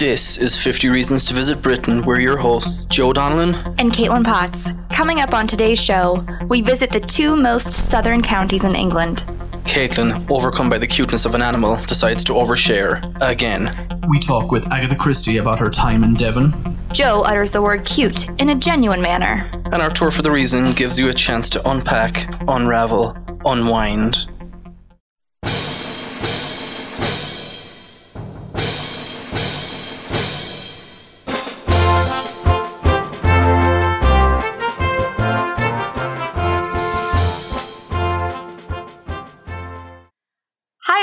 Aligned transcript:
This 0.00 0.38
is 0.38 0.56
50 0.56 0.88
Reasons 0.88 1.24
to 1.24 1.34
Visit 1.34 1.60
Britain. 1.60 2.00
We're 2.00 2.20
your 2.20 2.38
hosts, 2.38 2.86
Joe 2.86 3.12
Donnellan. 3.12 3.54
and 3.78 3.92
Caitlin 3.92 4.24
Potts. 4.24 4.72
Coming 4.88 5.20
up 5.20 5.34
on 5.34 5.46
today's 5.46 5.78
show, 5.78 6.24
we 6.48 6.62
visit 6.62 6.90
the 6.90 7.00
two 7.00 7.36
most 7.36 7.70
southern 7.70 8.22
counties 8.22 8.64
in 8.64 8.74
England. 8.74 9.24
Caitlin, 9.64 10.26
overcome 10.30 10.70
by 10.70 10.78
the 10.78 10.86
cuteness 10.86 11.26
of 11.26 11.34
an 11.34 11.42
animal, 11.42 11.76
decides 11.84 12.24
to 12.24 12.32
overshare 12.32 13.14
again. 13.20 13.70
We 14.08 14.18
talk 14.20 14.50
with 14.50 14.72
Agatha 14.72 14.96
Christie 14.96 15.36
about 15.36 15.58
her 15.58 15.68
time 15.68 16.02
in 16.02 16.14
Devon, 16.14 16.78
Joe 16.92 17.20
utters 17.20 17.52
the 17.52 17.60
word 17.60 17.84
cute 17.84 18.26
in 18.40 18.48
a 18.48 18.54
genuine 18.54 19.02
manner. 19.02 19.48
and 19.66 19.82
our 19.82 19.90
tour 19.90 20.10
for 20.10 20.22
the 20.22 20.30
reason 20.30 20.72
gives 20.72 20.98
you 20.98 21.10
a 21.10 21.12
chance 21.12 21.50
to 21.50 21.70
unpack, 21.70 22.26
unravel, 22.48 23.16
unwind. 23.44 24.26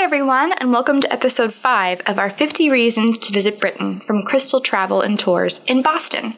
Everyone, 0.08 0.52
and 0.52 0.72
welcome 0.72 1.02
to 1.02 1.12
episode 1.12 1.52
5 1.52 2.00
of 2.06 2.18
our 2.18 2.30
50 2.30 2.70
Reasons 2.70 3.18
to 3.18 3.30
Visit 3.30 3.60
Britain 3.60 4.00
from 4.00 4.22
Crystal 4.22 4.58
Travel 4.58 5.02
and 5.02 5.18
Tours 5.18 5.60
in 5.66 5.82
Boston. 5.82 6.32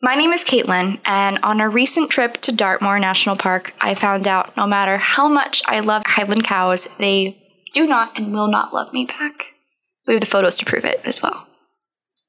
My 0.00 0.16
name 0.16 0.32
is 0.32 0.42
Caitlin, 0.42 0.98
and 1.04 1.38
on 1.44 1.60
a 1.60 1.68
recent 1.68 2.10
trip 2.10 2.38
to 2.38 2.50
Dartmoor 2.50 2.98
National 2.98 3.36
Park, 3.36 3.74
I 3.80 3.94
found 3.94 4.26
out 4.26 4.56
no 4.56 4.66
matter 4.66 4.96
how 4.96 5.28
much 5.28 5.62
I 5.68 5.78
love 5.78 6.02
Highland 6.04 6.42
cows, 6.42 6.88
they 6.98 7.40
do 7.72 7.86
not 7.86 8.18
and 8.18 8.32
will 8.32 8.50
not 8.50 8.74
love 8.74 8.92
me 8.92 9.04
back. 9.04 9.54
We 10.08 10.14
have 10.14 10.20
the 10.20 10.26
photos 10.26 10.58
to 10.58 10.64
prove 10.64 10.84
it 10.84 11.00
as 11.04 11.22
well. 11.22 11.46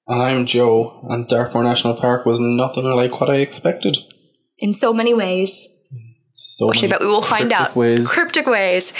And 0.08 0.22
I'm 0.22 0.46
Joe, 0.46 1.04
and 1.10 1.28
Dartmoor 1.28 1.64
National 1.64 1.96
Park 1.96 2.28
was 2.28 2.40
nothing 2.40 2.86
like 2.86 3.20
what 3.20 3.32
I 3.32 3.38
expected. 3.38 3.98
In 4.60 4.76
so 4.76 4.94
many 4.94 5.16
ways, 5.16 5.70
So 6.34 6.68
which 6.68 6.84
I 6.84 6.88
bet 6.88 7.00
we 7.00 7.08
will 7.08 7.24
find 7.24 7.52
out. 7.52 7.76
Ways. 7.76 8.12
Cryptic 8.12 8.46
ways. 8.46 8.94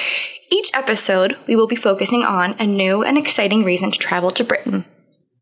Each 0.54 0.70
episode, 0.76 1.36
we 1.48 1.56
will 1.56 1.66
be 1.66 1.76
focusing 1.76 2.22
on 2.22 2.54
a 2.60 2.68
new 2.68 3.02
and 3.02 3.18
exciting 3.18 3.64
reason 3.64 3.90
to 3.90 3.98
travel 3.98 4.30
to 4.30 4.44
Britain. 4.44 4.86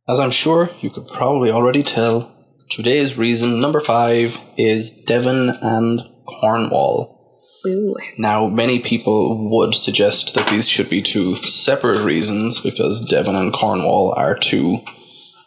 As 0.07 0.21
I'm 0.21 0.31
sure 0.31 0.69
you 0.79 0.89
could 0.89 1.05
probably 1.05 1.51
already 1.51 1.83
tell, 1.83 2.33
today's 2.69 3.17
reason 3.17 3.59
number 3.59 3.81
five 3.81 4.39
is 4.55 4.89
Devon 4.89 5.57
and 5.61 6.01
Cornwall. 6.25 7.43
Ooh. 7.67 7.97
Now, 8.17 8.47
many 8.47 8.79
people 8.79 9.49
would 9.49 9.75
suggest 9.75 10.33
that 10.33 10.47
these 10.47 10.69
should 10.69 10.89
be 10.89 11.01
two 11.01 11.35
separate 11.35 12.05
reasons 12.05 12.59
because 12.59 13.05
Devon 13.05 13.35
and 13.35 13.51
Cornwall 13.51 14.13
are 14.15 14.37
two 14.37 14.79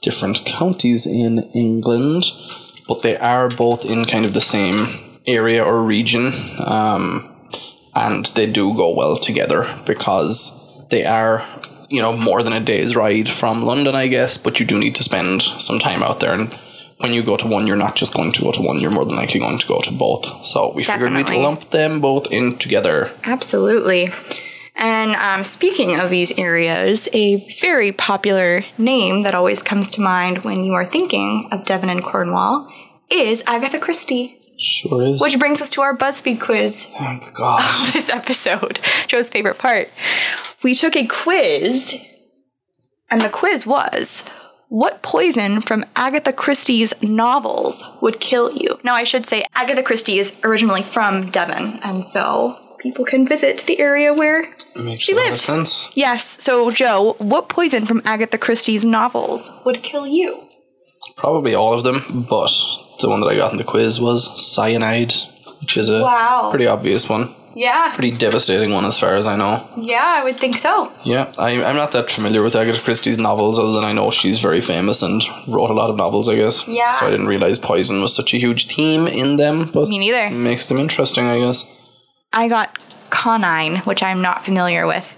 different 0.03 0.45
counties 0.45 1.07
in 1.07 1.39
England, 1.55 2.25
but 2.87 3.01
they 3.01 3.17
are 3.17 3.49
both 3.49 3.87
in 3.87 4.05
kind 4.05 4.27
of 4.27 4.35
the 4.35 4.43
same 4.43 5.21
area 5.27 5.65
or 5.65 5.83
region, 5.83 6.35
um, 6.59 7.34
and 7.95 8.27
they 8.27 8.51
do 8.51 8.75
go 8.75 8.95
well 8.95 9.17
together 9.17 9.73
because 9.87 10.89
they 10.91 11.05
are, 11.05 11.47
you 11.89 12.01
know, 12.01 12.17
more 12.17 12.43
than 12.43 12.53
a 12.53 12.61
day's 12.61 12.97
ride 12.97 13.29
from 13.29 13.65
London, 13.65 13.95
I 13.95 14.09
guess, 14.09 14.37
but 14.37 14.61
you 14.61 14.67
do 14.67 14.79
need 14.79 14.95
to 14.97 15.05
spend 15.05 15.43
some 15.43 15.79
time 15.79 16.03
out 16.03 16.21
there 16.21 16.33
and. 16.33 16.59
When 16.99 17.13
you 17.13 17.25
go 17.25 17.37
to 17.37 17.49
one, 17.49 17.67
you're 17.67 17.77
not 17.77 17.97
just 17.97 18.15
going 18.15 18.31
to 18.33 18.43
go 18.43 18.53
to 18.53 18.63
one, 18.63 18.79
you're 18.79 18.91
more 18.91 19.05
than 19.05 19.17
likely 19.17 19.41
going 19.41 19.59
to 19.59 19.67
go 19.67 19.81
to 19.81 19.93
both. 19.93 20.47
So 20.47 20.73
we 20.73 20.85
figured 20.85 21.13
we'd 21.13 21.29
lump 21.29 21.71
them 21.71 22.01
both 22.01 22.31
in 22.31 22.57
together. 22.57 23.11
Absolutely. 23.25 24.13
And 24.77 25.15
um, 25.15 25.45
speaking 25.45 25.99
of 25.99 26.11
these 26.11 26.37
areas, 26.39 27.09
a 27.13 27.37
very 27.61 27.93
popular 27.93 28.65
name 28.77 29.23
that 29.23 29.35
always 29.35 29.63
comes 29.63 29.91
to 29.93 30.01
mind 30.01 30.39
when 30.39 30.65
you 30.65 30.73
are 30.73 30.87
thinking 30.87 31.49
of 31.53 31.65
Devon 31.65 31.91
and 31.91 32.03
Cornwall 32.03 32.73
is 33.11 33.43
Agatha 33.47 33.79
Christie. 33.79 34.39
Sure 34.65 35.03
is. 35.03 35.21
Which 35.21 35.39
brings 35.39 35.61
us 35.61 35.71
to 35.73 35.83
our 35.83 35.97
BuzzFeed 35.97 36.41
quiz 36.41 36.87
Thank 36.87 37.35
God. 37.35 37.61
this 37.93 38.09
episode, 38.09 38.81
Joe's 39.07 39.29
favorite 39.29 39.59
part. 39.59 39.91
We 40.63 40.75
took 40.75 40.97
a 40.97 41.07
quiz, 41.07 42.01
and 43.11 43.21
the 43.21 43.29
quiz 43.29 43.67
was 43.67 44.25
what 44.71 45.03
poison 45.03 45.61
from 45.61 45.85
Agatha 45.95 46.33
Christie's 46.33 46.95
novels 47.03 47.85
would 48.03 48.19
kill 48.19 48.51
you? 48.53 48.81
Now, 48.83 48.95
I 48.95 49.05
should 49.05 49.27
say 49.27 49.45
Agatha 49.55 49.83
Christie 49.83 50.19
is 50.19 50.35
originally 50.43 50.83
from 50.83 51.31
Devon, 51.31 51.79
and 51.85 52.05
so 52.05 52.57
people 52.81 53.05
can 53.05 53.27
visit 53.27 53.59
the 53.67 53.79
area 53.79 54.13
where. 54.13 54.53
Makes 54.75 55.05
She 55.05 55.13
of 55.13 55.19
lived. 55.19 55.39
sense. 55.39 55.89
Yes, 55.95 56.43
so 56.43 56.71
Joe, 56.71 57.15
what 57.19 57.49
poison 57.49 57.87
from 57.87 58.03
Agatha 58.05 58.39
Christie's 58.39 58.85
novels 58.85 59.53
would 59.65 59.83
kill 59.83 60.07
you? 60.09 60.49
Probably 61.17 61.55
all 61.55 61.75
of 61.75 61.85
them, 61.85 62.27
but 62.29 62.51
the 63.01 63.09
one 63.09 63.21
that 63.21 63.29
I 63.29 63.37
got 63.37 63.53
in 63.53 63.59
the 63.59 63.65
quiz 63.65 64.01
was 64.01 64.25
cyanide, 64.55 65.13
which 65.61 65.77
is 65.77 65.89
a 65.89 66.03
Wow. 66.03 66.49
pretty 66.51 66.67
obvious 66.67 67.09
one. 67.09 67.35
Yeah, 67.57 67.93
Pretty 67.95 68.11
devastating 68.11 68.73
one 68.73 68.85
as 68.85 68.99
far 68.99 69.15
as 69.15 69.29
I 69.29 69.37
know. 69.37 69.65
yeah, 69.77 70.03
I 70.05 70.25
would 70.25 70.41
think 70.41 70.59
so. 70.59 70.91
Yeah, 71.05 71.33
I, 71.39 71.63
I'm 71.63 71.77
not 71.77 71.93
that 71.93 72.11
familiar 72.11 72.43
with 72.43 72.57
Agatha 72.57 72.83
Christie's 72.83 73.17
novels, 73.17 73.61
other 73.61 73.73
than 73.75 73.85
I 73.85 73.93
know 73.93 74.11
she's 74.11 74.41
very 74.41 74.61
famous 74.61 75.03
and 75.03 75.23
wrote 75.47 75.71
a 75.71 75.75
lot 75.75 75.89
of 75.89 75.95
novels, 75.97 76.29
I 76.29 76.35
guess. 76.35 76.67
Yeah. 76.67 76.91
So 76.91 77.07
I 77.07 77.11
didn't 77.11 77.29
realize 77.29 77.61
poison 77.61 78.03
was 78.03 78.13
such 78.13 78.35
a 78.35 78.39
huge 78.39 78.67
theme 78.75 79.07
in 79.07 79.37
them, 79.37 79.71
but 79.73 79.89
Me 79.89 79.99
neither. 80.01 80.31
makes 80.31 80.69
them 80.69 80.79
interesting, 80.79 81.27
I 81.29 81.39
guess. 81.39 81.65
I 82.33 82.49
got 82.49 82.77
conine, 83.11 83.77
which 83.85 84.03
I'm 84.03 84.21
not 84.21 84.45
familiar 84.45 84.85
with 84.89 85.15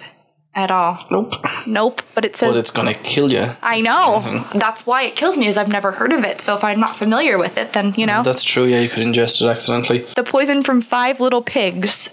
at 0.56 0.70
all. 0.70 1.06
Nope. 1.10 1.34
Nope, 1.66 2.02
but 2.14 2.24
it 2.24 2.34
says 2.34 2.52
But 2.52 2.58
it's 2.58 2.70
gonna 2.70 2.94
kill 2.94 3.30
you. 3.30 3.54
I 3.62 3.80
know. 3.82 4.44
That's 4.54 4.86
why 4.86 5.02
it 5.02 5.14
kills 5.14 5.36
me 5.36 5.46
is 5.46 5.56
I've 5.58 5.68
never 5.68 5.92
heard 5.92 6.12
of 6.12 6.24
it. 6.24 6.40
So 6.40 6.56
if 6.56 6.64
I'm 6.64 6.80
not 6.80 6.96
familiar 6.96 7.38
with 7.38 7.56
it, 7.56 7.74
then 7.74 7.94
you 7.96 8.06
know. 8.06 8.22
That's 8.22 8.42
true, 8.42 8.64
yeah, 8.64 8.80
you 8.80 8.88
could 8.88 9.06
ingest 9.06 9.42
it 9.42 9.46
accidentally. 9.48 9.98
the 10.16 10.24
poison 10.24 10.62
from 10.64 10.80
Five 10.80 11.20
Little 11.20 11.42
Pigs. 11.42 12.10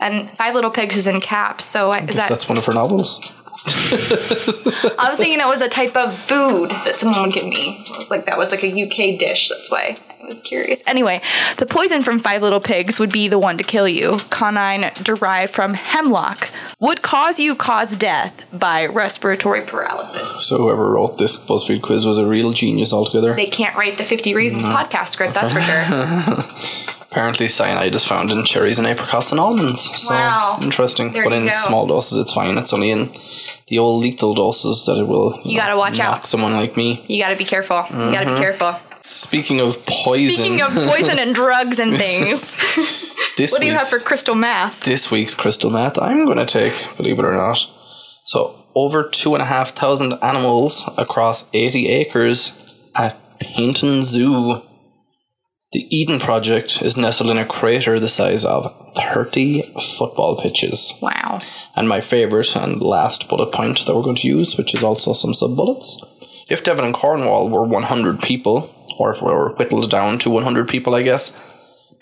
And 0.00 0.28
Five 0.32 0.54
Little 0.54 0.72
Pigs 0.72 0.96
is 0.96 1.06
in 1.06 1.20
caps, 1.20 1.64
so 1.64 1.92
I, 1.92 2.00
is 2.00 2.06
Guess 2.06 2.16
that 2.16 2.28
that's 2.28 2.48
one 2.48 2.58
of 2.58 2.66
her 2.66 2.74
novels. 2.74 3.22
I 3.66 5.06
was 5.08 5.18
thinking 5.18 5.40
it 5.40 5.46
was 5.46 5.62
a 5.62 5.68
type 5.68 5.96
of 5.96 6.14
food 6.14 6.70
that 6.70 6.96
someone 6.96 7.22
would 7.22 7.32
give 7.32 7.46
me. 7.46 7.86
Like 8.10 8.26
that 8.26 8.36
was 8.36 8.50
like 8.50 8.64
a 8.64 8.68
UK 8.68 9.18
dish, 9.18 9.48
that's 9.48 9.70
why 9.70 9.96
I 10.10 10.13
was 10.26 10.42
curious. 10.42 10.82
Anyway, 10.86 11.20
the 11.58 11.66
poison 11.66 12.02
from 12.02 12.18
Five 12.18 12.42
Little 12.42 12.60
Pigs 12.60 12.98
would 12.98 13.12
be 13.12 13.28
the 13.28 13.38
one 13.38 13.58
to 13.58 13.64
kill 13.64 13.88
you. 13.88 14.18
Conine 14.30 14.92
derived 15.02 15.52
from 15.52 15.74
hemlock 15.74 16.50
would 16.80 17.02
cause 17.02 17.38
you 17.38 17.54
cause 17.54 17.96
death 17.96 18.46
by 18.52 18.86
respiratory 18.86 19.62
paralysis. 19.62 20.46
So 20.46 20.58
whoever 20.58 20.90
wrote 20.90 21.18
this 21.18 21.36
BuzzFeed 21.36 21.82
quiz 21.82 22.04
was 22.06 22.18
a 22.18 22.26
real 22.26 22.52
genius 22.52 22.92
altogether. 22.92 23.34
They 23.34 23.46
can't 23.46 23.76
write 23.76 23.98
the 23.98 24.04
50 24.04 24.34
Reasons 24.34 24.64
mm-hmm. 24.64 24.74
podcast 24.74 25.08
script, 25.08 25.34
that's 25.34 25.52
for 25.52 25.60
sure. 25.60 26.94
Apparently, 27.10 27.46
cyanide 27.46 27.94
is 27.94 28.04
found 28.04 28.32
in 28.32 28.44
cherries 28.44 28.76
and 28.76 28.88
apricots 28.88 29.30
and 29.30 29.38
almonds. 29.38 29.80
So 29.80 30.12
Wow. 30.12 30.58
interesting. 30.60 31.12
There 31.12 31.22
but 31.22 31.32
in 31.32 31.46
go. 31.46 31.52
small 31.52 31.86
doses, 31.86 32.18
it's 32.18 32.32
fine. 32.32 32.58
It's 32.58 32.72
only 32.72 32.90
in 32.90 33.10
the 33.68 33.78
old 33.78 34.02
lethal 34.02 34.34
doses 34.34 34.84
that 34.86 34.98
it 34.98 35.06
will. 35.06 35.40
You 35.44 35.58
gotta 35.58 35.76
watch 35.76 36.00
out. 36.00 36.26
someone 36.26 36.54
like 36.54 36.76
me. 36.76 37.04
You 37.06 37.22
gotta 37.22 37.36
be 37.36 37.44
careful. 37.44 37.86
You 37.88 38.10
gotta 38.10 38.26
be 38.26 38.32
mm-hmm. 38.32 38.40
careful. 38.40 38.76
Speaking 39.06 39.60
of 39.60 39.84
poison, 39.84 40.34
Speaking 40.34 40.62
of 40.62 40.72
poison 40.72 41.18
and 41.18 41.34
drugs 41.34 41.78
and 41.78 41.94
things, 41.94 42.56
this 43.36 43.52
what 43.52 43.60
do 43.60 43.66
you 43.66 43.74
have 43.74 43.88
for 43.88 43.98
crystal 43.98 44.34
math? 44.34 44.80
this 44.84 45.10
week's 45.10 45.34
crystal 45.34 45.70
math 45.70 45.98
I'm 45.98 46.24
going 46.24 46.38
to 46.38 46.46
take, 46.46 46.72
believe 46.96 47.18
it 47.18 47.24
or 47.24 47.36
not. 47.36 47.58
So 48.24 48.64
over 48.74 49.06
two 49.06 49.34
and 49.34 49.42
a 49.42 49.46
half 49.46 49.70
thousand 49.70 50.14
animals 50.22 50.88
across 50.96 51.48
80 51.52 51.88
acres 51.88 52.74
at 52.94 53.38
Paignton 53.38 54.02
Zoo. 54.02 54.62
The 55.72 55.86
Eden 55.94 56.18
Project 56.20 56.80
is 56.80 56.96
nestled 56.96 57.30
in 57.30 57.36
a 57.36 57.44
crater 57.44 58.00
the 58.00 58.08
size 58.08 58.44
of 58.44 58.72
30 58.96 59.74
football 59.98 60.40
pitches. 60.40 60.94
Wow. 61.02 61.40
And 61.76 61.88
my 61.88 62.00
favourite 62.00 62.56
and 62.56 62.80
last 62.80 63.28
bullet 63.28 63.52
point 63.52 63.84
that 63.84 63.94
we're 63.94 64.02
going 64.02 64.16
to 64.16 64.28
use, 64.28 64.56
which 64.56 64.72
is 64.72 64.82
also 64.82 65.12
some 65.12 65.34
sub 65.34 65.56
bullets. 65.56 66.02
If 66.48 66.62
Devon 66.64 66.84
and 66.84 66.94
Cornwall 66.94 67.48
were 67.50 67.64
100 67.66 68.20
people, 68.20 68.73
or 68.98 69.10
if 69.10 69.22
we 69.22 69.32
were 69.32 69.54
whittled 69.54 69.90
down 69.90 70.18
to 70.20 70.30
100 70.30 70.68
people, 70.68 70.94
I 70.94 71.02
guess, 71.02 71.40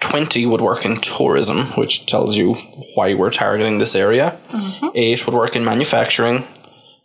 20 0.00 0.44
would 0.46 0.60
work 0.60 0.84
in 0.84 0.96
tourism, 0.96 1.66
which 1.78 2.06
tells 2.06 2.36
you 2.36 2.54
why 2.94 3.14
we're 3.14 3.30
targeting 3.30 3.78
this 3.78 3.94
area. 3.94 4.38
Mm-hmm. 4.48 4.88
8 4.94 5.26
would 5.26 5.34
work 5.34 5.56
in 5.56 5.64
manufacturing. 5.64 6.44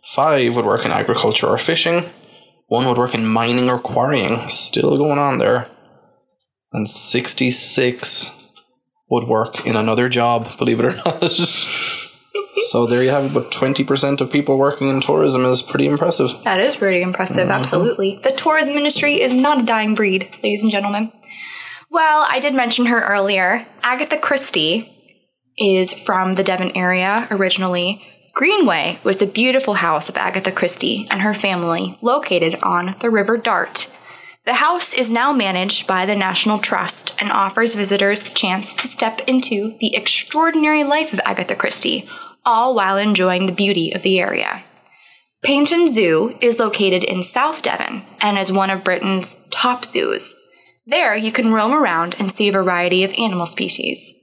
5 0.04 0.56
would 0.56 0.64
work 0.64 0.84
in 0.84 0.90
agriculture 0.90 1.46
or 1.46 1.58
fishing. 1.58 2.04
1 2.66 2.86
would 2.86 2.98
work 2.98 3.14
in 3.14 3.26
mining 3.26 3.70
or 3.70 3.78
quarrying, 3.78 4.48
still 4.48 4.96
going 4.96 5.18
on 5.18 5.38
there. 5.38 5.70
And 6.72 6.88
66 6.88 8.34
would 9.10 9.26
work 9.26 9.64
in 9.64 9.76
another 9.76 10.08
job, 10.08 10.56
believe 10.58 10.80
it 10.80 10.86
or 10.86 10.92
not. 11.04 11.22
So 12.70 12.86
there 12.86 13.02
you 13.02 13.10
have 13.10 13.26
it, 13.26 13.34
but 13.34 13.50
20% 13.50 14.20
of 14.20 14.30
people 14.30 14.58
working 14.58 14.88
in 14.88 15.00
tourism 15.00 15.44
is 15.44 15.62
pretty 15.62 15.86
impressive. 15.86 16.30
That 16.44 16.60
is 16.60 16.76
pretty 16.76 17.02
impressive, 17.02 17.44
mm-hmm. 17.44 17.52
absolutely. 17.52 18.20
The 18.22 18.32
tourism 18.32 18.76
industry 18.76 19.20
is 19.20 19.34
not 19.34 19.62
a 19.62 19.66
dying 19.66 19.94
breed, 19.94 20.28
ladies 20.42 20.62
and 20.62 20.72
gentlemen. 20.72 21.12
Well, 21.90 22.26
I 22.28 22.38
did 22.38 22.54
mention 22.54 22.86
her 22.86 23.00
earlier. 23.00 23.66
Agatha 23.82 24.18
Christie 24.18 24.92
is 25.56 25.92
from 25.92 26.34
the 26.34 26.44
Devon 26.44 26.76
area 26.76 27.26
originally. 27.30 28.04
Greenway 28.34 29.00
was 29.02 29.18
the 29.18 29.26
beautiful 29.26 29.74
house 29.74 30.08
of 30.08 30.16
Agatha 30.16 30.52
Christie 30.52 31.06
and 31.10 31.22
her 31.22 31.34
family 31.34 31.98
located 32.02 32.56
on 32.62 32.94
the 33.00 33.10
River 33.10 33.36
Dart. 33.36 33.90
The 34.48 34.54
house 34.54 34.94
is 34.94 35.12
now 35.12 35.32
managed 35.32 35.86
by 35.86 36.06
the 36.06 36.16
National 36.16 36.58
Trust 36.58 37.20
and 37.20 37.30
offers 37.30 37.74
visitors 37.74 38.22
the 38.22 38.34
chance 38.34 38.76
to 38.76 38.86
step 38.86 39.20
into 39.26 39.76
the 39.78 39.94
extraordinary 39.94 40.84
life 40.84 41.12
of 41.12 41.20
Agatha 41.24 41.54
Christie, 41.54 42.08
all 42.48 42.74
while 42.74 42.96
enjoying 42.96 43.44
the 43.44 43.52
beauty 43.52 43.92
of 43.94 44.00
the 44.00 44.18
area. 44.18 44.64
Paignton 45.44 45.86
Zoo 45.86 46.34
is 46.40 46.58
located 46.58 47.04
in 47.04 47.22
South 47.22 47.60
Devon 47.60 48.02
and 48.22 48.38
is 48.38 48.50
one 48.50 48.70
of 48.70 48.82
Britain's 48.82 49.46
top 49.50 49.84
zoos. 49.84 50.34
There, 50.86 51.14
you 51.14 51.30
can 51.30 51.52
roam 51.52 51.74
around 51.74 52.16
and 52.18 52.30
see 52.30 52.48
a 52.48 52.52
variety 52.52 53.04
of 53.04 53.12
animal 53.18 53.44
species. 53.44 54.14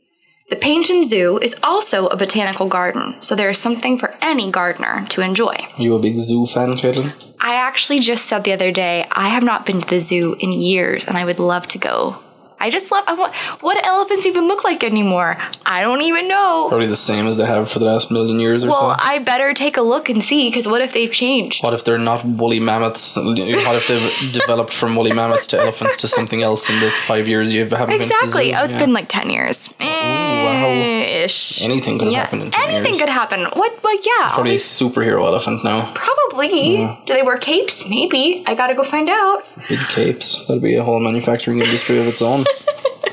The 0.50 0.56
Paignton 0.56 1.06
Zoo 1.06 1.38
is 1.38 1.56
also 1.62 2.08
a 2.08 2.18
botanical 2.18 2.68
garden, 2.68 3.16
so 3.20 3.36
there 3.36 3.50
is 3.50 3.60
something 3.60 3.96
for 3.98 4.16
any 4.22 4.50
gardener 4.50 5.06
to 5.10 5.22
enjoy. 5.22 5.56
You 5.78 5.94
a 5.94 6.00
big 6.00 6.18
zoo 6.18 6.48
fan, 6.48 6.70
Caitlin? 6.70 7.14
I 7.40 7.54
actually 7.56 8.00
just 8.00 8.26
said 8.26 8.44
the 8.44 8.54
other 8.54 8.72
day 8.72 9.06
I 9.12 9.30
have 9.30 9.44
not 9.44 9.68
been 9.68 9.82
to 9.82 9.88
the 9.88 10.02
zoo 10.02 10.36
in 10.40 10.52
years 10.52 11.06
and 11.06 11.16
I 11.16 11.26
would 11.26 11.40
love 11.40 11.68
to 11.68 11.78
go. 11.78 12.18
I 12.66 12.70
just 12.78 12.92
love 12.92 13.04
I 13.08 13.14
want 13.14 13.32
what 13.66 13.74
do 13.76 13.82
elephants 13.94 14.26
even 14.26 14.48
look 14.48 14.64
like 14.64 14.84
anymore? 14.84 15.38
I 15.66 15.82
don't 15.86 16.02
even 16.02 16.28
know. 16.28 16.66
Probably 16.70 16.88
the 16.88 16.96
same 17.12 17.28
as 17.28 17.38
they 17.38 17.46
have 17.46 17.70
for 17.72 17.78
the 17.80 17.86
last 17.86 18.10
million 18.12 18.40
years 18.40 18.64
or 18.66 18.70
Well, 18.70 18.80
so. 18.82 18.88
Well, 18.88 18.98
I 19.00 19.20
better 19.20 19.54
take 19.54 19.78
a 19.78 19.82
look 19.94 20.10
and 20.10 20.24
see 20.24 20.50
because 20.50 20.68
what 20.68 20.82
if 20.82 20.92
they've 20.94 21.12
changed? 21.12 21.64
What 21.64 21.74
if 21.78 21.84
they're 21.86 22.00
not 22.12 22.26
woolly 22.26 22.60
mammoths? 22.60 23.16
What 23.16 23.38
if 23.38 23.88
they've 23.88 24.34
developed 24.40 24.74
from 24.74 24.96
woolly 24.96 25.14
mammoths 25.14 25.46
to 25.52 25.60
elephants 25.62 25.96
to 25.98 26.08
something 26.08 26.42
else 26.42 26.70
in 26.72 26.80
the 26.80 26.90
five 26.92 27.28
years 27.28 27.54
you 27.54 27.62
haven't 27.66 27.88
been 27.88 28.02
Exactly. 28.02 28.46
zoos? 28.50 28.58
Oh, 28.60 28.66
it's 28.66 28.74
Yeah. 28.74 28.80
been 28.80 28.94
like 28.94 29.08
10 29.10 29.30
years. 29.30 29.70
Eh, 29.80 31.24
Ish. 31.26 31.64
Anything 31.64 32.00
could 32.00 32.06
have 32.08 32.14
Yeah. 32.14 32.22
happened 32.22 32.42
in 32.44 32.52
10 32.52 32.70
Anything 32.70 32.94
years. 32.96 33.00
could 33.00 33.10
happen. 33.10 33.40
What? 33.54 33.72
Well, 33.84 33.96
yeah. 34.12 34.32
Probably 34.34 34.56
a 34.56 34.58
superhero 34.60 35.22
elephant 35.26 35.64
now. 35.64 35.92
Probably. 35.94 36.78
Do 37.06 37.14
they 37.14 37.22
wear 37.22 37.38
capes? 37.38 37.84
Maybe. 37.88 38.44
I 38.48 38.56
gotta 38.56 38.74
go 38.74 38.84
find 38.84 39.10
out. 39.10 39.46
Big 39.70 39.80
capes. 39.90 40.46
That'd 40.48 40.64
be 40.64 40.76
a 40.76 40.84
whole 40.84 41.00
manufacturing 41.00 41.60
industry 41.60 42.00
of 42.00 42.08
its 42.08 42.22
own. 42.22 42.46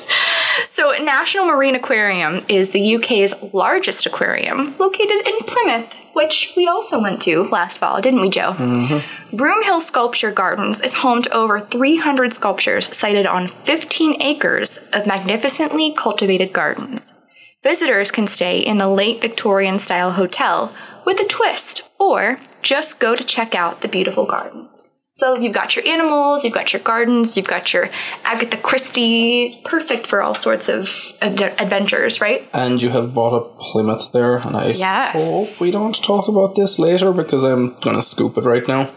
So, 0.73 0.91
National 0.93 1.45
Marine 1.45 1.75
Aquarium 1.75 2.45
is 2.49 2.71
the 2.71 2.97
UK's 2.97 3.35
largest 3.53 4.07
aquarium, 4.07 4.75
located 4.79 5.29
in 5.29 5.37
Plymouth, 5.41 5.95
which 6.15 6.55
we 6.57 6.67
also 6.67 6.99
went 6.99 7.21
to 7.23 7.45
last 7.45 7.77
fall, 7.77 8.01
didn't 8.01 8.23
we, 8.23 8.31
Joe? 8.31 8.53
Mm-hmm. 8.55 9.37
Broomhill 9.37 9.83
Sculpture 9.83 10.33
Gardens 10.33 10.81
is 10.81 10.95
home 10.95 11.23
to 11.23 11.31
over 11.31 11.61
300 11.61 12.33
sculptures 12.33 12.97
sited 12.97 13.27
on 13.27 13.49
15 13.49 14.21
acres 14.23 14.89
of 14.95 15.07
magnificently 15.07 15.95
cultivated 15.95 16.55
gardens. 16.55 17.23
Visitors 17.63 18.11
can 18.11 18.27
stay 18.27 18.59
in 18.59 18.79
the 18.79 18.89
late 18.89 19.21
Victorian 19.21 19.79
style 19.79 20.13
hotel 20.13 20.75
with 21.05 21.21
a 21.21 21.29
twist, 21.29 21.83
or 21.99 22.39
just 22.63 22.99
go 22.99 23.15
to 23.15 23.25
check 23.25 23.55
out 23.55 23.83
the 23.83 23.89
beautiful 23.89 24.25
garden. 24.25 24.69
So 25.15 25.35
you've 25.35 25.53
got 25.53 25.77
your 25.77 25.87
animals, 25.87 26.43
you've 26.43 26.55
got 26.55 26.73
your 26.73 26.81
gardens, 26.81 27.37
you've 27.37 27.47
got 27.47 27.75
your 27.75 27.91
Agatha 28.25 28.57
Christie, 28.57 29.61
perfect 29.63 30.07
for 30.07 30.23
all 30.23 30.35
sorts 30.35 30.71
of 30.71 30.89
ad- 31.21 31.55
adventures, 31.59 32.23
right? 32.23 32.49
And 32.55 32.83
you 32.83 32.89
have 32.89 33.13
bought 33.13 33.37
a 33.37 33.45
Plymouth 33.63 34.11
there, 34.13 34.39
and 34.39 34.57
I 34.57 34.69
Yes. 34.69 35.31
hope 35.31 35.61
we 35.61 35.71
don't 35.71 35.95
talk 36.03 36.29
about 36.29 36.55
this 36.55 36.79
later 36.79 37.13
because 37.13 37.45
I'm 37.45 37.77
gonna 37.83 38.01
scoop 38.01 38.39
it 38.39 38.45
right 38.45 38.67
now. 38.67 38.89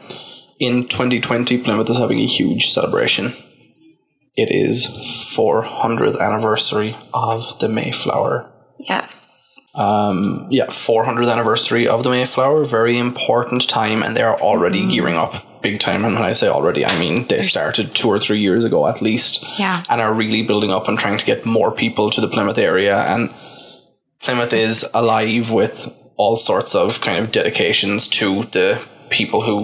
In 0.57 0.87
2020, 0.87 1.57
Plymouth 1.57 1.89
is 1.89 1.97
having 1.97 2.19
a 2.19 2.25
huge 2.25 2.69
celebration. 2.71 3.33
It 4.37 4.49
is 4.51 4.85
400th 5.35 6.17
anniversary 6.21 6.95
of 7.13 7.59
the 7.59 7.67
Mayflower. 7.67 8.51
Yes. 8.79 9.59
Um, 9.75 10.47
yeah, 10.49 10.67
400th 10.69 11.29
anniversary 11.29 11.89
of 11.89 12.03
the 12.03 12.09
Mayflower. 12.09 12.63
Very 12.63 12.97
important 12.97 13.67
time, 13.67 14.01
and 14.01 14.15
they 14.15 14.21
are 14.21 14.39
already 14.39 14.81
Mm. 14.81 14.91
gearing 14.93 15.17
up 15.17 15.33
big 15.67 15.79
time. 15.79 16.05
And 16.05 16.13
when 16.15 16.31
I 16.31 16.33
say 16.33 16.47
already, 16.47 16.85
I 16.85 16.95
mean 17.03 17.27
they 17.27 17.41
started 17.41 17.95
two 17.95 18.09
or 18.09 18.19
three 18.19 18.39
years 18.47 18.63
ago 18.65 18.87
at 18.87 19.01
least. 19.01 19.33
Yeah. 19.59 19.83
And 19.89 19.99
are 20.01 20.13
really 20.13 20.43
building 20.43 20.71
up 20.71 20.87
and 20.87 20.97
trying 20.97 21.17
to 21.17 21.25
get 21.31 21.45
more 21.45 21.71
people 21.71 22.11
to 22.11 22.21
the 22.21 22.27
Plymouth 22.27 22.57
area. 22.57 22.97
And 23.11 23.33
Plymouth 24.25 24.53
is 24.53 24.85
alive 24.93 25.51
with 25.51 25.75
all 26.17 26.37
sorts 26.37 26.75
of 26.75 27.01
kind 27.01 27.19
of 27.19 27.31
dedications 27.31 28.07
to 28.19 28.43
the 28.55 28.69
people 29.09 29.41
who 29.41 29.57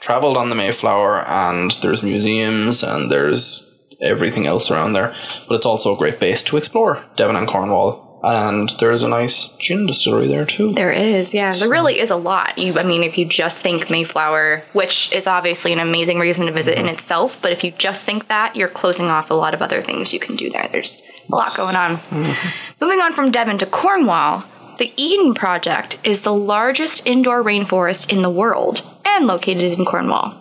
traveled 0.00 0.36
on 0.36 0.48
the 0.48 0.54
Mayflower, 0.54 1.26
and 1.26 1.70
there's 1.82 2.02
museums 2.02 2.82
and 2.82 3.10
there's 3.10 3.70
everything 4.00 4.46
else 4.46 4.70
around 4.70 4.92
there. 4.92 5.14
But 5.48 5.56
it's 5.56 5.66
also 5.66 5.94
a 5.94 5.98
great 5.98 6.20
base 6.20 6.42
to 6.44 6.56
explore 6.56 7.02
Devon 7.16 7.36
and 7.36 7.48
Cornwall. 7.48 8.13
And 8.26 8.70
there's 8.80 9.02
a 9.02 9.08
nice 9.08 9.48
gin 9.58 9.86
distillery 9.86 10.28
there 10.28 10.46
too. 10.46 10.72
There 10.72 10.90
is, 10.90 11.34
yeah. 11.34 11.54
There 11.54 11.68
really 11.68 12.00
is 12.00 12.10
a 12.10 12.16
lot. 12.16 12.56
You, 12.56 12.78
I 12.78 12.82
mean, 12.82 13.02
if 13.02 13.18
you 13.18 13.26
just 13.26 13.60
think 13.60 13.90
Mayflower, 13.90 14.62
which 14.72 15.12
is 15.12 15.26
obviously 15.26 15.74
an 15.74 15.78
amazing 15.78 16.18
reason 16.18 16.46
to 16.46 16.52
visit 16.52 16.78
in 16.78 16.86
mm-hmm. 16.86 16.94
itself, 16.94 17.40
but 17.42 17.52
if 17.52 17.62
you 17.62 17.72
just 17.72 18.06
think 18.06 18.28
that, 18.28 18.56
you're 18.56 18.68
closing 18.68 19.06
off 19.06 19.30
a 19.30 19.34
lot 19.34 19.52
of 19.52 19.60
other 19.60 19.82
things 19.82 20.14
you 20.14 20.20
can 20.20 20.36
do 20.36 20.48
there. 20.48 20.68
There's 20.68 21.02
a 21.30 21.34
lot 21.34 21.54
going 21.54 21.76
on. 21.76 21.96
Mm-hmm. 21.96 22.84
Moving 22.84 23.00
on 23.00 23.12
from 23.12 23.30
Devon 23.30 23.58
to 23.58 23.66
Cornwall, 23.66 24.44
the 24.78 24.92
Eden 24.96 25.34
Project 25.34 25.98
is 26.02 26.22
the 26.22 26.32
largest 26.32 27.06
indoor 27.06 27.44
rainforest 27.44 28.10
in 28.10 28.22
the 28.22 28.30
world 28.30 28.80
and 29.04 29.26
located 29.26 29.78
in 29.78 29.84
Cornwall. 29.84 30.40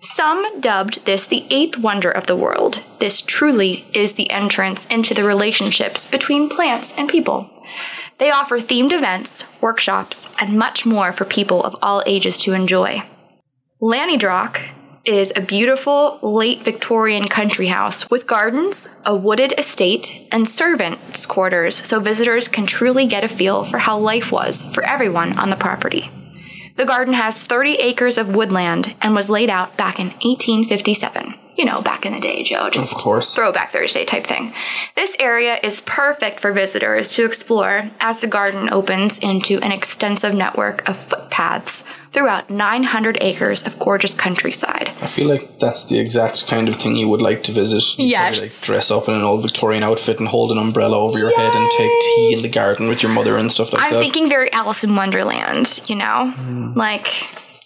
Some 0.00 0.60
dubbed 0.60 1.04
this 1.04 1.26
the 1.26 1.44
eighth 1.50 1.78
wonder 1.78 2.10
of 2.10 2.26
the 2.26 2.36
world. 2.36 2.82
This 3.00 3.22
truly 3.22 3.86
is 3.94 4.14
the 4.14 4.30
entrance 4.30 4.86
into 4.86 5.14
the 5.14 5.24
relationships 5.24 6.04
between 6.04 6.48
plants 6.48 6.94
and 6.96 7.08
people. 7.08 7.50
They 8.18 8.30
offer 8.30 8.58
themed 8.58 8.92
events, 8.92 9.46
workshops, 9.60 10.34
and 10.40 10.58
much 10.58 10.86
more 10.86 11.12
for 11.12 11.24
people 11.24 11.62
of 11.62 11.76
all 11.82 12.02
ages 12.06 12.40
to 12.42 12.54
enjoy. 12.54 13.02
Lanhydrock 13.82 14.62
is 15.04 15.32
a 15.36 15.40
beautiful 15.40 16.18
late 16.22 16.62
Victorian 16.62 17.28
country 17.28 17.66
house 17.66 18.10
with 18.10 18.26
gardens, 18.26 18.88
a 19.04 19.14
wooded 19.14 19.54
estate, 19.56 20.26
and 20.32 20.48
servants' 20.48 21.26
quarters 21.26 21.86
so 21.86 22.00
visitors 22.00 22.48
can 22.48 22.66
truly 22.66 23.06
get 23.06 23.22
a 23.22 23.28
feel 23.28 23.64
for 23.64 23.78
how 23.78 23.98
life 23.98 24.32
was 24.32 24.62
for 24.74 24.82
everyone 24.84 25.38
on 25.38 25.50
the 25.50 25.56
property. 25.56 26.10
The 26.76 26.84
garden 26.84 27.14
has 27.14 27.40
30 27.40 27.76
acres 27.76 28.18
of 28.18 28.36
woodland 28.36 28.94
and 29.00 29.14
was 29.14 29.30
laid 29.30 29.48
out 29.48 29.76
back 29.78 29.98
in 29.98 30.08
1857. 30.08 31.45
You 31.56 31.64
know, 31.64 31.80
back 31.80 32.04
in 32.04 32.12
the 32.12 32.20
day, 32.20 32.42
Joe. 32.42 32.68
Just 32.70 33.00
throwback 33.34 33.70
Thursday 33.70 34.04
type 34.04 34.24
thing. 34.24 34.52
This 34.94 35.16
area 35.18 35.58
is 35.62 35.80
perfect 35.80 36.40
for 36.40 36.52
visitors 36.52 37.10
to 37.14 37.24
explore 37.24 37.90
as 37.98 38.20
the 38.20 38.26
garden 38.26 38.68
opens 38.70 39.18
into 39.18 39.58
an 39.62 39.72
extensive 39.72 40.34
network 40.34 40.86
of 40.88 40.96
footpaths 40.96 41.82
throughout 42.16 42.48
900 42.48 43.18
acres 43.20 43.66
of 43.66 43.78
gorgeous 43.78 44.14
countryside. 44.14 44.88
I 45.02 45.06
feel 45.06 45.28
like 45.28 45.58
that's 45.58 45.84
the 45.84 45.98
exact 45.98 46.46
kind 46.46 46.66
of 46.66 46.76
thing 46.76 46.96
you 46.96 47.08
would 47.08 47.20
like 47.20 47.42
to 47.44 47.52
visit. 47.52 47.98
Yes. 47.98 48.40
like 48.40 48.66
dress 48.66 48.90
up 48.90 49.08
in 49.08 49.14
an 49.14 49.22
old 49.22 49.42
Victorian 49.42 49.82
outfit 49.82 50.18
and 50.18 50.28
hold 50.28 50.50
an 50.50 50.58
umbrella 50.58 50.98
over 50.98 51.18
your 51.18 51.36
head 51.36 51.54
and 51.54 51.70
take 51.72 51.90
tea 51.90 52.34
in 52.34 52.42
the 52.42 52.50
garden 52.50 52.88
with 52.88 53.02
your 53.02 53.12
mother 53.12 53.36
and 53.36 53.52
stuff 53.52 53.72
like 53.72 53.82
that. 53.82 53.94
I'm 53.96 54.02
thinking 54.02 54.28
very 54.28 54.50
Alice 54.52 54.82
in 54.82 54.96
Wonderland, 54.96 55.80
you 55.88 55.96
know? 55.96 56.30
Hmm. 56.30 56.72
Like 56.74 57.06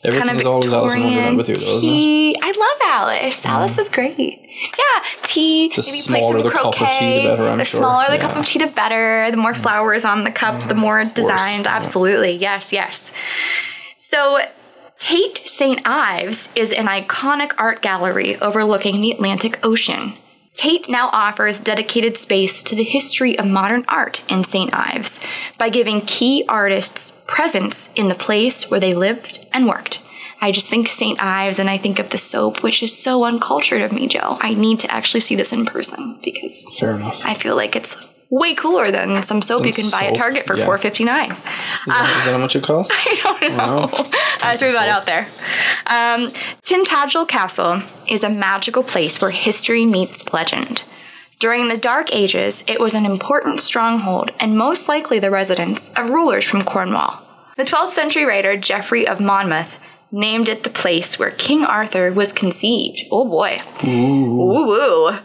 Everything 0.02 0.26
kind 0.28 0.36
of 0.36 0.40
is 0.40 0.46
always 0.46 0.72
Alice 0.72 0.94
in 0.94 1.02
Wonderland 1.02 1.36
with 1.36 1.48
you, 1.50 1.54
though, 1.56 1.60
isn't 1.60 1.76
it? 1.76 1.80
tea. 1.80 2.36
I 2.42 2.46
love 2.52 2.88
Alice. 3.00 3.44
Mm. 3.44 3.50
Alice 3.50 3.78
is 3.78 3.88
great. 3.90 4.18
Yeah, 4.18 5.02
tea. 5.22 5.72
The 5.76 5.82
smaller 5.82 6.42
the 6.42 6.50
cup 6.50 6.66
of 6.80 6.88
tea, 6.98 7.22
the 7.22 7.28
better, 7.28 7.48
I'm 7.48 7.58
the 7.58 7.64
sure. 7.66 7.80
smaller 7.80 8.06
the 8.08 8.14
Yeah. 8.14 8.20
cup 8.20 8.36
of 8.36 8.46
tea, 8.46 8.58
the 8.60 8.66
better. 8.68 9.30
The 9.30 9.36
more 9.36 9.52
mm. 9.52 9.56
flowers 9.56 10.06
on 10.06 10.24
the 10.24 10.30
cup, 10.30 10.62
the 10.68 10.74
mm, 10.74 10.78
more 10.78 11.04
designed. 11.04 11.66
yeah. 11.66 11.76
Absolutely. 11.76 12.32
Yes, 12.32 12.72
yes. 12.72 13.12
So, 13.98 14.40
Tate 14.98 15.36
St. 15.38 15.80
Ives 15.84 16.50
is 16.54 16.72
an 16.72 16.86
iconic 16.86 17.52
art 17.58 17.82
gallery 17.82 18.36
overlooking 18.40 19.00
the 19.02 19.10
Atlantic 19.12 19.58
Ocean. 19.64 20.12
Tate 20.56 20.88
now 20.88 21.08
offers 21.12 21.58
dedicated 21.58 22.16
space 22.16 22.62
to 22.64 22.74
the 22.74 22.84
history 22.84 23.38
of 23.38 23.48
modern 23.48 23.84
art 23.88 24.30
in 24.30 24.44
St. 24.44 24.74
Ives 24.74 25.20
by 25.58 25.70
giving 25.70 26.02
key 26.02 26.44
artists 26.48 27.24
presence 27.26 27.92
in 27.94 28.08
the 28.08 28.14
place 28.14 28.70
where 28.70 28.80
they 28.80 28.94
lived 28.94 29.46
and 29.52 29.66
worked. 29.66 30.02
I 30.42 30.52
just 30.52 30.68
think 30.68 30.88
St. 30.88 31.22
Ives 31.22 31.58
and 31.58 31.68
I 31.68 31.76
think 31.76 31.98
of 31.98 32.10
the 32.10 32.18
soap, 32.18 32.62
which 32.62 32.82
is 32.82 32.96
so 32.96 33.24
uncultured 33.24 33.82
of 33.82 33.92
me, 33.92 34.06
Joe. 34.06 34.38
I 34.40 34.54
need 34.54 34.80
to 34.80 34.90
actually 34.92 35.20
see 35.20 35.34
this 35.34 35.52
in 35.52 35.66
person 35.66 36.18
because 36.24 36.66
Fair 36.78 36.96
enough. 36.96 37.24
I 37.24 37.34
feel 37.34 37.56
like 37.56 37.76
it's 37.76 38.09
way 38.30 38.54
cooler 38.54 38.90
than 38.90 39.22
some 39.22 39.42
soap 39.42 39.66
you 39.66 39.72
Than 39.72 39.84
can 39.84 39.90
buy 39.90 40.06
at 40.06 40.14
Target 40.14 40.46
for 40.46 40.56
yeah. 40.56 40.64
four 40.64 40.78
fifty 40.78 41.04
nine. 41.04 41.32
Is 41.32 41.36
that, 41.38 42.16
is 42.18 42.24
that 42.24 42.32
how 42.32 42.38
much 42.38 42.56
it 42.56 42.62
costs? 42.62 42.92
I 42.96 43.38
don't 43.40 43.56
know. 43.56 43.90
I 44.42 44.56
threw 44.56 44.72
that 44.72 44.88
out 44.88 45.06
there. 45.06 45.26
Um, 45.86 46.28
Tintagel 46.62 47.28
Castle 47.28 47.82
is 48.08 48.22
a 48.22 48.30
magical 48.30 48.82
place 48.82 49.20
where 49.20 49.30
history 49.30 49.84
meets 49.84 50.32
legend. 50.32 50.84
During 51.40 51.68
the 51.68 51.78
Dark 51.78 52.14
Ages, 52.14 52.64
it 52.68 52.80
was 52.80 52.94
an 52.94 53.06
important 53.06 53.60
stronghold 53.60 54.30
and 54.38 54.58
most 54.58 54.88
likely 54.88 55.18
the 55.18 55.30
residence 55.30 55.92
of 55.94 56.10
rulers 56.10 56.44
from 56.44 56.62
Cornwall. 56.62 57.22
The 57.56 57.64
12th 57.64 57.92
century 57.92 58.24
writer 58.24 58.56
Geoffrey 58.56 59.08
of 59.08 59.20
Monmouth 59.20 59.80
named 60.12 60.48
it 60.48 60.64
the 60.64 60.70
place 60.70 61.18
where 61.18 61.30
King 61.30 61.64
Arthur 61.64 62.12
was 62.12 62.32
conceived. 62.32 63.04
Oh 63.10 63.24
boy. 63.24 63.60
Ooh. 63.84 64.36
woo. 64.36 65.18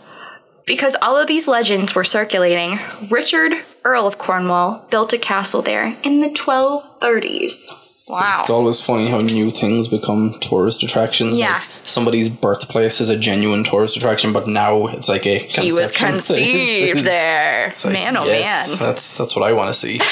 Because 0.65 0.95
all 1.01 1.15
of 1.15 1.27
these 1.27 1.47
legends 1.47 1.93
were 1.93 2.03
circulating, 2.03 2.79
Richard, 3.11 3.53
Earl 3.83 4.07
of 4.07 4.17
Cornwall, 4.17 4.85
built 4.89 5.13
a 5.13 5.17
castle 5.17 5.61
there 5.61 5.95
in 6.03 6.21
the 6.21 6.29
1230s. 6.29 7.83
Wow. 8.07 8.37
It's 8.41 8.49
always 8.49 8.79
funny 8.81 9.07
how 9.09 9.21
new 9.21 9.49
things 9.49 9.87
become 9.87 10.35
tourist 10.39 10.83
attractions. 10.83 11.39
Yeah. 11.39 11.53
Like 11.53 11.63
somebody's 11.83 12.29
birthplace 12.29 13.01
is 13.01 13.09
a 13.09 13.17
genuine 13.17 13.63
tourist 13.63 13.97
attraction, 13.97 14.31
but 14.31 14.47
now 14.47 14.87
it's 14.87 15.09
like 15.09 15.25
a 15.25 15.39
he 15.39 15.71
was 15.71 15.91
conceived 15.91 16.99
there. 17.03 17.73
Like, 17.83 17.93
man, 17.93 18.15
oh 18.15 18.25
yes, 18.25 18.79
man. 18.79 18.89
That's 18.89 19.17
that's 19.17 19.35
what 19.35 19.43
I 19.43 19.53
want 19.53 19.69
to 19.69 19.73
see. 19.73 19.99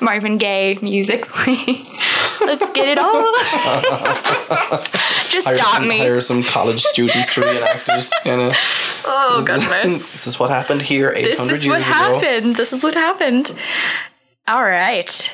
Marvin 0.00 0.36
Gaye 0.36 0.78
music 0.82 1.26
playing. 1.28 1.86
Let's 2.42 2.70
get 2.70 2.88
it 2.88 2.98
on. 2.98 3.34
Just 5.30 5.46
Hire 5.46 5.56
stop 5.56 5.74
some, 5.76 5.88
me. 5.88 5.98
hire 5.98 6.20
some 6.20 6.42
college 6.42 6.82
students 6.82 7.34
to 7.34 7.42
reenact 7.42 7.88
it. 7.88 8.10
Kind 8.24 8.40
of. 8.40 8.54
Oh, 9.04 9.44
goodness. 9.46 9.82
this 9.82 10.26
is 10.26 10.38
what 10.38 10.50
happened 10.50 10.82
here 10.82 11.10
800 11.10 11.24
this 11.24 11.40
is 11.50 11.64
years 11.64 11.76
what 11.76 11.88
ago. 11.88 12.20
happened. 12.20 12.56
This 12.56 12.72
is 12.72 12.82
what 12.82 12.94
happened. 12.94 13.54
All 14.46 14.62
right. 14.62 15.30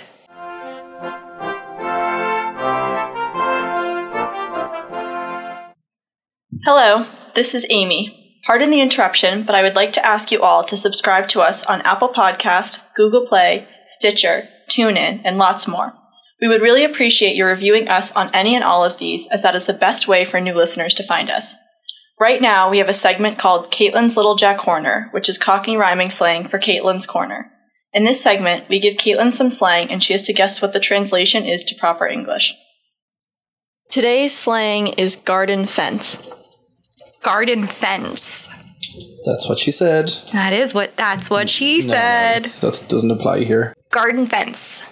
Hello, 6.65 7.07
this 7.35 7.55
is 7.55 7.67
Amy. 7.71 8.41
Pardon 8.47 8.71
the 8.71 8.81
interruption, 8.81 9.43
but 9.43 9.55
I 9.55 9.63
would 9.63 9.75
like 9.75 9.93
to 9.93 10.07
ask 10.07 10.33
you 10.33 10.43
all 10.43 10.65
to 10.65 10.77
subscribe 10.77 11.29
to 11.29 11.41
us 11.41 11.65
on 11.65 11.83
Apple 11.83 12.09
Podcast, 12.09 12.93
Google 12.95 13.27
Play, 13.27 13.69
Stitcher, 13.89 14.49
TuneIn, 14.69 15.21
and 15.25 15.39
lots 15.39 15.69
more. 15.69 15.95
We 16.41 16.49
would 16.49 16.62
really 16.62 16.85
appreciate 16.85 17.37
your 17.37 17.49
reviewing 17.49 17.88
us 17.88 18.12
on 18.12 18.35
any 18.35 18.55
and 18.55 18.64
all 18.64 18.85
of 18.85 18.99
these, 18.99 19.26
as 19.31 19.43
that 19.43 19.55
is 19.55 19.67
the 19.67 19.73
best 19.73 20.09
way 20.09 20.25
for 20.25 20.41
new 20.41 20.55
listeners 20.55 20.93
to 20.95 21.03
find 21.03 21.31
us. 21.31 21.57
Right 22.21 22.41
now, 22.43 22.71
we 22.71 22.79
have 22.79 22.88
a 22.88 22.93
segment 22.93 23.38
called 23.38 23.71
Caitlin's 23.73 24.17
Little 24.17 24.35
Jack 24.37 24.59
Horner, 24.59 25.09
which 25.12 25.29
is 25.29 25.38
Cockney 25.38 25.76
rhyming 25.76 26.11
slang 26.11 26.49
for 26.49 26.59
Caitlin's 26.59 27.07
Corner. 27.07 27.50
In 27.93 28.05
this 28.05 28.21
segment, 28.21 28.69
we 28.69 28.79
give 28.81 28.95
Caitlin 28.95 29.33
some 29.33 29.50
slang 29.50 29.91
and 29.91 30.03
she 30.03 30.12
has 30.12 30.25
to 30.26 30.33
guess 30.33 30.61
what 30.61 30.73
the 30.73 30.81
translation 30.81 31.45
is 31.45 31.62
to 31.64 31.75
proper 31.76 32.07
English. 32.07 32.55
Today's 33.88 34.37
slang 34.37 34.88
is 34.88 35.17
garden 35.17 35.67
fence. 35.67 36.29
Garden 37.23 37.67
fence. 37.67 38.49
That's 39.25 39.49
what 39.49 39.59
she 39.59 39.71
said. 39.73 40.09
That 40.33 40.53
is 40.53 40.75
what 40.75 40.97
that's 40.97 41.31
what 41.31 41.49
she 41.49 41.79
No, 41.79 41.85
no, 41.87 41.91
said. 41.93 42.45
that's- 42.45 42.59
that 42.61 42.88
doesn't 42.88 43.11
apply 43.11 43.45
here. 43.45 43.75
Garden 43.91 44.26
fence. 44.26 44.85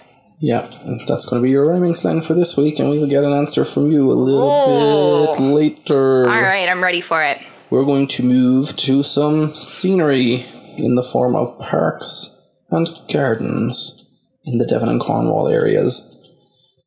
Yeah, 0.43 0.67
that's 1.07 1.25
going 1.25 1.41
to 1.41 1.43
be 1.43 1.51
your 1.51 1.65
rhyming 1.69 1.95
slang 1.95 2.21
for 2.21 2.33
this 2.33 2.57
week, 2.57 2.77
and 2.79 2.89
we 2.89 2.99
will 2.99 3.09
get 3.09 3.23
an 3.23 3.31
answer 3.31 3.63
from 3.63 3.89
you 3.93 4.11
a 4.11 4.13
little 4.13 4.49
Oh. 4.51 5.33
bit 5.33 5.39
later. 5.41 6.29
All 6.29 6.41
right, 6.41 6.69
I'm 6.69 6.83
ready 6.83 6.99
for 6.99 7.23
it. 7.23 7.39
We're 7.69 7.85
going 7.85 8.07
to 8.09 8.23
move 8.23 8.75
to 8.75 9.03
some 9.03 9.55
scenery 9.55 10.45
in 10.75 10.95
the 10.95 11.01
form 11.03 11.33
of 11.33 11.57
parks 11.59 12.29
and 12.71 12.89
gardens 13.11 14.03
in 14.43 14.57
the 14.57 14.65
Devon 14.65 14.89
and 14.89 14.99
Cornwall 14.99 15.47
areas. 15.47 16.09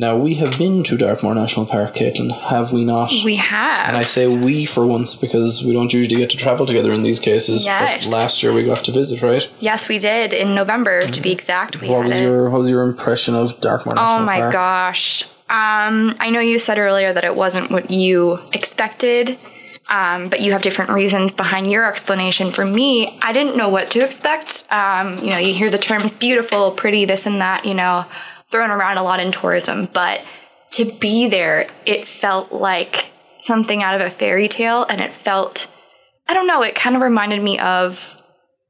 Now, 0.01 0.17
we 0.17 0.33
have 0.35 0.57
been 0.57 0.81
to 0.85 0.97
Dartmoor 0.97 1.35
National 1.35 1.67
Park, 1.67 1.93
Caitlin, 1.93 2.35
have 2.49 2.73
we 2.73 2.83
not? 2.83 3.11
We 3.23 3.35
have. 3.35 3.87
and 3.89 3.95
I 3.95 4.01
say 4.01 4.35
we 4.35 4.65
for 4.65 4.83
once 4.83 5.13
because 5.13 5.63
we 5.63 5.73
don't 5.73 5.93
usually 5.93 6.19
get 6.19 6.31
to 6.31 6.37
travel 6.37 6.65
together 6.65 6.91
in 6.91 7.03
these 7.03 7.19
cases. 7.19 7.65
Yes. 7.65 8.05
But 8.05 8.11
last 8.11 8.41
year 8.41 8.51
we 8.51 8.63
got 8.63 8.83
to 8.85 8.91
visit, 8.91 9.21
right? 9.21 9.47
Yes, 9.59 9.87
we 9.87 9.99
did 9.99 10.33
in 10.33 10.55
November 10.55 11.01
to 11.01 11.07
be 11.07 11.29
mm-hmm. 11.29 11.33
exact. 11.33 11.81
We 11.81 11.89
What 11.89 12.05
was 12.05 12.15
it. 12.15 12.23
your 12.23 12.49
what 12.49 12.57
was 12.57 12.69
your 12.71 12.81
impression 12.81 13.35
of 13.35 13.61
Dartmoor 13.61 13.93
oh 13.93 14.01
National 14.01 14.07
Park? 14.07 14.21
Oh 14.21 14.25
my 14.25 14.39
Park? 14.39 14.53
gosh. 14.53 15.23
Um, 15.51 16.15
I 16.19 16.29
know 16.29 16.39
you 16.39 16.57
said 16.57 16.77
earlier 16.77 17.11
that 17.11 17.25
it 17.25 17.35
wasn't 17.35 17.71
what 17.71 17.91
you 17.91 18.39
expected, 18.53 19.37
um, 19.89 20.29
but 20.29 20.39
you 20.39 20.53
have 20.53 20.61
different 20.61 20.91
reasons 20.91 21.35
behind 21.35 21.69
your 21.69 21.85
explanation. 21.85 22.51
For 22.51 22.65
me, 22.65 23.19
I 23.21 23.33
didn't 23.33 23.57
know 23.57 23.67
what 23.67 23.91
to 23.91 23.99
expect. 23.99 24.63
Um, 24.71 25.17
you 25.19 25.31
know, 25.31 25.37
you 25.37 25.53
hear 25.53 25.69
the 25.69 25.77
terms 25.77 26.13
beautiful, 26.13 26.71
pretty, 26.71 27.03
this 27.03 27.25
and 27.25 27.41
that, 27.41 27.65
you 27.65 27.73
know, 27.73 28.05
thrown 28.49 28.69
around 28.69 28.97
a 28.97 29.03
lot 29.03 29.19
in 29.19 29.33
tourism, 29.33 29.87
but 29.93 30.23
to 30.71 30.85
be 30.85 31.27
there, 31.27 31.67
it 31.85 32.07
felt 32.07 32.53
like 32.53 33.11
something 33.39 33.83
out 33.83 33.99
of 33.99 34.07
a 34.07 34.09
fairy 34.09 34.47
tale, 34.47 34.85
and 34.89 35.01
it 35.01 35.13
felt, 35.13 35.67
I 36.29 36.33
don't 36.33 36.47
know, 36.47 36.63
it 36.63 36.75
kind 36.75 36.95
of 36.95 37.01
reminded 37.01 37.43
me 37.43 37.59
of 37.59 38.21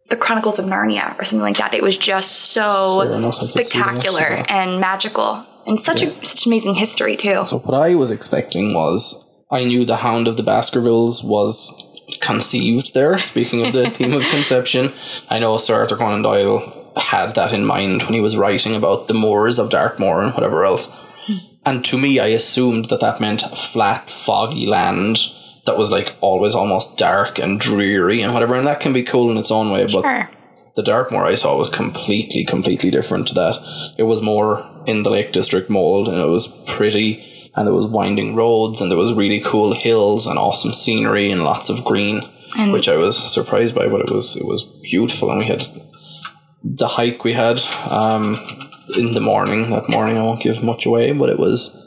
the 0.10 0.16
Chronicles 0.16 0.58
of 0.58 0.66
Narnia 0.66 1.18
or 1.20 1.24
something 1.24 1.44
like 1.44 1.58
that. 1.58 1.76
It 1.76 1.84
was 1.84 1.98
just 1.98 2.32
so 2.32 3.04
Fair 3.06 3.14
enough, 3.18 3.36
I 3.36 3.40
could 3.40 3.44
see 3.44 3.60
that, 3.60 3.68
spectacular 3.68 4.46
and 4.50 4.82
magical, 4.82 5.46
and 5.66 5.80
such 5.80 6.02
a 6.02 6.10
such 6.26 6.46
amazing 6.46 6.76
history 6.76 7.16
too. 7.16 7.44
So 7.46 7.60
what 7.60 7.76
I 7.76 7.96
was 7.96 8.12
expecting 8.12 8.74
was 8.74 9.28
I 9.52 9.64
knew 9.64 9.86
the 9.86 9.98
Hound 9.98 10.28
of 10.28 10.38
the 10.38 10.44
Baskervilles 10.44 11.24
was 11.24 11.88
conceived 12.22 12.94
there. 12.94 13.18
Speaking 13.18 13.66
of 13.66 13.74
the 13.74 13.90
theme 13.90 14.14
of 14.14 14.24
conception, 14.24 14.92
I 15.30 15.40
know 15.40 15.58
Sir 15.58 15.76
Arthur 15.76 15.98
Conan 15.98 16.22
Doyle 16.22 16.94
had 16.98 17.36
that 17.36 17.54
in 17.54 17.66
mind 17.66 18.04
when 18.04 18.14
he 18.14 18.20
was 18.20 18.38
writing 18.38 18.76
about 18.76 19.08
the 19.08 19.14
moors 19.14 19.60
of 19.60 19.70
Dartmoor 19.70 20.24
and 20.24 20.34
whatever 20.34 20.66
else. 20.66 20.90
Hmm. 21.26 21.38
And 21.66 21.86
to 21.86 21.98
me, 21.98 22.20
I 22.20 22.28
assumed 22.28 22.90
that 22.90 23.00
that 23.02 23.22
meant 23.22 23.42
flat, 23.42 24.10
foggy 24.10 24.66
land 24.66 25.18
that 25.66 25.78
was 25.78 25.92
like 25.92 26.16
always 26.22 26.56
almost 26.56 26.98
dark 26.98 27.38
and 27.40 27.60
dreary 27.60 28.22
and 28.22 28.34
whatever. 28.34 28.56
And 28.56 28.68
that 28.68 28.80
can 28.80 28.94
be 28.94 29.04
cool 29.04 29.30
in 29.32 29.38
its 29.38 29.52
own 29.52 29.72
way, 29.72 29.84
but 29.86 30.02
Sure. 30.02 30.30
the 30.76 30.84
Dartmoor 30.84 31.26
I 31.26 31.36
saw 31.36 31.56
was 31.58 31.70
completely, 31.70 32.44
completely 32.46 32.90
different 32.90 33.28
to 33.30 33.34
that. 33.36 33.94
It 33.98 34.04
was 34.04 34.22
more 34.22 34.66
in 34.86 35.04
the 35.04 35.10
Lake 35.10 35.32
District 35.34 35.70
mold, 35.70 36.08
and 36.08 36.18
it 36.18 36.28
was 36.28 36.48
pretty, 36.68 37.52
and 37.56 37.68
there 37.68 37.74
was 37.74 37.88
winding 37.88 38.36
roads, 38.36 38.82
and 38.82 38.90
there 38.92 38.98
was 38.98 39.14
really 39.14 39.40
cool 39.42 39.74
hills 39.74 40.28
and 40.28 40.38
awesome 40.40 40.74
scenery 40.74 41.30
and 41.32 41.44
lots 41.44 41.70
of 41.70 41.84
green, 41.86 42.22
And- 42.58 42.72
which 42.72 42.88
I 42.90 42.98
was 42.98 43.18
surprised 43.18 43.76
by. 43.76 43.88
But 43.88 44.02
it 44.02 44.12
was 44.12 44.36
it 44.36 44.46
was 44.46 44.64
beautiful, 44.82 45.30
and 45.30 45.40
we 45.40 45.46
had 45.46 45.64
the 46.64 46.88
hike 46.88 47.24
we 47.24 47.34
had 47.34 47.62
um, 47.90 48.40
in 48.96 49.14
the 49.14 49.22
morning. 49.22 49.70
That 49.72 49.90
morning, 49.90 50.18
I 50.18 50.24
won't 50.24 50.42
give 50.42 50.64
much 50.64 50.86
away, 50.86 51.12
but 51.14 51.30
it 51.30 51.40
was 51.40 51.78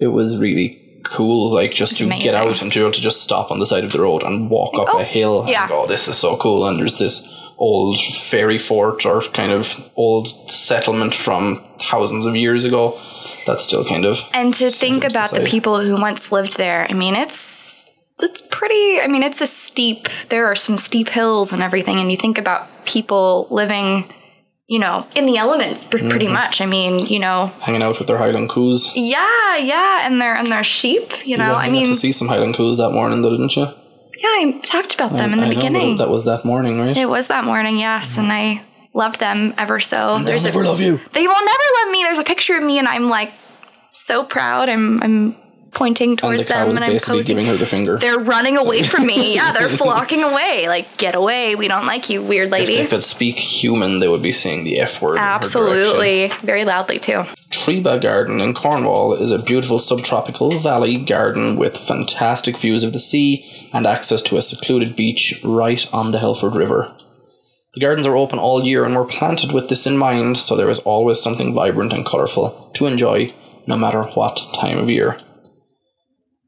it 0.00 0.08
was 0.08 0.38
really 0.38 1.00
cool. 1.04 1.52
Like 1.52 1.72
just 1.72 1.96
to 1.98 2.06
get 2.08 2.34
out 2.34 2.62
and 2.62 2.72
to 2.72 2.78
be 2.78 2.82
able 2.82 2.92
to 2.92 3.00
just 3.00 3.22
stop 3.22 3.50
on 3.50 3.58
the 3.58 3.66
side 3.66 3.84
of 3.84 3.92
the 3.92 4.00
road 4.00 4.22
and 4.22 4.50
walk 4.50 4.78
up 4.78 4.88
Oh, 4.94 4.98
a 5.00 5.04
hill 5.04 5.44
yeah. 5.48 5.62
and 5.62 5.68
go, 5.70 5.86
this 5.86 6.08
is 6.08 6.16
so 6.16 6.36
cool. 6.36 6.66
And 6.66 6.78
there's 6.78 6.98
this 6.98 7.22
old 7.58 7.98
fairy 7.98 8.58
fort 8.58 9.04
or 9.06 9.22
kind 9.22 9.52
of 9.52 9.90
old 9.96 10.28
settlement 10.28 11.14
from 11.14 11.60
thousands 11.90 12.26
of 12.26 12.34
years 12.36 12.64
ago 12.64 12.98
that's 13.46 13.64
still 13.64 13.84
kind 13.84 14.04
of 14.04 14.18
And 14.32 14.54
to 14.54 14.70
think 14.70 15.02
to 15.02 15.08
the 15.08 15.14
about 15.14 15.30
the 15.32 15.44
people 15.44 15.80
who 15.80 16.00
once 16.00 16.32
lived 16.32 16.56
there, 16.56 16.86
I 16.88 16.94
mean, 16.94 17.14
it's 17.14 17.86
it's 18.20 18.40
pretty. 18.50 19.00
I 19.00 19.06
mean, 19.08 19.22
it's 19.22 19.40
a 19.40 19.46
steep. 19.46 20.08
There 20.28 20.46
are 20.46 20.54
some 20.54 20.78
steep 20.78 21.08
hills 21.08 21.52
and 21.52 21.60
everything, 21.62 21.98
and 21.98 22.10
you 22.10 22.16
think 22.16 22.38
about 22.38 22.68
people 22.86 23.46
living, 23.50 24.04
you 24.68 24.78
know, 24.78 25.06
in 25.16 25.26
the 25.26 25.36
elements 25.36 25.84
pr- 25.84 25.98
pretty 25.98 26.26
Mm-hmm. 26.26 26.32
much. 26.34 26.60
I 26.60 26.66
mean, 26.66 27.00
you 27.00 27.18
know, 27.18 27.52
hanging 27.60 27.82
out 27.82 27.98
with 27.98 28.06
their 28.08 28.18
Highland 28.18 28.48
coos. 28.48 28.92
yeah, 28.94 29.56
yeah, 29.58 30.06
and 30.06 30.20
their 30.20 30.34
and 30.36 30.46
their 30.46 30.62
sheep. 30.64 31.12
You 31.26 31.36
know, 31.36 31.50
You 31.50 31.66
I 31.66 31.68
mean, 31.68 31.86
to 31.88 31.94
see 31.96 32.12
some 32.12 32.28
Highland 32.28 32.54
coos 32.54 32.78
that 32.78 32.90
morning, 32.92 33.20
though, 33.22 33.30
didn't 33.30 33.56
you? 33.56 33.66
Yeah, 34.16 34.28
I 34.28 34.60
talked 34.64 34.94
about 34.94 35.12
them 35.12 35.32
in 35.32 35.40
the 35.40 35.46
I 35.46 35.48
know, 35.50 35.54
beginning. 35.54 35.96
that 35.98 36.08
was 36.08 36.24
that 36.24 36.44
morning, 36.44 36.78
right? 36.80 36.96
It 36.96 37.06
was 37.08 37.28
that 37.28 37.44
morning, 37.44 37.78
yes, 37.78 38.16
and 38.18 38.32
I 38.32 38.62
loved 38.92 39.20
them 39.20 39.54
ever 39.58 39.80
so. 39.80 40.18
They'll 40.22 40.40
never 40.42 40.62
a, 40.62 40.66
love 40.66 40.80
you. 40.80 41.00
they 41.12 41.26
will 41.26 41.44
never 41.44 41.62
love 41.84 41.92
me. 41.92 42.02
There's 42.02 42.18
a 42.18 42.24
picture 42.24 42.56
of 42.56 42.62
me, 42.62 42.78
and 42.78 42.86
I'm 42.88 43.08
like 43.08 43.32
so 43.92 44.24
proud. 44.24 44.68
I'm 44.68 45.02
I'm 45.02 45.36
pointing 45.72 46.10
And 46.10 46.18
the 46.18 46.22
towards 46.22 46.46
them, 46.48 46.70
and 46.70 46.84
I'm 46.84 46.98
posing. 47.00 47.22
giving 47.26 47.46
her 47.46 47.56
the 47.56 47.66
finger. 47.66 47.96
They're 47.98 48.20
running 48.20 48.56
away 48.56 48.84
from 48.84 49.06
me. 49.06 49.34
Yeah, 49.34 49.50
they're 49.50 49.68
flocking 49.82 50.22
away. 50.22 50.68
Like, 50.68 50.96
get 50.98 51.16
away. 51.16 51.56
We 51.56 51.66
don't 51.66 51.84
like 51.86 52.08
you, 52.08 52.22
weird 52.22 52.50
lady. 52.50 52.74
if 52.74 52.78
they 52.90 52.96
could 52.96 53.02
speak 53.02 53.36
human, 53.36 53.98
they 53.98 54.06
would 54.06 54.22
be 54.22 54.30
saying 54.30 54.62
the 54.62 54.78
F 54.80 55.02
word. 55.02 55.18
Absolutely. 55.18 56.28
Very 56.42 56.64
loudly, 56.64 57.00
too. 57.00 57.24
Trebah 57.64 57.98
Garden 57.98 58.42
in 58.42 58.52
Cornwall 58.52 59.14
is 59.14 59.30
a 59.30 59.42
beautiful 59.42 59.78
subtropical 59.78 60.58
valley 60.58 60.98
garden 60.98 61.56
with 61.56 61.78
fantastic 61.78 62.58
views 62.58 62.82
of 62.82 62.92
the 62.92 63.00
sea 63.00 63.70
and 63.72 63.86
access 63.86 64.20
to 64.20 64.36
a 64.36 64.42
secluded 64.42 64.94
beach 64.94 65.40
right 65.42 65.90
on 65.90 66.12
the 66.12 66.18
Helford 66.18 66.56
River. 66.56 66.94
The 67.72 67.80
gardens 67.80 68.06
are 68.06 68.18
open 68.18 68.38
all 68.38 68.62
year 68.62 68.84
and 68.84 68.94
were 68.94 69.06
planted 69.06 69.52
with 69.52 69.70
this 69.70 69.86
in 69.86 69.96
mind, 69.96 70.36
so 70.36 70.54
there 70.54 70.68
is 70.68 70.80
always 70.80 71.22
something 71.22 71.54
vibrant 71.54 71.94
and 71.94 72.04
colourful 72.04 72.70
to 72.74 72.84
enjoy 72.84 73.32
no 73.66 73.78
matter 73.78 74.02
what 74.02 74.46
time 74.52 74.76
of 74.76 74.90
year. 74.90 75.16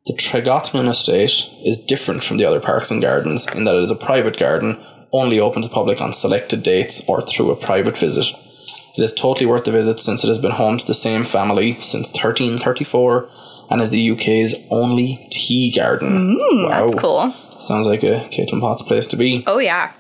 The 0.04 0.18
Tregothnan 0.18 0.86
Estate 0.86 1.48
is 1.64 1.82
different 1.82 2.24
from 2.24 2.36
the 2.36 2.44
other 2.44 2.60
parks 2.60 2.90
and 2.90 3.00
gardens 3.00 3.46
in 3.54 3.64
that 3.64 3.74
it 3.74 3.84
is 3.84 3.90
a 3.90 3.96
private 3.96 4.36
garden, 4.36 4.84
only 5.14 5.40
open 5.40 5.62
to 5.62 5.68
public 5.70 5.98
on 6.02 6.12
selected 6.12 6.62
dates 6.62 7.02
or 7.08 7.22
through 7.22 7.52
a 7.52 7.56
private 7.56 7.96
visit. 7.96 8.26
It 8.96 9.02
is 9.02 9.12
totally 9.12 9.46
worth 9.46 9.64
the 9.64 9.72
visit 9.72 10.00
since 10.00 10.24
it 10.24 10.28
has 10.28 10.38
been 10.38 10.52
home 10.52 10.78
to 10.78 10.86
the 10.86 10.94
same 10.94 11.24
family 11.24 11.74
since 11.80 12.12
1334 12.12 13.28
and 13.70 13.82
is 13.82 13.90
the 13.90 14.10
UK's 14.10 14.54
only 14.70 15.28
tea 15.30 15.72
garden. 15.74 16.38
Mm, 16.38 16.68
That's 16.68 16.94
cool. 16.94 17.32
Sounds 17.58 17.86
like 17.86 18.02
a 18.02 18.20
Caitlin 18.30 18.60
Potts 18.60 18.82
place 18.82 19.06
to 19.08 19.16
be. 19.16 19.44
Oh, 19.46 19.58
yeah. 19.58 19.92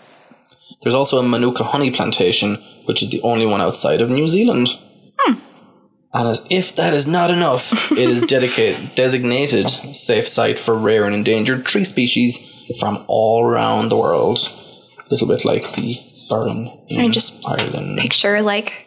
There's 0.82 0.94
also 0.94 1.18
a 1.18 1.22
Manuka 1.22 1.64
honey 1.64 1.90
plantation, 1.90 2.56
which 2.84 3.02
is 3.02 3.10
the 3.10 3.20
only 3.22 3.44
one 3.46 3.60
outside 3.60 4.00
of 4.00 4.10
New 4.10 4.28
Zealand. 4.28 4.68
Hmm. 5.18 5.40
And 6.14 6.28
as 6.28 6.46
if 6.48 6.74
that 6.76 6.94
is 6.94 7.06
not 7.06 7.30
enough, 7.30 7.92
it 7.92 8.08
is 8.08 8.22
dedicated 8.28 8.94
designated 8.94 9.68
safe 9.70 10.28
site 10.28 10.58
for 10.58 10.76
rare 10.78 11.04
and 11.04 11.14
endangered 11.14 11.66
tree 11.66 11.84
species 11.84 12.38
from 12.78 13.04
all 13.08 13.44
around 13.44 13.88
the 13.88 13.96
world. 13.96 14.38
A 14.98 15.10
little 15.10 15.26
bit 15.26 15.44
like 15.44 15.72
the 15.72 15.98
Burren 16.28 16.68
in 16.88 17.00
I 17.00 17.08
just 17.08 17.46
Ireland. 17.46 17.98
Picture 17.98 18.42
like 18.42 18.85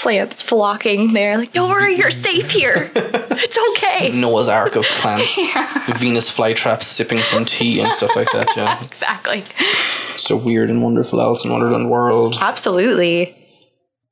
plants 0.00 0.42
flocking 0.42 1.12
there. 1.12 1.38
Like, 1.38 1.52
don't 1.52 1.70
worry, 1.70 1.96
you're 1.96 2.10
safe 2.10 2.50
here. 2.50 2.90
it's 2.94 3.58
okay. 3.70 4.10
Noah's 4.14 4.48
Ark 4.48 4.76
of 4.76 4.84
plants, 4.84 5.36
Venus 5.98 6.34
flytraps 6.34 6.84
sipping 6.84 7.18
from 7.18 7.44
tea 7.44 7.80
and 7.80 7.90
stuff 7.92 8.14
like 8.16 8.30
that. 8.32 8.48
Yeah, 8.56 8.82
Exactly. 8.84 9.44
So 10.16 10.36
weird 10.36 10.70
and 10.70 10.82
wonderful 10.82 11.20
Alice 11.20 11.44
in 11.44 11.50
Wonderland 11.50 11.90
world. 11.90 12.38
Absolutely. 12.40 13.34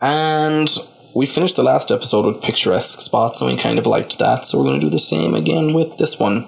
And 0.01 0.69
we 1.15 1.27
finished 1.27 1.57
the 1.57 1.63
last 1.63 1.91
episode 1.91 2.27
with 2.27 2.43
picturesque 2.43 3.01
spots, 3.01 3.41
and 3.41 3.51
we 3.51 3.57
kind 3.57 3.79
of 3.79 3.87
liked 3.87 4.19
that, 4.19 4.45
so 4.45 4.59
we're 4.59 4.65
going 4.65 4.81
to 4.81 4.87
do 4.87 4.91
the 4.91 4.99
same 4.99 5.35
again 5.35 5.73
with 5.73 5.97
this 5.99 6.19
one. 6.19 6.47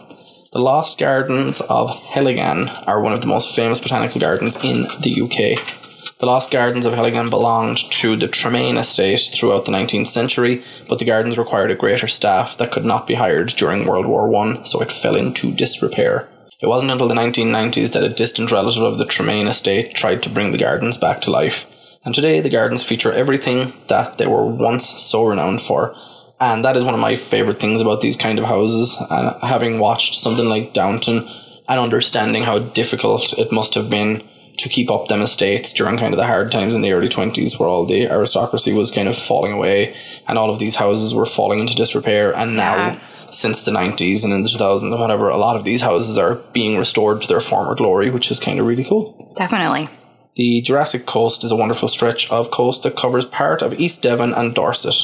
The 0.52 0.58
Lost 0.58 0.98
Gardens 0.98 1.60
of 1.62 1.90
Heligan 1.90 2.86
are 2.86 3.00
one 3.00 3.12
of 3.12 3.20
the 3.20 3.26
most 3.26 3.54
famous 3.54 3.78
botanical 3.78 4.20
gardens 4.20 4.56
in 4.64 4.86
the 5.00 5.20
UK. 5.22 5.85
The 6.18 6.24
Lost 6.24 6.50
Gardens 6.50 6.86
of 6.86 6.94
Heligan 6.94 7.28
belonged 7.28 7.76
to 7.76 8.16
the 8.16 8.26
Tremayne 8.26 8.78
estate 8.78 9.20
throughout 9.34 9.66
the 9.66 9.72
19th 9.72 10.06
century, 10.06 10.62
but 10.88 10.98
the 10.98 11.04
gardens 11.04 11.36
required 11.36 11.70
a 11.70 11.74
greater 11.74 12.06
staff 12.06 12.56
that 12.56 12.72
could 12.72 12.86
not 12.86 13.06
be 13.06 13.14
hired 13.14 13.48
during 13.48 13.86
World 13.86 14.06
War 14.06 14.30
One, 14.30 14.64
so 14.64 14.80
it 14.80 14.90
fell 14.90 15.14
into 15.14 15.52
disrepair. 15.52 16.26
It 16.62 16.68
wasn't 16.68 16.90
until 16.90 17.08
the 17.08 17.14
1990s 17.14 17.92
that 17.92 18.02
a 18.02 18.08
distant 18.08 18.50
relative 18.50 18.82
of 18.82 18.96
the 18.96 19.04
Tremayne 19.04 19.46
estate 19.46 19.92
tried 19.92 20.22
to 20.22 20.30
bring 20.30 20.52
the 20.52 20.58
gardens 20.58 20.96
back 20.96 21.20
to 21.22 21.30
life. 21.30 21.70
And 22.02 22.14
today, 22.14 22.40
the 22.40 22.48
gardens 22.48 22.82
feature 22.82 23.12
everything 23.12 23.74
that 23.88 24.16
they 24.16 24.26
were 24.26 24.46
once 24.46 24.88
so 24.88 25.26
renowned 25.26 25.60
for. 25.60 25.94
And 26.40 26.64
that 26.64 26.78
is 26.78 26.84
one 26.84 26.94
of 26.94 27.00
my 27.00 27.16
favourite 27.16 27.60
things 27.60 27.82
about 27.82 28.00
these 28.00 28.16
kind 28.16 28.38
of 28.38 28.46
houses. 28.46 28.96
And 29.10 29.34
having 29.42 29.80
watched 29.80 30.14
something 30.14 30.48
like 30.48 30.72
Downton 30.72 31.28
and 31.68 31.80
understanding 31.80 32.44
how 32.44 32.60
difficult 32.60 33.38
it 33.38 33.52
must 33.52 33.74
have 33.74 33.90
been 33.90 34.26
to 34.58 34.68
keep 34.68 34.90
up 34.90 35.08
them 35.08 35.20
estates 35.22 35.72
during 35.72 35.98
kind 35.98 36.14
of 36.14 36.18
the 36.18 36.26
hard 36.26 36.50
times 36.50 36.74
in 36.74 36.82
the 36.82 36.92
early 36.92 37.08
20s 37.08 37.58
where 37.58 37.68
all 37.68 37.84
the 37.84 38.06
aristocracy 38.10 38.72
was 38.72 38.90
kind 38.90 39.08
of 39.08 39.16
falling 39.16 39.52
away 39.52 39.94
and 40.26 40.38
all 40.38 40.50
of 40.50 40.58
these 40.58 40.76
houses 40.76 41.14
were 41.14 41.26
falling 41.26 41.60
into 41.60 41.74
disrepair. 41.74 42.34
And 42.36 42.56
now, 42.56 42.76
Yeah. 42.76 42.96
since 43.30 43.64
the 43.64 43.70
90s 43.70 44.24
and 44.24 44.32
in 44.32 44.42
the 44.42 44.48
2000s 44.48 44.92
and 44.92 45.00
whatever, 45.00 45.28
a 45.28 45.36
lot 45.36 45.56
of 45.56 45.64
these 45.64 45.82
houses 45.82 46.16
are 46.16 46.36
being 46.52 46.78
restored 46.78 47.20
to 47.22 47.28
their 47.28 47.40
former 47.40 47.74
glory, 47.74 48.10
which 48.10 48.30
is 48.30 48.40
kind 48.40 48.58
of 48.58 48.66
really 48.66 48.84
cool. 48.84 49.32
Definitely. 49.36 49.88
The 50.36 50.60
Jurassic 50.60 51.06
Coast 51.06 51.44
is 51.44 51.50
a 51.50 51.56
wonderful 51.56 51.88
stretch 51.88 52.30
of 52.30 52.50
coast 52.50 52.82
that 52.82 52.96
covers 52.96 53.24
part 53.24 53.62
of 53.62 53.78
East 53.80 54.02
Devon 54.02 54.34
and 54.34 54.54
Dorset. 54.54 54.94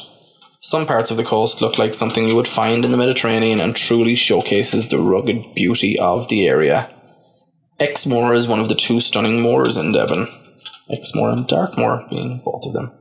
Some 0.61 0.87
parts 0.87 1.11
of 1.11 1.16
the 1.16 1.25
coast 1.25 1.61
look 1.61 1.78
like 1.78 1.92
something 1.94 2.28
you 2.28 2.37
would 2.37 2.47
find 2.47 2.85
in 2.85 2.90
the 2.92 2.97
Mediterranean 2.97 3.59
and 3.61 3.75
truly 3.75 4.14
showcases 4.14 4.88
the 4.88 4.99
rugged 4.99 5.54
beauty 5.54 5.99
of 5.99 6.28
the 6.28 6.47
area. 6.47 6.88
Exmoor 7.80 8.34
is 8.34 8.46
one 8.46 8.60
of 8.60 8.68
the 8.68 8.74
two 8.74 9.00
stunning 9.00 9.40
moors 9.40 9.76
in 9.76 9.92
Devon. 9.92 10.28
Exmoor 10.90 11.30
and 11.30 11.46
Dartmoor 11.46 12.06
being 12.10 12.40
both 12.44 12.64
of 12.66 12.72
them. 12.72 12.92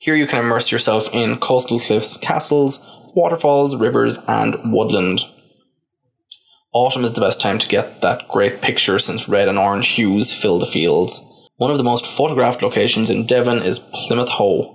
Here 0.00 0.14
you 0.14 0.26
can 0.26 0.38
immerse 0.38 0.70
yourself 0.70 1.12
in 1.12 1.38
coastal 1.38 1.80
cliffs, 1.80 2.16
castles, 2.16 2.84
waterfalls, 3.14 3.76
rivers, 3.76 4.18
and 4.28 4.72
woodland. 4.72 5.20
Autumn 6.72 7.04
is 7.04 7.14
the 7.14 7.20
best 7.20 7.40
time 7.40 7.58
to 7.58 7.68
get 7.68 8.02
that 8.02 8.28
great 8.28 8.60
picture 8.60 8.98
since 8.98 9.28
red 9.28 9.48
and 9.48 9.58
orange 9.58 9.88
hues 9.88 10.32
fill 10.34 10.58
the 10.58 10.66
fields. 10.66 11.24
One 11.56 11.70
of 11.70 11.78
the 11.78 11.84
most 11.84 12.06
photographed 12.06 12.62
locations 12.62 13.10
in 13.10 13.26
Devon 13.26 13.58
is 13.58 13.78
Plymouth 13.78 14.28
Hoe. 14.28 14.74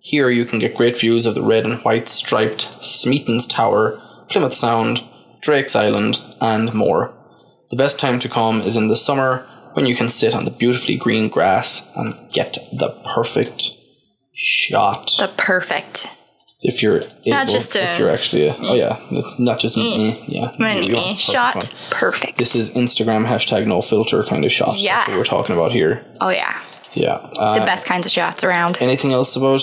Here 0.00 0.30
you 0.30 0.44
can 0.44 0.58
get 0.58 0.76
great 0.76 0.98
views 0.98 1.26
of 1.26 1.34
the 1.34 1.42
red 1.42 1.64
and 1.64 1.80
white 1.80 2.08
striped 2.08 2.60
Smeaton's 2.60 3.46
Tower, 3.46 4.00
Plymouth 4.28 4.54
Sound, 4.54 5.02
Drake's 5.40 5.74
Island, 5.74 6.20
and 6.40 6.72
more. 6.72 7.16
The 7.70 7.76
best 7.76 7.98
time 8.00 8.18
to 8.20 8.28
come 8.28 8.60
is 8.60 8.76
in 8.76 8.88
the 8.88 8.96
summer 8.96 9.46
when 9.74 9.86
you 9.86 9.94
can 9.94 10.08
sit 10.08 10.34
on 10.34 10.44
the 10.44 10.50
beautifully 10.50 10.96
green 10.96 11.28
grass 11.28 11.90
and 11.96 12.14
get 12.32 12.58
the 12.72 12.90
perfect 13.14 13.70
shot. 14.32 15.12
The 15.18 15.28
perfect. 15.36 16.08
if 16.62 16.82
you're 16.82 17.02
able, 17.24 17.46
just 17.46 17.76
if 17.76 17.88
a- 17.88 17.98
you're 17.98 18.10
actually 18.10 18.48
a, 18.48 18.56
oh 18.58 18.74
yeah, 18.74 18.98
it's 19.12 19.38
not 19.38 19.60
just 19.60 19.76
mm, 19.76 20.24
yeah. 20.26 20.50
An 20.58 20.62
eh, 20.62 20.88
perfect 20.88 21.20
shot. 21.20 21.54
one. 21.54 21.64
Perfect. 21.90 22.38
This 22.38 22.56
is 22.56 22.70
Instagram 22.72 23.26
hashtag 23.26 23.66
no 23.66 23.80
filter 23.82 24.24
kind 24.24 24.44
of 24.44 24.50
shot. 24.50 24.78
Yeah. 24.78 24.96
That's 24.96 25.08
what 25.08 25.18
we're 25.18 25.24
talking 25.24 25.54
about 25.54 25.72
here. 25.72 26.04
oh, 26.20 26.30
yeah. 26.30 26.60
Yeah. 26.94 27.18
The 27.32 27.38
Uh, 27.40 27.66
best 27.66 27.86
kinds 27.86 28.04
of 28.06 28.12
shots 28.12 28.42
around. 28.44 28.76
anything 28.80 29.12
else 29.12 29.36
about 29.36 29.62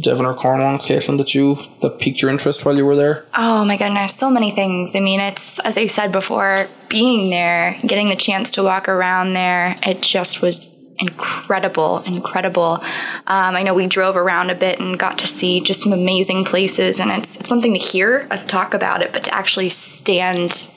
Devon 0.00 0.24
or 0.26 0.34
Cornwall, 0.34 0.78
Caitlin, 0.78 1.18
that 1.18 1.34
you 1.34 1.58
that 1.82 1.98
piqued 1.98 2.22
your 2.22 2.30
interest 2.30 2.64
while 2.64 2.76
you 2.76 2.86
were 2.86 2.96
there? 2.96 3.24
Oh 3.36 3.64
my 3.64 3.76
goodness, 3.76 4.14
so 4.14 4.30
many 4.30 4.50
things. 4.50 4.96
I 4.96 5.00
mean, 5.00 5.20
it's, 5.20 5.58
as 5.60 5.76
I 5.76 5.86
said 5.86 6.12
before, 6.12 6.66
being 6.88 7.30
there, 7.30 7.76
getting 7.86 8.08
the 8.08 8.16
chance 8.16 8.52
to 8.52 8.62
walk 8.62 8.88
around 8.88 9.34
there, 9.34 9.76
it 9.86 10.00
just 10.02 10.40
was 10.42 10.70
incredible, 10.98 11.98
incredible. 12.06 12.80
Um, 13.26 13.56
I 13.56 13.62
know 13.62 13.74
we 13.74 13.86
drove 13.86 14.16
around 14.16 14.50
a 14.50 14.54
bit 14.54 14.78
and 14.80 14.98
got 14.98 15.18
to 15.18 15.26
see 15.26 15.60
just 15.60 15.82
some 15.82 15.92
amazing 15.92 16.44
places, 16.44 17.00
and 17.00 17.10
it's, 17.10 17.36
it's 17.38 17.50
one 17.50 17.60
thing 17.60 17.72
to 17.74 17.78
hear 17.78 18.26
us 18.30 18.46
talk 18.46 18.72
about 18.74 19.02
it, 19.02 19.12
but 19.12 19.24
to 19.24 19.34
actually 19.34 19.68
stand 19.68 20.68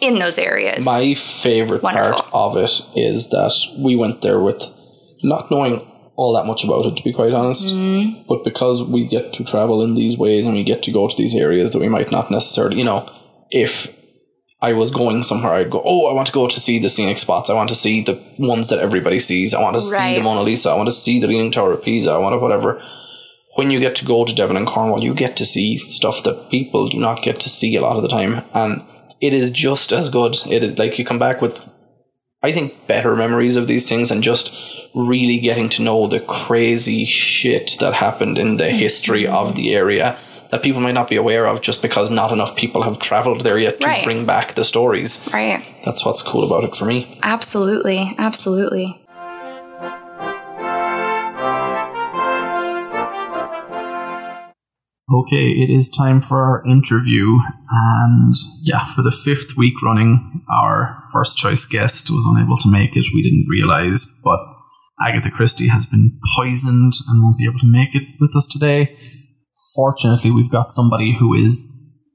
in 0.00 0.18
those 0.18 0.38
areas. 0.38 0.84
My 0.86 1.14
favorite 1.14 1.82
part 1.82 2.20
of 2.32 2.56
it 2.56 2.82
is 2.94 3.28
that 3.30 3.52
we 3.78 3.96
went 3.96 4.22
there 4.22 4.38
with 4.40 4.62
not 5.24 5.50
knowing 5.50 5.80
all 6.16 6.32
that 6.34 6.46
much 6.46 6.64
about 6.64 6.86
it, 6.86 6.96
to 6.96 7.02
be 7.02 7.12
quite 7.12 7.32
honest. 7.32 7.68
Mm-hmm. 7.68 8.22
But 8.28 8.44
because 8.44 8.84
we 8.84 9.06
get 9.06 9.32
to 9.34 9.44
travel 9.44 9.82
in 9.82 9.94
these 9.94 10.16
ways 10.16 10.46
and 10.46 10.54
we 10.54 10.62
get 10.62 10.82
to 10.84 10.92
go 10.92 11.08
to 11.08 11.16
these 11.16 11.34
areas 11.34 11.72
that 11.72 11.80
we 11.80 11.88
might 11.88 12.12
not 12.12 12.30
necessarily, 12.30 12.78
you 12.78 12.84
know, 12.84 13.10
if 13.50 14.00
I 14.60 14.72
was 14.72 14.90
going 14.90 15.22
somewhere, 15.24 15.54
I'd 15.54 15.70
go, 15.70 15.82
oh, 15.84 16.06
I 16.06 16.12
want 16.12 16.28
to 16.28 16.32
go 16.32 16.48
to 16.48 16.60
see 16.60 16.78
the 16.78 16.88
scenic 16.88 17.18
spots. 17.18 17.50
I 17.50 17.54
want 17.54 17.68
to 17.68 17.74
see 17.74 18.02
the 18.02 18.22
ones 18.38 18.68
that 18.68 18.78
everybody 18.78 19.18
sees. 19.18 19.52
I 19.52 19.60
want 19.60 19.74
to 19.74 19.82
see 19.82 20.14
the 20.14 20.22
Mona 20.22 20.42
Lisa. 20.42 20.70
I 20.70 20.76
want 20.76 20.86
to 20.88 20.92
see 20.92 21.20
the 21.20 21.26
Leaning 21.26 21.50
Tower 21.50 21.72
of 21.72 21.82
Pisa. 21.82 22.12
I 22.12 22.18
want 22.18 22.34
to 22.34 22.38
whatever. 22.38 22.82
When 23.56 23.70
you 23.70 23.78
get 23.78 23.94
to 23.96 24.04
go 24.04 24.24
to 24.24 24.34
Devon 24.34 24.56
and 24.56 24.66
Cornwall, 24.66 25.02
you 25.02 25.14
get 25.14 25.36
to 25.36 25.44
see 25.44 25.78
stuff 25.78 26.22
that 26.24 26.48
people 26.50 26.88
do 26.88 26.98
not 26.98 27.22
get 27.22 27.40
to 27.40 27.48
see 27.48 27.76
a 27.76 27.82
lot 27.82 27.96
of 27.96 28.02
the 28.02 28.08
time. 28.08 28.44
And 28.54 28.82
it 29.20 29.32
is 29.32 29.50
just 29.50 29.92
as 29.92 30.08
good. 30.08 30.36
It 30.48 30.62
is 30.62 30.78
like 30.78 30.98
you 30.98 31.04
come 31.04 31.18
back 31.18 31.40
with, 31.40 31.68
I 32.44 32.52
think, 32.52 32.86
better 32.86 33.16
memories 33.16 33.56
of 33.56 33.66
these 33.66 33.88
things 33.88 34.10
and 34.10 34.22
just 34.22 34.54
really 34.94 35.38
getting 35.38 35.68
to 35.70 35.82
know 35.82 36.06
the 36.06 36.20
crazy 36.20 37.04
shit 37.06 37.76
that 37.80 37.94
happened 37.94 38.36
in 38.38 38.58
the 38.58 38.68
history 38.70 39.26
of 39.26 39.54
the 39.56 39.74
area 39.74 40.16
that 40.50 40.62
people 40.62 40.80
might 40.82 40.92
not 40.92 41.08
be 41.08 41.16
aware 41.16 41.46
of 41.46 41.62
just 41.62 41.80
because 41.82 42.10
not 42.10 42.30
enough 42.30 42.54
people 42.54 42.82
have 42.82 42.98
traveled 42.98 43.40
there 43.40 43.58
yet 43.58 43.80
to 43.80 43.86
Right. 43.88 44.04
bring 44.04 44.24
back 44.26 44.54
the 44.54 44.64
stories. 44.64 45.20
right. 45.32 45.64
That's 45.86 46.04
what's 46.04 46.22
cool 46.22 46.44
about 46.44 46.64
it 46.64 46.76
for 46.76 46.84
me. 46.84 47.06
Absolutely. 47.22 48.14
Absolutely. 48.18 49.00
Okay, 55.14 55.52
it 55.52 55.70
is 55.70 55.88
time 55.88 56.20
for 56.20 56.42
our 56.42 56.66
interview. 56.66 57.38
And 57.70 58.34
yeah, 58.62 58.84
for 58.86 59.02
the 59.02 59.16
fifth 59.24 59.56
week 59.56 59.80
running, 59.80 60.44
our 60.50 60.96
first 61.12 61.38
choice 61.38 61.66
guest 61.66 62.10
was 62.10 62.26
unable 62.26 62.56
to 62.58 62.70
make 62.70 62.96
it. 62.96 63.06
We 63.14 63.22
didn't 63.22 63.46
realize, 63.48 64.10
but 64.24 64.40
Agatha 65.06 65.30
Christie 65.30 65.68
has 65.68 65.86
been 65.86 66.18
poisoned 66.36 66.94
and 67.06 67.22
won't 67.22 67.38
be 67.38 67.44
able 67.44 67.60
to 67.60 67.70
make 67.70 67.94
it 67.94 68.08
with 68.18 68.34
us 68.34 68.48
today. 68.48 68.96
Fortunately, 69.76 70.32
we've 70.32 70.50
got 70.50 70.72
somebody 70.72 71.12
who 71.12 71.32
is 71.32 71.64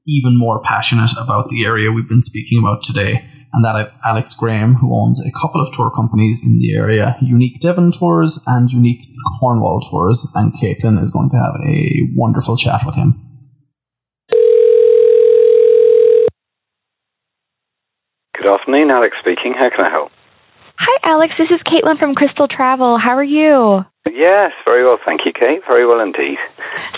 even 0.06 0.38
more 0.38 0.60
passionate 0.60 1.12
about 1.16 1.48
the 1.48 1.64
area 1.64 1.90
we've 1.90 2.08
been 2.08 2.20
speaking 2.20 2.58
about 2.58 2.82
today. 2.82 3.24
And 3.52 3.64
that 3.64 3.74
is 3.80 3.92
Alex 4.04 4.34
Graham, 4.34 4.76
who 4.76 4.94
owns 4.94 5.20
a 5.20 5.32
couple 5.32 5.60
of 5.60 5.72
tour 5.72 5.90
companies 5.90 6.40
in 6.42 6.58
the 6.58 6.74
area 6.74 7.16
Unique 7.20 7.60
Devon 7.60 7.90
Tours 7.90 8.38
and 8.46 8.70
Unique 8.70 9.02
Cornwall 9.38 9.80
Tours. 9.80 10.26
And 10.34 10.52
Caitlin 10.54 11.02
is 11.02 11.10
going 11.10 11.30
to 11.30 11.36
have 11.36 11.54
a 11.66 12.08
wonderful 12.14 12.56
chat 12.56 12.82
with 12.86 12.94
him. 12.94 13.26
Good 18.36 18.46
afternoon, 18.46 18.90
Alex 18.90 19.16
speaking. 19.20 19.54
How 19.58 19.68
can 19.68 19.84
I 19.84 19.90
help? 19.90 20.12
Hi, 20.78 21.10
Alex. 21.10 21.34
This 21.36 21.50
is 21.50 21.60
Caitlin 21.66 21.98
from 21.98 22.14
Crystal 22.14 22.48
Travel. 22.48 22.98
How 22.98 23.16
are 23.16 23.24
you? 23.24 23.84
Yes, 24.06 24.52
very 24.64 24.82
well, 24.82 24.98
thank 25.04 25.20
you, 25.26 25.32
Kate. 25.32 25.60
Very 25.66 25.86
well 25.86 26.00
indeed. 26.00 26.38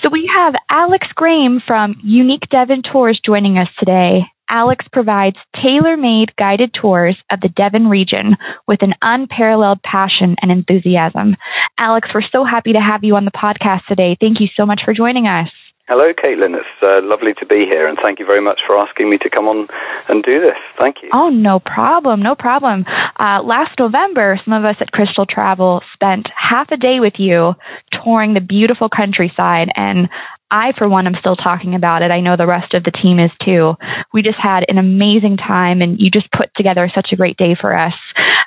So 0.03 0.09
we 0.09 0.31
have 0.33 0.55
Alex 0.71 1.07
Graham 1.15 1.61
from 1.67 1.97
Unique 2.05 2.49
Devon 2.51 2.83
Tours 2.93 3.21
joining 3.25 3.59
us 3.59 3.69
today. 3.79 4.21
Alex 4.53 4.85
provides 4.93 5.37
tailor-made 5.63 6.37
guided 6.37 6.75
tours 6.79 7.17
of 7.31 7.41
the 7.41 7.49
Devon 7.49 7.89
region 7.89 8.37
with 8.69 8.83
an 8.83 8.93
unparalleled 9.01 9.81
passion 9.83 10.37
and 10.43 10.53
enthusiasm. 10.53 11.37
Alex, 11.79 12.09
we're 12.15 12.21
so 12.31 12.45
happy 12.45 12.75
to 12.75 12.81
have 12.81 13.03
you 13.03 13.17
on 13.17 13.25
the 13.25 13.31
podcast 13.31 13.87
today. 13.89 14.15
Thank 14.21 14.41
you 14.41 14.49
so 14.55 14.67
much 14.67 14.83
for 14.85 14.93
joining 14.93 15.27
us. 15.27 15.49
Hello, 15.89 16.13
Caitlin. 16.13 16.55
It's 16.55 16.79
uh, 16.81 17.01
lovely 17.03 17.35
to 17.41 17.45
be 17.45 17.67
here, 17.67 17.89
and 17.89 17.99
thank 18.01 18.21
you 18.21 18.25
very 18.25 18.41
much 18.41 18.61
for 18.65 18.79
asking 18.79 19.11
me 19.11 19.19
to 19.19 19.29
come 19.29 19.49
on 19.49 19.67
and 20.09 20.23
do 20.23 20.39
this. 20.39 20.57
Thank 20.79 20.97
you. 21.03 21.11
Oh, 21.13 21.29
no 21.29 21.59
problem, 21.59 22.23
no 22.23 22.37
problem. 22.37 22.85
Uh, 23.19 23.43
last 23.43 23.77
November, 23.81 24.41
some 24.45 24.55
of 24.55 24.65
us 24.65 24.77
at 24.81 24.93
Crystal 24.93 25.27
Travel 25.27 25.83
spent 25.93 26.29
half 26.39 26.69
a 26.71 26.77
day 26.77 27.01
with 27.01 27.15
you 27.19 27.55
touring 28.05 28.35
the 28.35 28.41
beautiful 28.41 28.89
countryside, 28.89 29.69
and 29.75 30.09
I, 30.53 30.73
for 30.77 30.87
one, 30.87 31.07
am 31.07 31.17
still 31.19 31.35
talking 31.35 31.75
about 31.75 32.03
it. 32.03 32.11
I 32.11 32.21
know 32.21 32.37
the 32.37 32.47
rest 32.47 32.75
of 32.75 32.85
the 32.85 32.93
team 32.93 33.19
is 33.19 33.31
too. 33.43 33.73
We 34.13 34.21
just 34.21 34.39
had 34.39 34.65
an 34.69 34.77
amazing 34.77 35.39
time, 35.39 35.81
and 35.81 35.99
you 35.99 36.11
just 36.11 36.31
put 36.31 36.51
together 36.55 36.93
such 36.95 37.09
a 37.11 37.17
great 37.17 37.39
day 37.39 37.57
for 37.59 37.77
us. 37.77 37.95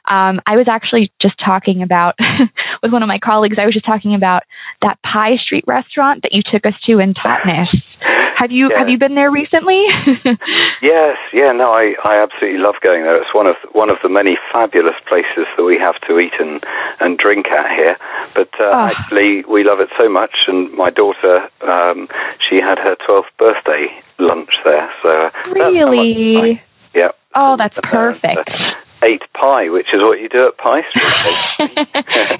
Um, 0.07 0.39
I 0.45 0.55
was 0.57 0.67
actually 0.69 1.11
just 1.21 1.35
talking 1.43 1.81
about 1.81 2.15
with 2.83 2.91
one 2.91 3.03
of 3.03 3.07
my 3.07 3.19
colleagues. 3.19 3.57
I 3.59 3.65
was 3.65 3.73
just 3.73 3.85
talking 3.85 4.13
about 4.15 4.43
that 4.81 4.97
Pie 5.03 5.37
Street 5.43 5.63
restaurant 5.67 6.21
that 6.23 6.31
you 6.33 6.41
took 6.43 6.65
us 6.65 6.73
to 6.87 6.99
in 6.99 7.13
Totnes. 7.13 7.67
Have 8.37 8.51
you 8.51 8.69
Yeah. 8.69 8.79
have 8.79 8.89
you 8.89 8.97
been 8.97 9.15
there 9.15 9.31
recently? 9.31 9.83
Yes, 10.81 11.17
yeah, 11.33 11.51
no, 11.51 11.71
I, 11.71 11.95
I 12.03 12.21
absolutely 12.21 12.59
love 12.59 12.75
going 12.83 13.03
there. 13.03 13.17
It's 13.19 13.33
one 13.33 13.47
of 13.47 13.55
one 13.71 13.89
of 13.89 13.97
the 14.03 14.09
many 14.09 14.37
fabulous 14.51 14.93
places 15.07 15.47
that 15.57 15.63
we 15.63 15.79
have 15.79 15.95
to 16.07 16.19
eat 16.19 16.33
and, 16.39 16.61
and 16.99 17.17
drink 17.17 17.47
at 17.47 17.71
here. 17.75 17.97
But 18.35 18.49
uh, 18.59 18.69
Oh. 18.75 18.89
actually, 18.91 19.43
we 19.49 19.63
love 19.63 19.79
it 19.79 19.89
so 19.97 20.09
much, 20.09 20.45
and 20.47 20.71
my 20.73 20.89
daughter, 20.91 21.47
um, 21.65 22.07
she 22.47 22.57
had 22.57 22.77
her 22.77 22.95
12th 23.07 23.31
birthday 23.39 23.87
lunch 24.19 24.51
there. 24.63 24.91
So 25.01 25.09
uh, 25.09 25.29
that's 25.31 25.57
how 25.57 25.61
much 25.61 25.73
really? 25.73 26.61
Yeah. 26.93 27.09
Oh, 27.33 27.55
that's 27.57 27.77
Uh, 27.77 27.81
perfect. 27.89 28.49
Ate 29.03 29.21
pie, 29.33 29.69
which 29.69 29.87
is 29.93 30.01
what 30.01 30.19
you 30.19 30.29
do 30.29 30.47
at 30.47 30.57
Pie 30.57 30.81
Street. 30.89 31.87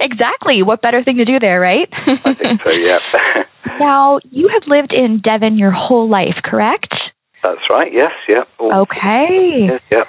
exactly. 0.00 0.62
What 0.62 0.82
better 0.82 1.02
thing 1.04 1.16
to 1.18 1.24
do 1.24 1.38
there, 1.38 1.60
right? 1.60 1.88
I 1.92 2.34
think 2.34 2.60
so. 2.64 2.70
Yeah. 2.70 2.98
now, 3.80 4.20
you 4.30 4.48
have 4.48 4.62
lived 4.66 4.92
in 4.92 5.20
Devon 5.22 5.58
your 5.58 5.72
whole 5.72 6.08
life, 6.08 6.36
correct? 6.44 6.94
That's 7.42 7.60
right. 7.70 7.92
Yes. 7.92 8.12
Yeah. 8.28 8.44
All- 8.58 8.82
Okay. 8.82 9.66
Yes, 9.68 9.80
yeah. 9.90 10.04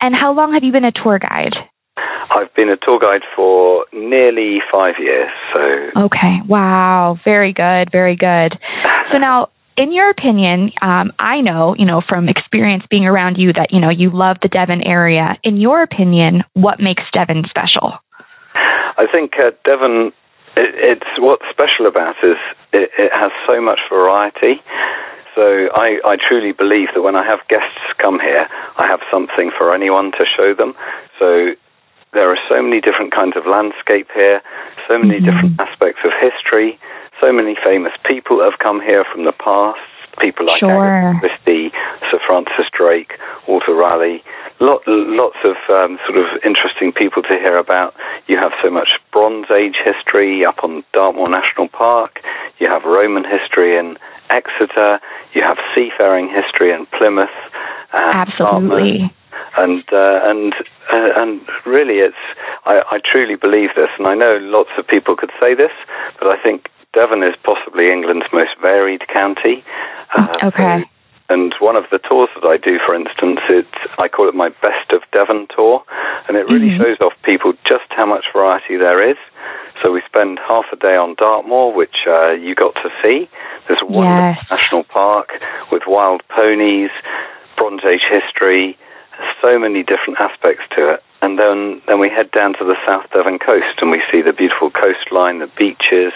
And 0.00 0.14
how 0.14 0.32
long 0.34 0.52
have 0.52 0.64
you 0.64 0.72
been 0.72 0.84
a 0.84 0.92
tour 0.92 1.18
guide? 1.18 1.54
I've 1.96 2.52
been 2.54 2.68
a 2.70 2.76
tour 2.76 2.98
guide 2.98 3.22
for 3.36 3.84
nearly 3.92 4.58
five 4.72 4.94
years. 4.98 5.30
So 5.52 6.02
Okay. 6.06 6.38
Wow. 6.48 7.18
Very 7.24 7.52
good. 7.52 7.90
Very 7.92 8.16
good. 8.16 8.58
So 9.12 9.18
now, 9.18 9.48
in 9.76 9.92
your 9.92 10.10
opinion, 10.10 10.72
um, 10.82 11.12
I 11.18 11.40
know, 11.40 11.74
you 11.78 11.86
know, 11.86 12.02
from 12.06 12.28
experience 12.28 12.84
being 12.90 13.06
around 13.06 13.36
you 13.36 13.52
that, 13.54 13.72
you 13.72 13.80
know, 13.80 13.90
you 13.90 14.10
love 14.10 14.36
the 14.42 14.48
Devon 14.48 14.82
area. 14.82 15.38
In 15.42 15.56
your 15.56 15.82
opinion, 15.82 16.44
what 16.54 16.80
makes 16.80 17.02
Devon 17.12 17.44
special? 17.48 17.92
I 18.54 19.06
think 19.10 19.32
uh, 19.38 19.52
Devon, 19.64 20.12
it, 20.56 21.00
it's 21.00 21.10
what's 21.18 21.44
special 21.50 21.86
about 21.86 22.16
is 22.22 22.36
it, 22.72 22.90
it 22.98 23.12
has 23.12 23.32
so 23.46 23.60
much 23.60 23.80
variety. 23.88 24.60
So 25.34 25.68
I, 25.72 25.96
I 26.04 26.16
truly 26.16 26.52
believe 26.52 26.88
that 26.94 27.00
when 27.00 27.16
I 27.16 27.24
have 27.24 27.40
guests 27.48 27.80
come 27.98 28.20
here, 28.20 28.46
I 28.76 28.86
have 28.86 29.00
something 29.10 29.50
for 29.56 29.74
anyone 29.74 30.12
to 30.12 30.24
show 30.28 30.52
them. 30.54 30.74
So 31.18 31.56
there 32.12 32.30
are 32.30 32.36
so 32.48 32.60
many 32.60 32.82
different 32.82 33.14
kinds 33.14 33.36
of 33.36 33.46
landscape 33.46 34.08
here, 34.12 34.42
so 34.86 34.98
many 34.98 35.20
Mhm. 35.20 35.24
different 35.24 35.60
aspects 35.60 36.00
of 36.04 36.12
history, 36.20 36.78
so 37.22 37.32
many 37.32 37.54
famous 37.64 37.92
people 38.04 38.38
that 38.38 38.50
have 38.50 38.58
come 38.58 38.80
here 38.80 39.04
from 39.10 39.24
the 39.24 39.32
past. 39.32 39.78
People 40.20 40.44
like 40.44 40.60
Sure. 40.60 40.84
Agatha 40.84 41.20
Christie, 41.20 41.72
Sir 42.10 42.18
Francis 42.26 42.68
Drake, 42.76 43.12
Walter 43.48 43.72
Raleigh, 43.72 44.22
lot, 44.60 44.82
lots 44.86 45.38
of 45.42 45.56
um, 45.70 45.98
sort 46.06 46.18
of 46.18 46.26
interesting 46.44 46.92
people 46.92 47.22
to 47.22 47.34
hear 47.40 47.56
about. 47.56 47.94
You 48.26 48.36
have 48.36 48.52
so 48.62 48.68
much 48.70 48.88
Bronze 49.10 49.46
Age 49.50 49.76
history 49.82 50.44
up 50.44 50.62
on 50.62 50.84
Dartmoor 50.92 51.30
National 51.30 51.68
Park. 51.68 52.20
You 52.58 52.68
have 52.68 52.84
Roman 52.84 53.24
history 53.24 53.78
in 53.78 53.96
Exeter. 54.28 55.00
You 55.32 55.42
have 55.42 55.56
seafaring 55.74 56.28
history 56.28 56.72
in 56.72 56.84
Plymouth. 56.98 57.30
And 57.94 58.28
Dartmouth 58.36 58.72
Absolutely. 58.72 59.14
and 59.56 59.84
uh, 59.92 60.20
and 60.28 60.52
uh, 60.92 61.20
and 61.22 61.40
really, 61.64 61.98
it's 62.04 62.16
I, 62.66 62.82
I 62.90 62.98
truly 63.00 63.36
believe 63.36 63.70
this, 63.76 63.88
and 63.98 64.06
I 64.06 64.14
know 64.14 64.36
lots 64.42 64.70
of 64.78 64.86
people 64.86 65.16
could 65.16 65.32
say 65.40 65.54
this, 65.54 65.72
but 66.18 66.28
I 66.28 66.36
think 66.42 66.68
Devon 66.92 67.22
is 67.22 67.34
possibly 67.42 67.90
England's 67.90 68.26
most 68.32 68.52
varied 68.60 69.06
county. 69.08 69.64
Uh, 70.14 70.36
Okay. 70.44 70.84
and 71.30 71.54
one 71.60 71.76
of 71.76 71.88
the 71.90 71.98
tours 71.98 72.28
that 72.34 72.46
I 72.46 72.58
do, 72.58 72.78
for 72.84 72.94
instance, 72.94 73.40
it's 73.48 73.78
I 73.98 74.08
call 74.08 74.28
it 74.28 74.34
my 74.34 74.50
best 74.60 74.92
of 74.92 75.02
Devon 75.12 75.46
tour, 75.54 75.82
and 76.28 76.36
it 76.36 76.46
really 76.48 76.70
Mhm. 76.70 76.78
shows 76.78 77.00
off 77.00 77.14
people 77.22 77.54
just 77.64 77.90
how 77.90 78.04
much 78.04 78.30
variety 78.32 78.76
there 78.76 79.00
is. 79.00 79.16
So 79.80 79.90
we 79.90 80.02
spend 80.02 80.38
half 80.40 80.70
a 80.72 80.76
day 80.76 80.94
on 80.96 81.14
Dartmoor, 81.14 81.72
which 81.72 82.06
uh, 82.06 82.32
you 82.32 82.54
got 82.54 82.74
to 82.76 82.92
see. 83.02 83.28
There's 83.66 83.80
a 83.80 83.86
wonderful 83.86 84.36
Yes. 84.36 84.50
national 84.50 84.84
park 84.84 85.32
with 85.70 85.86
wild 85.86 86.22
ponies, 86.28 86.90
Bronze 87.56 87.84
Age 87.84 88.04
history, 88.04 88.76
so 89.40 89.58
many 89.58 89.82
different 89.82 90.20
aspects 90.20 90.64
to 90.76 90.90
it. 90.90 91.02
And 91.22 91.38
then, 91.38 91.80
then 91.86 92.00
we 92.00 92.08
head 92.10 92.30
down 92.32 92.54
to 92.54 92.64
the 92.64 92.76
South 92.84 93.08
Devon 93.12 93.38
coast 93.38 93.80
and 93.80 93.90
we 93.90 94.02
see 94.10 94.22
the 94.22 94.32
beautiful 94.32 94.70
coastline, 94.70 95.38
the 95.38 95.46
beaches. 95.46 96.12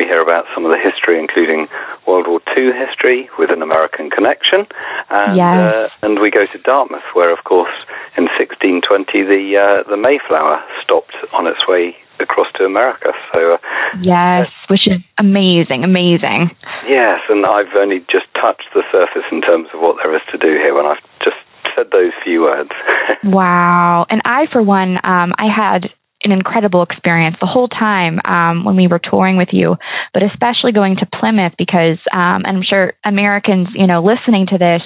We 0.00 0.06
hear 0.08 0.22
about 0.24 0.46
some 0.54 0.64
of 0.64 0.72
the 0.72 0.80
history, 0.80 1.20
including 1.20 1.68
World 2.08 2.24
War 2.26 2.40
II 2.56 2.72
history 2.72 3.28
with 3.38 3.50
an 3.52 3.60
American 3.60 4.08
connection. 4.08 4.64
And, 5.10 5.36
Yes. 5.36 5.92
uh, 6.00 6.06
and 6.06 6.18
we 6.18 6.30
go 6.30 6.46
to 6.46 6.58
Dartmouth, 6.64 7.04
where, 7.12 7.28
of 7.30 7.44
course, 7.44 7.76
in 8.16 8.24
1620 8.24 8.80
the, 9.28 9.42
uh, 9.60 9.90
the 9.90 9.98
Mayflower 9.98 10.64
stopped 10.82 11.16
on 11.36 11.46
its 11.46 11.68
way 11.68 11.94
across 12.18 12.46
to 12.56 12.64
America. 12.64 13.12
So, 13.34 13.52
uh, 13.52 13.58
Yes, 14.00 14.48
which 14.68 14.88
is 14.88 15.00
amazing, 15.18 15.84
amazing. 15.84 16.50
yes, 16.88 17.20
and 17.28 17.44
I've 17.44 17.74
only 17.76 18.00
just 18.08 18.24
touched 18.40 18.72
the 18.72 18.84
surface 18.90 19.28
in 19.30 19.42
terms 19.42 19.68
of 19.74 19.80
what 19.80 19.96
there 20.02 20.16
is 20.16 20.22
to 20.32 20.38
do 20.38 20.56
here 20.56 20.72
when 20.72 20.86
I've 20.86 21.04
just 21.22 21.36
said 21.76 21.90
those 21.92 22.12
few 22.24 22.40
words. 22.48 22.70
Wow. 23.24 24.06
And 24.08 24.22
I, 24.24 24.46
for 24.50 24.62
one, 24.62 24.96
um, 25.04 25.34
I 25.36 25.44
had 25.54 25.90
an 26.30 26.38
incredible 26.38 26.82
experience 26.82 27.36
the 27.40 27.46
whole 27.46 27.68
time 27.68 28.20
um, 28.24 28.64
when 28.64 28.76
we 28.76 28.86
were 28.86 29.00
touring 29.00 29.36
with 29.36 29.48
you, 29.52 29.76
but 30.14 30.22
especially 30.22 30.72
going 30.72 30.96
to 30.96 31.06
Plymouth 31.06 31.54
because 31.58 31.98
um, 32.12 32.44
I'm 32.46 32.62
sure 32.62 32.94
Americans, 33.04 33.68
you 33.74 33.86
know, 33.86 34.02
listening 34.02 34.46
to 34.48 34.58
this 34.58 34.82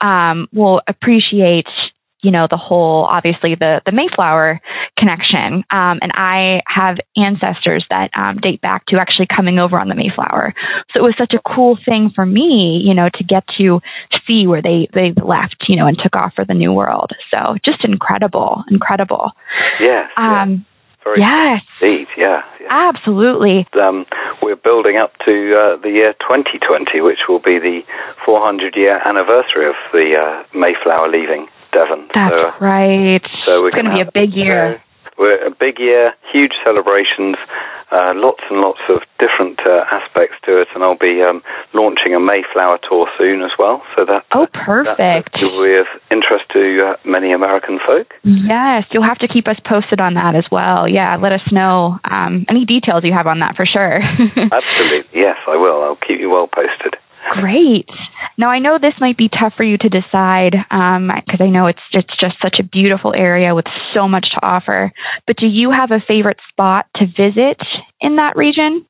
um, 0.00 0.48
will 0.52 0.80
appreciate, 0.88 1.66
you 2.22 2.30
know, 2.30 2.46
the 2.50 2.56
whole, 2.56 3.04
obviously, 3.04 3.54
the, 3.54 3.80
the 3.86 3.92
Mayflower 3.92 4.60
connection. 4.98 5.64
Um, 5.70 5.98
and 6.02 6.10
I 6.12 6.60
have 6.66 6.96
ancestors 7.16 7.86
that 7.90 8.10
um, 8.16 8.38
date 8.38 8.60
back 8.60 8.86
to 8.86 8.98
actually 8.98 9.28
coming 9.34 9.58
over 9.58 9.78
on 9.78 9.88
the 9.88 9.94
Mayflower. 9.94 10.54
So 10.92 11.00
it 11.00 11.02
was 11.02 11.14
such 11.16 11.32
a 11.32 11.54
cool 11.54 11.78
thing 11.84 12.10
for 12.14 12.26
me, 12.26 12.82
you 12.84 12.94
know, 12.94 13.08
to 13.14 13.24
get 13.24 13.44
to 13.58 13.80
see 14.26 14.46
where 14.46 14.62
they, 14.62 14.88
they 14.92 15.12
left, 15.14 15.64
you 15.68 15.76
know, 15.76 15.86
and 15.86 15.96
took 16.02 16.16
off 16.16 16.34
for 16.34 16.44
the 16.44 16.54
New 16.54 16.72
World. 16.72 17.12
So 17.30 17.56
just 17.64 17.84
incredible, 17.84 18.64
incredible. 18.70 19.30
yes. 19.80 20.10
yeah, 20.18 20.42
Um, 20.42 20.66
very 21.08 21.20
yes, 21.24 21.64
indeed. 21.80 22.08
Yeah. 22.16 22.42
yeah. 22.60 22.68
absolutely. 22.68 23.66
Um, 23.80 24.04
we're 24.42 24.60
building 24.60 24.96
up 24.96 25.16
to 25.24 25.32
uh, 25.56 25.80
the 25.80 25.90
year 25.90 26.12
2020, 26.20 27.00
which 27.00 27.24
will 27.28 27.40
be 27.40 27.58
the 27.58 27.80
400 28.24 28.76
year 28.76 29.00
anniversary 29.00 29.66
of 29.68 29.76
the 29.92 30.16
uh, 30.16 30.44
Mayflower 30.52 31.08
leaving 31.08 31.48
Devon. 31.72 32.08
That's 32.14 32.32
so, 32.32 32.52
uh, 32.52 32.58
right. 32.60 33.24
so 33.44 33.62
we're 33.62 33.68
it's 33.68 33.80
going 33.80 33.88
to 33.88 33.96
be 33.96 34.04
a 34.04 34.12
big 34.12 34.34
year. 34.34 34.76
uh, 34.76 34.78
we're 35.18 35.46
a 35.46 35.50
big 35.50 35.80
year, 35.80 36.14
huge 36.32 36.52
celebrations, 36.64 37.36
uh, 37.90 38.12
lots 38.14 38.42
and 38.50 38.60
lots 38.60 38.80
of 38.88 39.00
different 39.18 39.60
uh, 39.64 39.84
aspects 39.90 40.36
to 40.44 40.60
it, 40.60 40.68
and 40.74 40.84
I'll 40.84 40.98
be 40.98 41.22
um, 41.22 41.42
launching 41.72 42.14
a 42.14 42.20
Mayflower 42.20 42.78
tour 42.88 43.08
soon 43.16 43.42
as 43.42 43.52
well. 43.58 43.82
So 43.96 44.04
that 44.04 44.24
Oh, 44.34 44.46
that 44.46 44.52
perfect. 44.52 45.36
will 45.40 45.64
be 45.64 45.76
of 45.76 45.86
interest 46.10 46.44
to 46.52 46.92
uh, 46.92 46.96
many 47.08 47.32
American 47.32 47.78
folk. 47.84 48.12
Yes, 48.24 48.84
you'll 48.92 49.08
have 49.08 49.18
to 49.18 49.28
keep 49.28 49.48
us 49.48 49.56
posted 49.64 50.00
on 50.00 50.14
that 50.14 50.34
as 50.36 50.44
well. 50.50 50.88
Yeah, 50.88 51.16
let 51.16 51.32
us 51.32 51.44
know 51.50 51.98
um, 52.04 52.44
any 52.48 52.64
details 52.64 53.04
you 53.04 53.12
have 53.12 53.26
on 53.26 53.40
that 53.40 53.56
for 53.56 53.66
sure. 53.66 54.00
Absolutely, 54.36 55.08
yes, 55.12 55.36
I 55.48 55.56
will. 55.56 55.82
I'll 55.82 55.96
keep 55.96 56.20
you 56.20 56.30
well 56.30 56.48
posted. 56.48 56.96
Great. 57.28 57.88
Now 58.36 58.50
I 58.50 58.58
know 58.58 58.78
this 58.80 58.94
might 59.00 59.16
be 59.16 59.28
tough 59.28 59.54
for 59.56 59.64
you 59.64 59.76
to 59.78 59.88
decide 59.88 60.52
because 60.52 61.40
I 61.40 61.50
know 61.50 61.66
it's 61.66 61.82
it's 61.92 62.14
just 62.20 62.36
such 62.40 62.56
a 62.60 62.62
beautiful 62.62 63.12
area 63.14 63.54
with 63.54 63.66
so 63.94 64.08
much 64.08 64.26
to 64.34 64.40
offer. 64.42 64.92
But 65.26 65.36
do 65.36 65.46
you 65.46 65.70
have 65.70 65.90
a 65.90 66.00
favorite 66.06 66.38
spot 66.48 66.86
to 66.96 67.06
visit 67.06 67.60
in 68.00 68.16
that 68.16 68.36
region? 68.36 68.86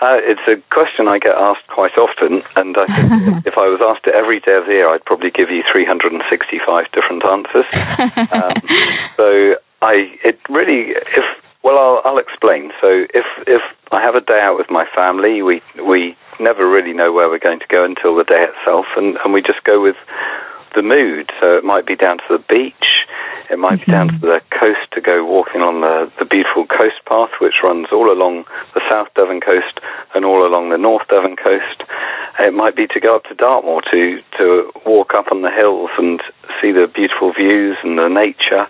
Uh, 0.00 0.20
it's 0.20 0.44
a 0.44 0.60
question 0.68 1.08
I 1.08 1.18
get 1.18 1.32
asked 1.32 1.66
quite 1.72 1.96
often, 1.96 2.44
and 2.54 2.76
I 2.76 2.84
think 2.84 3.46
if 3.50 3.56
I 3.56 3.64
was 3.64 3.80
asked 3.80 4.06
it 4.06 4.14
every 4.14 4.40
day 4.40 4.52
of 4.52 4.66
the 4.68 4.76
year, 4.76 4.92
I'd 4.92 5.04
probably 5.04 5.30
give 5.30 5.48
you 5.48 5.64
365 5.64 6.20
different 6.92 7.24
answers. 7.24 7.64
Um, 8.28 8.60
so 9.16 9.56
I, 9.80 10.12
it 10.20 10.38
really, 10.50 10.92
if 10.92 11.24
well, 11.64 11.78
I'll, 11.78 12.00
I'll 12.04 12.18
explain. 12.18 12.70
So 12.80 13.08
if 13.10 13.26
if 13.48 13.62
I 13.90 14.00
have 14.00 14.14
a 14.14 14.20
day 14.20 14.38
out 14.38 14.56
with 14.56 14.70
my 14.70 14.84
family, 14.94 15.42
we 15.42 15.62
we 15.80 16.14
never 16.40 16.68
really 16.68 16.92
know 16.92 17.12
where 17.12 17.28
we're 17.28 17.38
going 17.38 17.60
to 17.60 17.70
go 17.70 17.84
until 17.84 18.16
the 18.16 18.24
day 18.24 18.44
itself, 18.44 18.86
and 18.96 19.16
and 19.24 19.32
we 19.32 19.42
just 19.42 19.64
go 19.64 19.82
with 19.82 19.96
the 20.74 20.82
mood. 20.82 21.30
So 21.40 21.56
it 21.56 21.64
might 21.64 21.86
be 21.86 21.96
down 21.96 22.18
to 22.18 22.38
the 22.38 22.44
beach, 22.48 23.06
it 23.50 23.58
might 23.58 23.84
be 23.84 23.92
down 23.92 24.08
to 24.08 24.18
the 24.18 24.40
coast 24.50 24.90
to 24.92 25.00
go 25.00 25.24
walking 25.24 25.62
on 25.62 25.80
the, 25.80 26.10
the 26.18 26.24
beautiful 26.26 26.66
coast 26.66 26.98
path, 27.06 27.30
which 27.40 27.62
runs 27.62 27.86
all 27.92 28.10
along 28.10 28.44
the 28.74 28.82
South 28.90 29.06
Devon 29.14 29.40
coast 29.40 29.78
and 30.14 30.24
all 30.24 30.46
along 30.46 30.70
the 30.70 30.78
North 30.78 31.06
Devon 31.06 31.36
coast. 31.36 31.86
It 32.40 32.52
might 32.52 32.74
be 32.74 32.86
to 32.88 33.00
go 33.00 33.14
up 33.14 33.24
to 33.30 33.34
Dartmoor 33.34 33.82
to 33.90 34.20
to 34.38 34.70
walk 34.84 35.14
up 35.14 35.30
on 35.30 35.42
the 35.42 35.50
hills 35.50 35.90
and 35.96 36.20
see 36.60 36.72
the 36.72 36.90
beautiful 36.92 37.32
views 37.32 37.78
and 37.82 37.98
the 37.98 38.08
nature. 38.08 38.66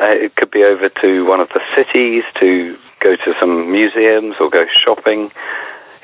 Uh, 0.00 0.16
it 0.16 0.34
could 0.34 0.50
be 0.50 0.64
over 0.64 0.88
to 0.88 1.24
one 1.26 1.40
of 1.40 1.48
the 1.54 1.60
cities 1.76 2.24
to 2.40 2.76
go 3.00 3.14
to 3.14 3.32
some 3.38 3.70
museums 3.70 4.34
or 4.40 4.50
go 4.50 4.64
shopping. 4.84 5.30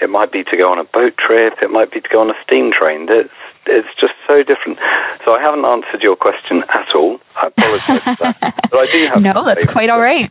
It 0.01 0.11
might 0.11 0.31
be 0.33 0.45
to 0.45 0.57
go 0.57 0.71
on 0.71 0.79
a 0.79 0.85
boat 0.85 1.17
trip. 1.17 1.55
It 1.63 1.71
might 1.71 1.91
be 1.91 2.01
to 2.01 2.09
go 2.09 2.21
on 2.21 2.31
a 2.31 2.37
steam 2.45 2.71
train. 2.73 3.07
It's 3.09 3.33
it's 3.67 3.89
just 4.01 4.15
so 4.29 4.43
different. 4.45 4.79
So 5.25 5.33
I 5.33 5.41
haven't 5.43 5.65
answered 5.65 6.03
your 6.03 6.15
question 6.17 6.63
at 6.69 6.87
all. 6.95 7.19
I 7.35 7.49
apologize 7.49 8.05
for 8.17 8.33
that. 8.41 8.55
But 8.71 8.79
I 8.79 8.87
do 8.93 9.07
have 9.13 9.23
no, 9.23 9.45
that's 9.45 9.73
quite 9.73 9.91
all 9.91 10.01
right. 10.01 10.31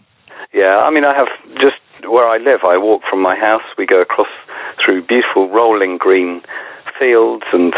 Yeah, 0.53 0.77
I 0.79 0.89
mean, 0.91 1.03
I 1.03 1.13
have 1.15 1.27
just 1.59 1.79
where 2.07 2.27
I 2.27 2.37
live. 2.37 2.61
I 2.63 2.77
walk 2.77 3.01
from 3.09 3.21
my 3.21 3.35
house. 3.35 3.63
We 3.77 3.85
go 3.85 4.01
across 4.01 4.27
through 4.83 5.03
beautiful 5.07 5.49
rolling 5.49 5.97
green 5.97 6.41
fields 6.99 7.43
and 7.51 7.73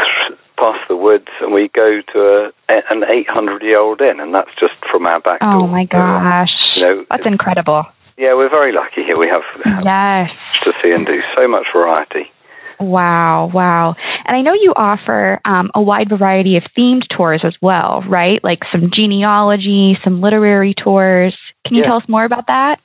past 0.58 0.80
the 0.90 0.96
woods, 0.96 1.30
and 1.42 1.54
we 1.54 1.70
go 1.74 2.02
to 2.14 2.52
a, 2.70 2.74
an 2.90 3.04
800 3.08 3.62
year 3.64 3.80
old 3.80 4.02
inn, 4.02 4.20
and 4.20 4.34
that's 4.34 4.50
just 4.60 4.74
from 4.92 5.06
our 5.06 5.20
back 5.22 5.40
Oh 5.42 5.60
door. 5.60 5.68
my 5.70 5.88
So, 5.92 5.98
uh, 5.98 6.20
gosh. 6.22 6.56
you 6.76 6.82
know, 6.82 7.06
That's 7.10 7.26
incredible. 7.26 7.86
Yeah, 8.18 8.34
we're 8.34 8.50
very 8.50 8.74
lucky 8.74 9.04
here. 9.06 9.18
We 9.18 9.28
have, 9.28 9.44
Yes. 9.84 10.30
to 10.64 10.72
see 10.82 10.92
and 10.92 11.06
do 11.06 11.20
so 11.36 11.48
much 11.48 11.68
variety. 11.74 12.32
Wow, 12.80 13.50
wow. 13.54 13.96
And 14.26 14.38
I 14.38 14.42
know 14.42 14.54
you 14.54 14.74
offer 14.76 15.40
um, 15.46 15.72
a 15.74 15.82
wide 15.82 16.10
variety 16.10 16.58
of 16.58 16.64
themed 16.78 17.04
tours 17.16 17.42
as 17.44 17.56
well, 17.62 18.04
right? 18.08 18.44
Like 18.44 18.60
some 18.72 18.92
genealogy, 18.94 19.98
some 20.04 20.22
literary 20.22 20.76
tours. 20.84 21.36
Can 21.66 21.76
you 21.76 21.82
Yeah. 21.82 21.88
tell 21.90 21.98
us 21.98 22.04
more 22.08 22.24
about 22.26 22.48
that? 22.48 22.80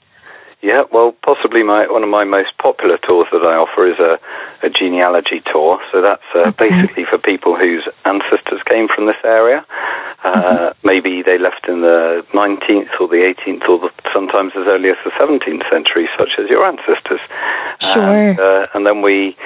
Yeah, 0.62 0.84
well, 0.92 1.10
possibly 1.26 1.64
my 1.64 1.90
one 1.90 2.04
of 2.04 2.08
my 2.08 2.22
most 2.22 2.56
popular 2.58 2.96
tours 2.96 3.26
that 3.32 3.42
I 3.42 3.58
offer 3.58 3.82
is 3.90 3.98
a, 3.98 4.14
a 4.64 4.70
genealogy 4.70 5.42
tour. 5.50 5.82
So 5.90 6.00
that's 6.00 6.22
uh, 6.34 6.54
Okay. 6.54 6.70
basically 6.70 7.04
for 7.04 7.18
people 7.18 7.56
whose 7.58 7.82
ancestors 8.06 8.62
came 8.70 8.86
from 8.86 9.06
this 9.06 9.18
area. 9.24 9.66
Uh, 10.22 10.70
Maybe 10.84 11.22
they 11.22 11.36
left 11.36 11.66
in 11.66 11.80
the 11.82 12.22
19th 12.32 12.94
or 13.00 13.08
the 13.08 13.26
18th 13.26 13.68
or 13.68 13.78
the, 13.80 13.90
sometimes 14.14 14.52
as 14.54 14.66
early 14.70 14.90
as 14.90 14.96
the 15.04 15.10
17th 15.18 15.66
century, 15.68 16.08
such 16.16 16.38
as 16.38 16.48
your 16.48 16.64
ancestors. 16.64 17.20
Sure. 17.80 17.98
And, 17.98 18.38
uh, 18.38 18.66
and 18.74 18.86
then 18.86 19.02
we 19.02 19.36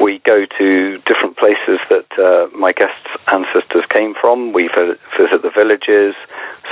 we 0.00 0.18
go 0.24 0.46
to 0.58 0.98
different 1.04 1.36
places 1.36 1.78
that 1.92 2.08
uh, 2.16 2.48
my 2.56 2.72
guests' 2.72 3.12
ancestors 3.28 3.84
came 3.90 4.14
from. 4.18 4.52
We 4.52 4.68
visit 4.72 5.42
the 5.42 5.52
villages. 5.54 6.14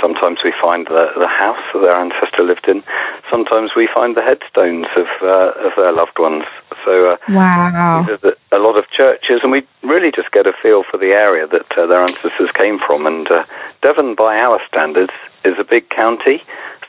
Sometimes 0.01 0.39
we 0.43 0.53
find 0.59 0.87
the, 0.87 1.13
the 1.15 1.27
house 1.27 1.61
that 1.73 1.79
their 1.79 1.93
ancestor 1.95 2.43
lived 2.43 2.67
in. 2.67 2.83
Sometimes 3.29 3.71
we 3.75 3.87
find 3.93 4.17
the 4.17 4.21
headstones 4.25 4.87
of 4.97 5.07
uh, 5.21 5.53
of 5.61 5.73
their 5.77 5.93
loved 5.93 6.17
ones. 6.17 6.43
So 6.83 7.13
uh, 7.13 7.17
Wow. 7.29 8.01
we 8.01 8.15
visit 8.17 8.39
a 8.51 8.57
lot 8.57 8.77
of 8.77 8.89
churches, 8.89 9.41
and 9.43 9.51
we 9.51 9.61
really 9.83 10.11
just 10.11 10.31
get 10.31 10.47
a 10.47 10.53
feel 10.53 10.83
for 10.89 10.97
the 10.97 11.13
area 11.13 11.45
that 11.47 11.69
uh, 11.77 11.85
their 11.85 12.01
ancestors 12.01 12.49
came 12.57 12.79
from. 12.79 13.05
And 13.05 13.29
uh, 13.29 13.43
Devon, 13.83 14.15
by 14.15 14.37
our 14.37 14.59
standards, 14.67 15.13
is 15.45 15.53
a 15.59 15.63
big 15.63 15.89
county. 15.89 16.41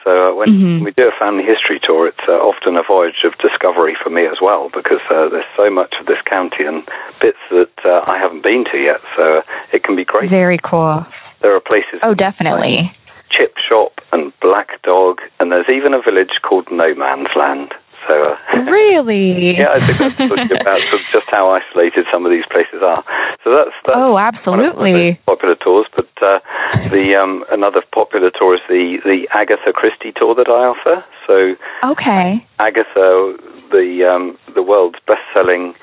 So 0.04 0.30
uh, 0.30 0.34
when 0.34 0.48
Mhm. 0.48 0.84
we 0.84 0.90
do 0.92 1.08
a 1.08 1.12
family 1.18 1.44
history 1.44 1.78
tour, 1.82 2.06
it's 2.08 2.26
uh, 2.28 2.32
often 2.32 2.76
a 2.76 2.82
voyage 2.82 3.22
of 3.24 3.36
discovery 3.38 3.94
for 4.02 4.10
me 4.10 4.26
as 4.26 4.40
well, 4.40 4.70
because 4.72 5.00
uh, 5.10 5.28
there's 5.28 5.44
so 5.56 5.70
much 5.70 5.94
of 6.00 6.06
this 6.06 6.20
county 6.24 6.64
and 6.64 6.82
bits 7.20 7.38
that 7.50 7.72
uh, 7.84 8.02
I 8.06 8.18
haven't 8.18 8.42
been 8.42 8.64
to 8.72 8.78
yet. 8.78 9.00
So 9.16 9.38
uh, 9.38 9.42
it 9.72 9.84
can 9.84 9.96
be 9.96 10.04
great. 10.04 10.30
Very 10.30 10.58
cool. 10.58 11.04
There 11.42 11.54
are 11.54 11.60
places 11.60 12.00
Oh, 12.02 12.08
like 12.08 12.18
definitely. 12.18 12.92
Chip 13.30 13.54
Shop 13.58 14.00
and 14.12 14.32
Black 14.40 14.82
Dog, 14.82 15.20
and 15.38 15.52
there's 15.52 15.68
even 15.68 15.94
a 15.94 16.02
village 16.02 16.40
called 16.42 16.66
No 16.70 16.94
Man's 16.94 17.28
Land. 17.36 17.72
So 18.08 18.14
uh, 18.14 18.36
Really? 18.70 19.56
yeah, 19.60 19.76
I 19.76 19.78
think 19.84 19.98
that's 19.98 20.18
talking 20.28 20.56
about 20.60 20.80
sort 20.90 21.00
of 21.00 21.08
just 21.12 21.28
how 21.30 21.50
isolated 21.50 22.06
some 22.12 22.24
of 22.24 22.30
these 22.32 22.46
places 22.50 22.80
are. 22.82 23.04
So 23.44 23.50
that's, 23.52 23.74
that's 23.86 23.96
Oh, 23.98 24.12
one 24.16 24.26
of 24.26 24.76
my 24.76 24.90
absolutely. 24.92 25.20
popular 25.26 25.56
tours. 25.56 25.86
But 25.94 26.10
uh, 26.20 26.38
the 26.90 27.16
um, 27.16 27.44
another 27.50 27.82
popular 27.92 28.30
tour 28.30 28.54
is 28.54 28.64
the 28.68 28.98
the 29.04 29.28
Agatha 29.34 29.72
Christie 29.72 30.12
tour 30.16 30.34
that 30.34 30.48
I 30.48 30.68
offer. 30.72 31.04
So 31.30 31.54
Okay. 31.84 32.44
Agatha, 32.58 33.38
the 33.70 33.86
um, 34.02 34.36
the 34.54 34.62
world's 34.62 34.98
best-selling 35.06 35.74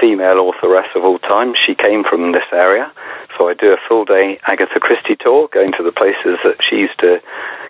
female 0.00 0.50
authoress 0.50 0.90
of 0.96 1.04
all 1.04 1.18
time, 1.20 1.54
she 1.54 1.74
came 1.74 2.02
from 2.02 2.32
this 2.32 2.48
area. 2.52 2.90
So 3.38 3.48
I 3.48 3.54
do 3.54 3.70
a 3.72 3.76
full-day 3.88 4.38
Agatha 4.46 4.80
Christie 4.80 5.16
tour, 5.18 5.48
going 5.54 5.72
to 5.78 5.82
the 5.84 5.92
places 5.92 6.36
that 6.42 6.56
she 6.68 6.76
used 6.76 6.98
to 7.00 7.20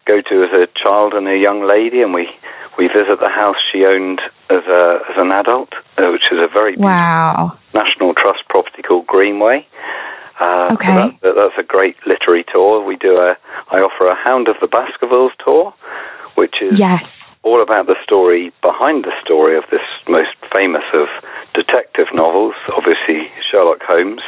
go 0.06 0.22
to 0.22 0.34
as 0.44 0.52
a 0.54 0.66
child 0.82 1.12
and 1.12 1.28
a 1.28 1.36
young 1.36 1.60
lady, 1.68 2.00
and 2.00 2.14
we 2.14 2.24
we 2.78 2.88
visit 2.88 3.20
the 3.20 3.28
house 3.28 3.60
she 3.70 3.84
owned 3.84 4.20
as 4.48 4.64
a 4.64 4.82
as 5.10 5.16
an 5.18 5.30
adult, 5.30 5.72
uh, 5.98 6.08
which 6.08 6.24
is 6.32 6.38
a 6.40 6.48
very 6.48 6.76
Wow. 6.78 7.58
National 7.74 8.14
Trust 8.14 8.48
property 8.48 8.80
called 8.82 9.06
Greenway. 9.06 9.66
Uh, 10.40 10.72
Okay. 10.72 10.92
that, 10.94 11.10
that, 11.22 11.34
that's 11.36 11.58
a 11.58 11.62
great 11.62 11.96
literary 12.06 12.44
tour. 12.52 12.84
We 12.84 12.96
do 12.96 13.16
a, 13.16 13.36
I 13.72 13.76
offer 13.80 14.06
a 14.08 14.14
Hound 14.14 14.48
of 14.48 14.56
the 14.60 14.66
Baskervilles 14.66 15.32
tour, 15.42 15.72
which 16.34 16.56
is 16.60 16.78
Yes. 16.78 17.02
All 17.46 17.62
about 17.62 17.86
the 17.86 17.94
story 18.02 18.50
behind 18.60 19.04
the 19.06 19.14
story 19.22 19.56
of 19.56 19.62
this 19.70 19.86
most 20.10 20.34
famous 20.52 20.82
of 20.92 21.06
detective 21.54 22.10
novels, 22.12 22.54
obviously 22.74 23.30
Sherlock 23.48 23.82
Holmes, 23.86 24.22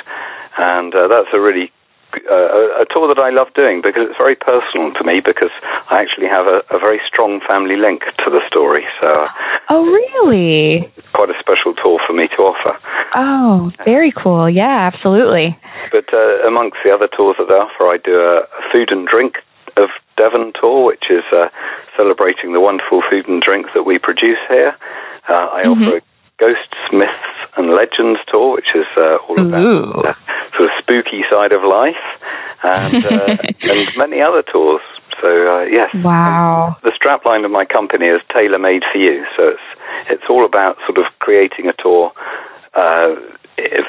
and 0.57 0.95
uh, 0.95 1.09
that's 1.11 1.35
a 1.35 1.41
really 1.41 1.73
uh, 2.15 2.81
a 2.81 2.87
tour 2.89 3.05
that 3.13 3.21
I 3.21 3.29
love 3.29 3.49
doing 3.55 3.83
because 3.83 4.09
it's 4.09 4.17
very 4.17 4.35
personal 4.37 4.95
to 4.95 5.05
me 5.05 5.21
because 5.21 5.53
I 5.91 6.01
actually 6.01 6.29
have 6.31 6.47
a, 6.47 6.63
a 6.73 6.79
very 6.79 7.01
strong 7.07 7.41
family 7.47 7.77
link 7.77 8.01
to 8.25 8.31
the 8.31 8.41
story. 8.49 8.87
So 9.01 9.27
Oh, 9.69 9.85
really? 9.85 10.89
it's 10.97 11.13
quite 11.13 11.29
a 11.29 11.37
special 11.39 11.75
tour 11.75 12.01
for 12.07 12.15
me 12.15 12.29
to 12.39 12.41
offer. 12.49 12.79
Oh, 13.15 13.71
very 13.85 14.13
cool. 14.13 14.49
Yeah, 14.49 14.89
absolutely. 14.89 15.59
But 15.93 16.09
uh, 16.15 16.47
amongst 16.49 16.79
the 16.83 16.91
other 16.95 17.09
tours 17.13 17.37
that 17.39 17.51
I 17.53 17.67
offer, 17.69 17.85
I 17.85 17.99
do 18.01 18.17
a, 18.17 18.47
a 18.47 18.63
food 18.73 18.89
and 18.91 19.07
drink 19.07 19.37
of 19.77 19.91
Devon 20.17 20.53
tour, 20.59 20.85
which 20.87 21.05
is 21.11 21.23
uh, 21.31 21.49
celebrating 21.99 22.55
the 22.55 22.63
wonderful 22.63 23.03
food 23.11 23.27
and 23.27 23.43
drink 23.43 23.67
that 23.75 23.83
we 23.83 23.99
produce 23.99 24.39
here. 24.49 24.79
Uh, 25.29 25.51
I 25.51 25.67
offer 25.67 25.99
a 25.99 26.01
ghosts, 26.39 26.79
myths, 26.95 27.35
and 27.59 27.75
legends 27.75 28.23
tour, 28.31 28.55
which 28.55 28.71
is 28.75 28.87
uh, 28.97 29.19
all 29.27 29.43
about 29.43 29.59
the 30.07 30.15
sort 30.57 30.71
of 30.71 30.75
spooky 30.79 31.27
side 31.29 31.51
of 31.51 31.67
life, 31.67 32.01
and 32.63 33.05
uh, 33.05 33.37
and 33.67 33.89
many 33.99 34.23
other 34.23 34.43
tours. 34.47 34.81
So 35.21 35.27
uh, 35.27 35.65
yes, 35.67 35.91
Wow. 35.99 36.77
the 36.87 36.95
strapline 36.95 37.45
of 37.45 37.51
my 37.51 37.67
company 37.67 38.07
is 38.07 38.23
tailor 38.33 38.59
made 38.59 38.83
for 38.91 38.99
you. 38.99 39.27
So 39.37 39.59
it's 39.59 39.69
it's 40.09 40.25
all 40.31 40.47
about 40.47 40.79
sort 40.87 40.99
of 40.99 41.07
creating 41.19 41.67
a 41.67 41.75
tour 41.83 42.13
uh, 42.75 43.19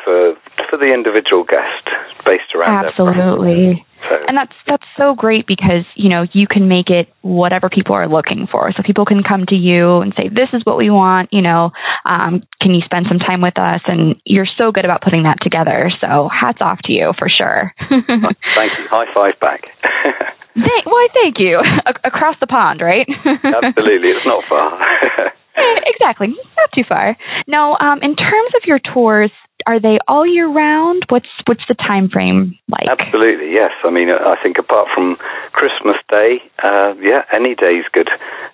for 0.04 0.36
for 0.70 0.78
the 0.78 0.92
individual 0.92 1.44
guest 1.44 1.86
based 2.26 2.54
around 2.56 2.86
Absolutely. 2.86 3.86
And 4.28 4.38
that's 4.38 4.54
that's 4.68 4.86
so 4.98 5.16
great 5.16 5.48
because, 5.48 5.86
you 5.96 6.10
know, 6.10 6.26
you 6.34 6.48
can 6.48 6.68
make 6.68 6.90
it 6.90 7.10
whatever 7.22 7.70
people 7.70 7.96
are 7.96 8.08
looking 8.08 8.48
for. 8.52 8.72
So 8.76 8.84
people 8.86 9.06
can 9.06 9.24
come 9.24 9.46
to 9.48 9.56
you 9.56 10.02
and 10.02 10.14
say, 10.16 10.30
This 10.30 10.50
is 10.54 10.62
what 10.66 10.78
we 10.78 10.90
want, 10.90 11.30
you 11.32 11.42
know, 11.42 11.72
um, 12.06 12.44
can 12.62 12.74
you 12.74 12.82
spend 12.86 13.08
some 13.10 13.20
time 13.20 13.42
with 13.42 13.58
us? 13.58 13.82
And 13.88 14.16
you're 14.26 14.50
so 14.58 14.72
good 14.72 14.86
about 14.86 15.02
putting 15.02 15.24
that 15.24 15.38
together. 15.42 15.92
So 16.02 16.30
hats 16.30 16.60
off 16.62 16.80
to 16.86 16.92
you 16.92 17.14
for 17.18 17.30
sure. 17.30 17.74
thank 17.90 18.72
you. 18.78 18.86
High 18.90 19.12
five 19.14 19.40
back. 19.40 19.62
Thank, 20.56 20.86
why, 20.86 21.08
thank 21.14 21.40
you. 21.40 21.60
A- 21.60 22.08
across 22.08 22.36
the 22.42 22.48
pond, 22.48 22.82
right? 22.82 23.08
Absolutely, 23.26 24.10
it's 24.10 24.26
not 24.26 24.44
far. 24.50 24.80
Exactly, 25.86 26.28
not 26.30 26.70
too 26.74 26.84
far. 26.88 27.18
Now, 27.46 27.76
um, 27.82 28.00
in 28.02 28.16
terms 28.16 28.52
of 28.56 28.62
your 28.66 28.80
tours, 28.80 29.32
are 29.70 29.80
they 29.80 30.00
all 30.08 30.26
year 30.26 30.50
round? 30.50 31.04
What's 31.10 31.30
what's 31.46 31.62
the 31.70 31.76
time 31.76 32.10
frame 32.10 32.58
like? 32.74 32.90
Absolutely, 32.90 33.54
yes. 33.54 33.70
I 33.86 33.92
mean, 33.92 34.10
I 34.10 34.36
think 34.42 34.58
apart 34.58 34.88
from 34.94 35.16
Christmas 35.54 35.98
Day, 36.10 36.42
uh, 36.64 36.98
yeah, 36.98 37.22
any 37.32 37.54
day 37.54 37.78
is 37.78 37.86
good. 37.94 38.10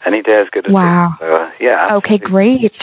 Any 0.06 0.22
day 0.22 0.44
is 0.44 0.50
good. 0.52 0.68
Wow. 0.68 1.16
So, 1.20 1.26
uh, 1.26 1.52
yeah. 1.62 1.96
Okay, 2.04 2.18
great. 2.18 2.76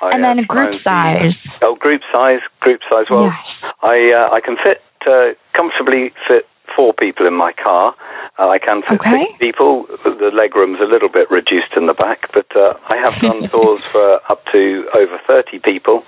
I, 0.00 0.16
and 0.16 0.24
uh, 0.24 0.32
then 0.32 0.46
try 0.48 0.70
group 0.70 0.80
size. 0.82 1.36
Oh, 1.60 1.76
group 1.76 2.00
size, 2.10 2.40
group 2.60 2.80
size. 2.88 3.04
Well, 3.10 3.28
Yes. 3.28 3.72
I 3.82 3.96
uh, 4.16 4.32
I 4.32 4.40
can 4.40 4.56
fit 4.56 4.80
uh, 5.04 5.36
comfortably 5.52 6.16
fit 6.26 6.48
four 6.78 6.94
people 6.94 7.26
in 7.26 7.34
my 7.34 7.50
car. 7.52 7.90
Uh, 8.38 8.46
I 8.54 8.58
can 8.62 8.82
fit 8.86 9.02
Okay. 9.02 9.26
six 9.34 9.38
people. 9.42 9.90
The 10.06 10.30
leg 10.30 10.54
room's 10.54 10.78
a 10.78 10.86
little 10.86 11.08
bit 11.10 11.26
reduced 11.28 11.74
in 11.74 11.90
the 11.90 11.92
back, 11.98 12.30
but 12.32 12.46
uh, 12.54 12.78
I 12.86 12.94
have 12.94 13.18
done 13.20 13.48
tours 13.52 13.82
for 13.90 14.22
up 14.30 14.46
to 14.54 14.86
over 14.94 15.18
thirty 15.26 15.58
people, 15.58 16.04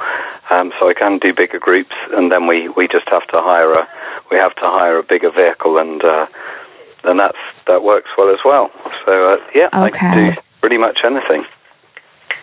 um, 0.49 0.71
so 0.79 0.87
I 0.89 0.95
can 0.95 1.19
do 1.19 1.35
bigger 1.35 1.59
groups. 1.59 1.97
And 2.15 2.31
then 2.31 2.47
we, 2.47 2.69
we 2.79 2.87
just 2.87 3.11
have 3.11 3.27
to 3.35 3.43
hire 3.43 3.75
a 3.75 3.83
we 4.31 4.37
have 4.39 4.55
to 4.63 4.67
hire 4.71 4.99
a 4.99 5.03
bigger 5.03 5.35
vehicle, 5.35 5.77
and 5.79 5.99
uh, 6.05 6.27
and 7.03 7.19
that's 7.19 7.43
that 7.67 7.83
works 7.83 8.11
well 8.17 8.31
as 8.31 8.39
well. 8.47 8.71
So 9.05 9.35
uh, 9.35 9.37
yeah, 9.53 9.69
I 9.73 9.91
can 9.91 10.35
do 10.37 10.41
pretty 10.61 10.79
much 10.79 10.99
anything. 11.05 11.43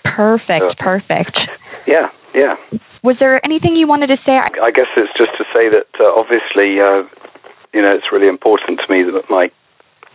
Perfect, 0.04 0.80
perfect. 0.80 1.38
Yeah, 1.88 2.10
yeah. 2.36 2.56
Was 3.04 3.16
there 3.20 3.40
anything 3.46 3.76
you 3.76 3.88
wanted 3.88 4.08
to 4.08 4.18
say? 4.26 4.36
I 4.36 4.72
guess 4.72 4.88
it's 4.98 5.14
just 5.18 5.32
to 5.38 5.46
say 5.54 5.70
that 5.70 5.88
uh, 6.00 6.12
obviously, 6.12 6.82
uh, 6.82 7.08
you 7.74 7.82
know, 7.82 7.94
it's 7.96 8.12
really 8.12 8.28
important 8.28 8.80
to 8.80 8.88
me 8.92 9.04
that 9.04 9.30
my 9.30 9.52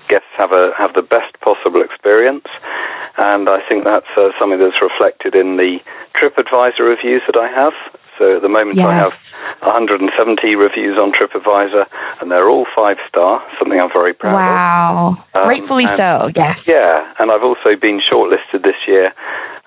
guests 0.08 0.32
have 0.36 0.52
a 0.52 0.72
have 0.76 0.94
the 0.94 1.02
best 1.02 1.38
possible 1.40 1.82
experience, 1.82 2.46
and 3.18 3.48
I 3.48 3.60
think 3.68 3.84
that's 3.84 4.10
uh, 4.16 4.30
something 4.38 4.58
that's 4.58 4.80
reflected 4.82 5.34
in 5.34 5.56
the 5.56 5.78
TripAdvisor 6.18 6.80
reviews 6.80 7.22
that 7.26 7.36
I 7.36 7.48
have. 7.48 7.72
So 8.18 8.36
at 8.36 8.42
the 8.42 8.48
moment 8.48 8.76
Yes. 8.76 8.86
I 8.86 8.94
have 8.94 9.12
170 9.64 10.54
reviews 10.54 10.98
on 10.98 11.12
TripAdvisor, 11.12 11.86
and 12.20 12.30
they're 12.30 12.48
all 12.48 12.66
five 12.76 12.98
star, 13.08 13.42
something 13.58 13.80
I'm 13.80 13.92
very 13.92 14.12
proud 14.12 14.36
of. 14.36 15.16
Wow. 15.16 15.24
Um, 15.34 15.48
Rightfully 15.48 15.84
so, 15.96 16.30
yes. 16.36 16.58
Yeah, 16.66 17.12
and 17.18 17.30
I've 17.30 17.42
also 17.42 17.74
been 17.80 18.00
shortlisted 18.00 18.62
this 18.62 18.76
year 18.86 19.12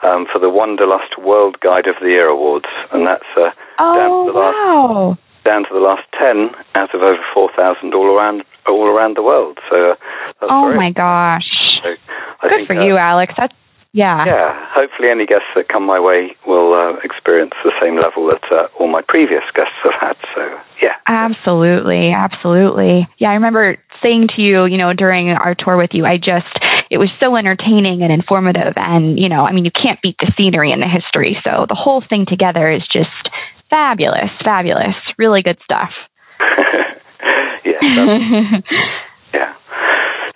um, 0.04 0.28
for 0.32 0.40
the 0.40 0.50
Wanderlust 0.50 1.18
World 1.18 1.60
Guide 1.60 1.88
of 1.88 1.96
the 2.02 2.08
Year 2.08 2.28
Awards, 2.28 2.70
and 2.94 3.08
that's 3.08 3.26
uh, 3.36 3.50
down 3.80 4.12
Oh, 4.12 4.26
to 4.28 4.32
the 4.32 4.40
last 4.40 4.56
wow. 4.56 5.18
Down 5.46 5.64
to 5.64 5.70
the 5.72 5.80
last 5.80 6.04
ten 6.18 6.50
out 6.74 6.94
of 6.94 7.02
over 7.02 7.22
four 7.34 7.50
thousand 7.56 7.94
all 7.94 8.10
around 8.10 8.44
all 8.68 8.88
around 8.90 9.16
the 9.16 9.24
world. 9.24 9.60
So 9.70 9.92
uh, 9.92 10.48
Oh, 10.50 10.74
my 10.76 10.92
gosh. 10.92 11.46
so 11.84 11.94
Good 12.42 12.50
think, 12.50 12.68
for 12.68 12.82
uh, 12.82 12.86
you, 12.86 12.98
Alex. 12.98 13.34
That's, 13.38 13.54
yeah. 13.94 14.26
Yeah, 14.26 14.52
hopefully 14.74 15.08
any 15.10 15.26
guests 15.26 15.48
that 15.56 15.70
come 15.70 15.86
my 15.86 16.00
way 16.02 16.36
will 16.46 16.74
uh, 16.74 17.00
experience 17.04 17.54
the 17.64 17.72
same 17.82 17.96
level 17.96 18.28
that 18.28 18.44
uh, 18.52 18.68
all 18.78 18.92
my 18.92 19.02
previous 19.08 19.44
guests 19.56 19.78
have 19.84 19.94
had. 20.02 20.18
So 20.36 20.42
yeah, 20.82 21.00
Absolutely, 21.08 22.12
absolutely. 22.12 23.08
Yeah, 23.20 23.30
I 23.30 23.36
remember 23.36 23.78
saying 24.04 24.28
to 24.36 24.42
you, 24.42 24.66
you 24.66 24.78
know, 24.78 24.92
during 24.92 25.30
our 25.30 25.56
tour 25.56 25.78
with 25.78 25.92
you, 25.94 26.06
I 26.06 26.18
just, 26.18 26.52
it 26.92 26.98
was 26.98 27.08
so 27.22 27.38
entertaining 27.38 28.02
and 28.04 28.12
informative. 28.12 28.74
And, 28.76 29.18
you 29.18 29.30
know, 29.30 29.46
I 29.46 29.54
mean, 29.54 29.64
you 29.64 29.72
can't 29.72 30.02
beat 30.02 30.18
the 30.20 30.32
scenery 30.38 30.74
and 30.74 30.82
the 30.82 30.92
history. 30.92 31.38
So 31.46 31.66
the 31.70 31.76
whole 31.80 32.04
thing 32.04 32.26
together 32.28 32.70
is 32.70 32.82
just 32.92 33.16
fabulous, 33.70 34.32
fabulous. 34.44 34.96
Really 35.18 35.42
good 35.42 35.58
stuff. 35.64 35.92
yeah. 37.66 38.60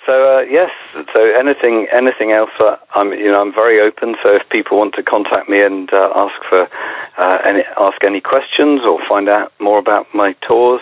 So 0.09 0.17
uh, 0.17 0.41
yes, 0.49 0.73
so 1.13 1.21
anything 1.37 1.85
anything 1.93 2.31
else? 2.31 2.49
I'm 2.95 3.13
you 3.13 3.29
know 3.29 3.41
I'm 3.41 3.53
very 3.53 3.79
open. 3.79 4.15
So 4.23 4.29
if 4.33 4.41
people 4.49 4.79
want 4.79 4.95
to 4.95 5.03
contact 5.03 5.47
me 5.47 5.61
and 5.61 5.87
uh, 5.93 6.09
ask 6.15 6.33
for 6.49 6.63
uh, 6.65 7.37
any 7.45 7.61
ask 7.77 8.03
any 8.03 8.19
questions 8.19 8.81
or 8.81 8.97
find 9.07 9.29
out 9.29 9.51
more 9.59 9.77
about 9.77 10.07
my 10.15 10.33
tours, 10.41 10.81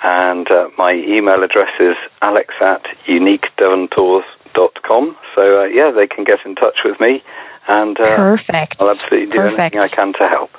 and 0.04 0.48
my 0.78 0.94
email 0.94 1.44
address 1.44 1.72
is 1.80 1.96
alex 2.22 2.54
at 2.60 2.84
uniquedevontours.com. 3.08 5.16
So 5.34 5.64
yeah, 5.64 5.92
they 5.96 6.08
can 6.08 6.26
get 6.26 6.40
in 6.46 6.56
touch 6.56 6.80
with 6.84 7.00
me 7.00 7.24
and 7.70 7.96
uh, 8.00 8.18
Perfect. 8.18 8.76
I'll 8.80 8.90
absolutely 8.90 9.28
do 9.32 9.38
Perfect. 9.38 9.60
anything 9.60 9.80
I 9.80 9.88
can 9.88 10.14
to 10.14 10.28
help. 10.28 10.50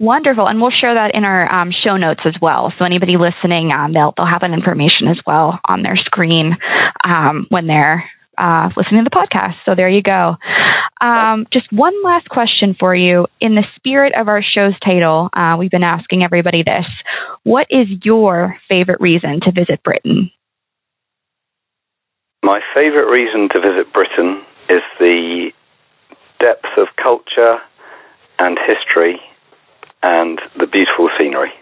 Wonderful, 0.00 0.48
and 0.48 0.60
we'll 0.60 0.72
share 0.72 0.94
that 0.94 1.14
in 1.14 1.22
our 1.22 1.46
um, 1.52 1.70
show 1.70 1.96
notes 1.96 2.20
as 2.24 2.34
well. 2.42 2.72
So 2.78 2.84
anybody 2.84 3.14
listening, 3.16 3.70
um, 3.70 3.92
they'll 3.92 4.12
they'll 4.16 4.26
have 4.26 4.40
that 4.40 4.50
information 4.50 5.06
as 5.06 5.18
well 5.24 5.60
on 5.68 5.82
their 5.82 5.96
screen 5.96 6.56
um, 7.04 7.46
when 7.48 7.68
they're 7.68 8.10
uh, 8.36 8.70
listening 8.76 9.04
to 9.04 9.10
the 9.10 9.14
podcast. 9.14 9.54
So 9.64 9.76
there 9.76 9.88
you 9.88 10.02
go. 10.02 10.34
Um, 11.00 11.46
just 11.52 11.70
one 11.70 11.94
last 12.02 12.28
question 12.28 12.74
for 12.78 12.94
you. 12.94 13.26
In 13.40 13.54
the 13.54 13.62
spirit 13.76 14.14
of 14.18 14.26
our 14.26 14.42
show's 14.42 14.74
title, 14.80 15.28
uh, 15.32 15.56
we've 15.58 15.70
been 15.70 15.84
asking 15.84 16.24
everybody 16.24 16.64
this: 16.64 16.86
What 17.44 17.68
is 17.70 17.86
your 18.02 18.56
favorite 18.68 19.00
reason 19.00 19.40
to 19.44 19.52
visit 19.52 19.82
Britain? 19.84 20.32
My 22.42 22.60
favourite 22.74 23.10
reason 23.10 23.48
to 23.52 23.60
visit 23.60 23.92
Britain 23.92 24.42
is 24.68 24.82
the 24.98 25.50
depth 26.44 26.76
of 26.76 26.88
culture 27.00 27.56
and 28.38 28.58
history 28.60 29.16
and 30.02 30.38
the 30.60 30.66
beautiful 30.66 31.08
scenery. 31.16 31.52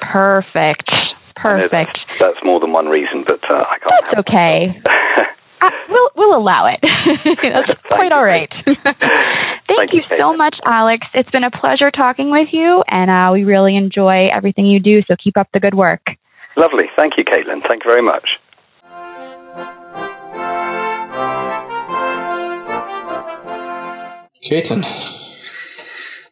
Perfect. 0.00 0.86
Perfect. 1.34 1.98
That's, 2.20 2.38
more 2.44 2.60
than 2.60 2.72
one 2.72 2.86
reason, 2.86 3.24
but 3.26 3.42
uh, 3.50 3.64
I 3.66 3.78
can't 3.82 3.94
That's 4.06 4.28
okay. 4.28 4.80
Uh, 5.60 5.68
we'll 5.90 6.08
we'll 6.16 6.38
allow 6.38 6.66
it. 6.72 6.80
That's 7.42 7.80
quite 7.86 8.12
all 8.12 8.24
right. 8.24 8.48
Thank, 8.64 8.86
Thank 9.68 9.92
you 9.92 10.00
you, 10.08 10.16
so 10.18 10.34
much, 10.34 10.56
Alex. 10.64 11.06
It's 11.12 11.28
been 11.30 11.44
a 11.44 11.50
pleasure 11.50 11.90
talking 11.90 12.30
with 12.30 12.48
you, 12.52 12.82
and 12.88 13.10
uh, 13.10 13.30
we 13.32 13.44
really 13.44 13.76
enjoy 13.76 14.28
everything 14.34 14.66
you 14.66 14.80
do. 14.80 15.02
So 15.06 15.16
keep 15.22 15.36
up 15.36 15.48
the 15.52 15.60
good 15.60 15.74
work. 15.74 16.00
Lovely. 16.56 16.84
Thank 16.96 17.14
you, 17.18 17.24
Caitlin. 17.24 17.60
Thank 17.68 17.84
you 17.84 17.90
very 17.90 18.02
much. 18.02 18.40
Caitlin, 24.44 24.86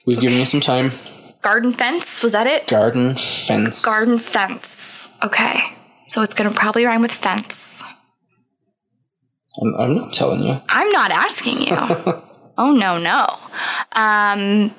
we've 0.07 0.21
given 0.21 0.38
you 0.38 0.44
some 0.44 0.61
time. 0.61 0.92
Garden 1.42 1.73
fence, 1.73 2.23
was 2.23 2.33
that 2.33 2.47
it? 2.47 2.66
Garden 2.66 3.14
fence. 3.16 3.85
Garden 3.85 4.18
fence. 4.18 5.11
Okay. 5.23 5.61
So 6.07 6.23
it's 6.23 6.35
going 6.35 6.51
to 6.51 6.57
probably 6.57 6.87
rhyme 6.87 7.03
with 7.03 7.12
fence. 7.12 7.85
I'm, 9.61 9.75
I'm 9.79 9.94
not 9.97 10.12
telling 10.12 10.42
you. 10.42 10.57
I'm 10.68 10.90
not 10.90 11.11
asking 11.11 11.61
you. 11.62 11.77
oh, 12.59 12.73
no, 12.73 12.99
no. 12.99 13.38
Um, 13.92 14.75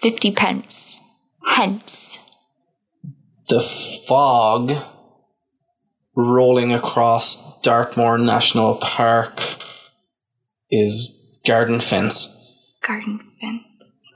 50 0.00 0.32
pence. 0.32 1.00
Hence. 1.46 2.18
The 3.48 3.60
fog 3.60 4.72
rolling 6.16 6.72
across 6.72 7.60
Dartmoor 7.60 8.18
National 8.18 8.76
Park 8.76 9.40
is 10.70 11.21
garden 11.46 11.80
fence. 11.80 12.36
Garden 12.86 13.20
fence. 13.40 14.12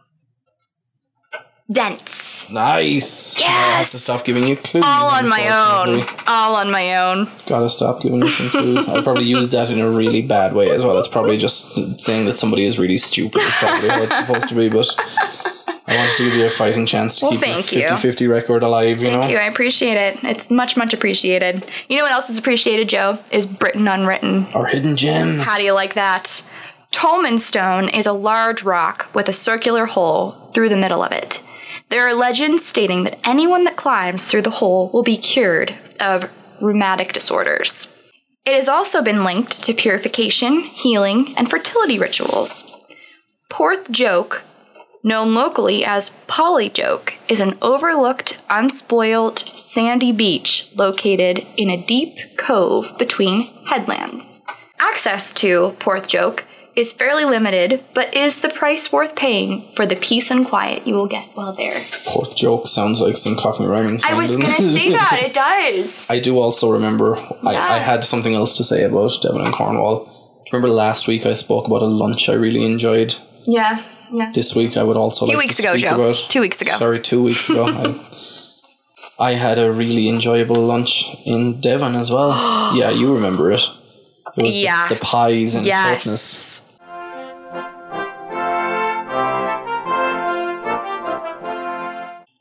Dense. 1.71 2.49
Nice. 2.49 3.41
I 3.41 3.43
have 3.43 3.79
Yes! 3.81 3.91
to 3.93 3.99
stop 3.99 4.25
giving 4.25 4.47
you 4.47 4.55
clues. 4.55 4.85
All 4.87 5.11
on 5.11 5.29
my 5.29 5.43
own. 5.49 6.05
All 6.29 6.55
on 6.55 6.71
my 6.71 6.95
own. 6.97 7.29
Gotta 7.47 7.69
stop 7.69 8.01
giving 8.03 8.21
you 8.21 8.29
some 8.29 8.51
clues. 8.51 8.87
I 8.89 9.03
probably 9.03 9.25
used 9.25 9.51
that 9.51 9.69
in 9.71 9.81
a 9.81 9.91
really 9.91 10.23
bad 10.23 10.53
way 10.53 10.71
as 10.71 10.85
well. 10.85 10.97
It's 10.99 11.09
probably 11.09 11.39
just 11.39 12.01
saying 12.01 12.27
that 12.27 12.37
somebody 12.37 12.65
is 12.65 12.79
really 12.79 12.99
stupid 12.99 13.41
is 13.41 13.53
probably 13.55 13.89
how 13.89 14.03
it's 14.03 14.17
supposed 14.17 14.49
to 14.49 14.55
be, 14.55 14.69
but 14.69 14.87
I 15.89 15.97
wanted 15.97 16.17
to 16.19 16.25
give 16.25 16.35
you 16.35 16.47
a 16.47 16.51
fighting 16.51 16.87
chance 16.87 17.17
to 17.19 17.25
Well, 17.25 17.33
keep 17.33 17.41
thank 17.41 17.73
your 17.73 17.83
you. 17.83 17.89
50-50 17.89 18.29
record 18.31 18.63
alive, 18.63 19.01
you 19.03 19.11
know? 19.11 19.21
Thank 19.21 19.33
you. 19.33 19.39
I 19.39 19.45
appreciate 19.47 19.97
it. 19.97 20.23
It's 20.23 20.51
much, 20.53 20.77
much 20.77 20.95
appreciated. 20.95 21.67
You 21.89 21.97
know 21.97 22.05
what 22.05 22.13
else 22.13 22.31
is 22.31 22.39
appreciated, 22.39 22.89
Joe? 22.89 23.19
Is 23.33 23.45
Britain 23.45 23.89
Unwritten. 23.89 24.47
Our 24.55 24.67
hidden 24.67 24.97
gems. 24.97 25.45
How 25.45 25.57
do 25.59 25.65
you 25.65 25.73
like 25.75 25.95
that? 25.95 26.49
Tolmen 26.97 27.39
Stone 27.39 27.91
is 27.91 28.07
a 28.07 28.15
large 28.15 28.63
rock 28.63 29.15
with 29.15 29.29
a 29.29 29.33
circular 29.35 29.85
hole 29.85 30.31
through 30.55 30.71
the 30.71 30.79
middle 30.79 31.05
of 31.05 31.13
it. 31.13 31.43
There 31.91 32.09
are 32.09 32.15
legends 32.15 32.65
stating 32.65 33.05
that 33.05 33.19
anyone 33.23 33.65
that 33.65 33.77
climbs 33.77 34.25
through 34.25 34.41
the 34.41 34.51
hole 34.65 34.89
will 34.95 35.03
be 35.03 35.19
cured 35.19 35.75
of 36.01 36.31
rheumatic 36.59 37.13
disorders. 37.13 38.11
It 38.47 38.55
has 38.55 38.67
also 38.67 39.03
been 39.03 39.25
linked 39.25 39.63
to 39.65 39.75
purification, 39.75 40.61
healing, 40.61 41.37
and 41.37 41.51
fertility 41.51 41.99
rituals. 41.99 42.65
Porth 43.51 43.91
Joke, 43.91 44.43
known 45.05 45.35
locally 45.35 45.85
as 45.85 46.09
Polly 46.27 46.71
Joke, 46.71 47.17
is 47.29 47.41
an 47.41 47.59
overlooked, 47.61 48.41
unspoiled, 48.49 49.41
sandy 49.41 50.13
beach 50.13 50.73
located 50.75 51.47
in 51.59 51.69
a 51.69 51.85
deep 51.85 52.17
cove 52.39 52.97
between 52.99 53.43
headlands. 53.67 54.41
Access 54.79 55.35
to 55.35 55.77
Porthjoke 55.79 56.45
is 56.77 56.93
fairly 56.93 57.25
limited, 57.25 57.83
but 57.95 58.15
is 58.15 58.41
the 58.41 58.49
price 58.51 58.93
worth 58.93 59.17
paying 59.17 59.73
for 59.75 59.87
the 59.87 59.97
peace 59.97 60.31
and 60.31 60.45
quiet 60.47 60.87
you 60.87 60.95
will 60.95 61.07
get 61.09 61.27
while 61.35 61.53
there? 61.55 61.81
Fourth 61.81 62.37
joke 62.37 62.67
sounds 62.69 63.01
like 63.01 63.17
some 63.17 63.35
Cockney 63.37 63.67
rhyming. 63.67 63.99
I 64.07 64.15
was 64.15 64.37
gonna 64.37 64.61
say 64.61 64.91
that, 64.91 65.19
it 65.25 65.33
does. 65.33 66.09
I 66.11 66.21
do 66.21 66.39
also 66.39 66.71
remember 66.71 67.17
I, 67.43 67.53
Yeah. 67.53 67.73
I 67.73 67.79
had 67.79 68.05
something 68.05 68.35
else 68.35 68.57
to 68.59 68.65
say 68.65 68.83
about 68.85 69.13
Devon 69.23 69.41
and 69.41 69.55
Cornwall. 69.55 70.13
Remember 70.53 70.69
last 70.69 71.09
week 71.09 71.27
I 71.27 71.33
spoke 71.35 71.67
about 71.67 71.83
a 71.83 71.87
lunch 71.87 72.29
I 72.29 72.35
really 72.35 72.65
enjoyed. 72.65 73.17
Yes, 73.47 74.11
yes. 74.13 74.35
This 74.35 74.55
week 74.55 74.77
I 74.77 74.83
would 74.83 74.97
also 74.97 75.25
Two 75.27 75.33
like 75.33 75.39
weeks 75.47 75.57
to 75.57 75.63
ago, 75.63 75.77
speak 75.77 75.89
Joe. 75.89 75.95
about. 75.95 76.17
Two 76.29 76.41
weeks 76.41 76.61
ago. 76.61 76.77
Sorry, 76.79 77.01
two 77.01 77.23
weeks 77.23 77.49
ago. 77.49 77.67
I, 79.19 79.31
I 79.31 79.33
had 79.35 79.59
a 79.59 79.73
really 79.73 80.09
enjoyable 80.09 80.57
lunch 80.57 81.07
in 81.25 81.61
Devon 81.61 81.95
as 81.95 82.11
well. 82.11 82.31
yeah, 82.77 82.91
you 82.91 83.15
remember 83.15 83.51
it. 83.53 83.61
It 84.37 84.43
was 84.43 84.53
the- 84.53 84.61
Yeah. 84.61 84.87
the, 84.89 84.97
pies 84.97 85.55
and 85.55 85.65
yes. 85.65 86.05
fitness. 86.05 86.63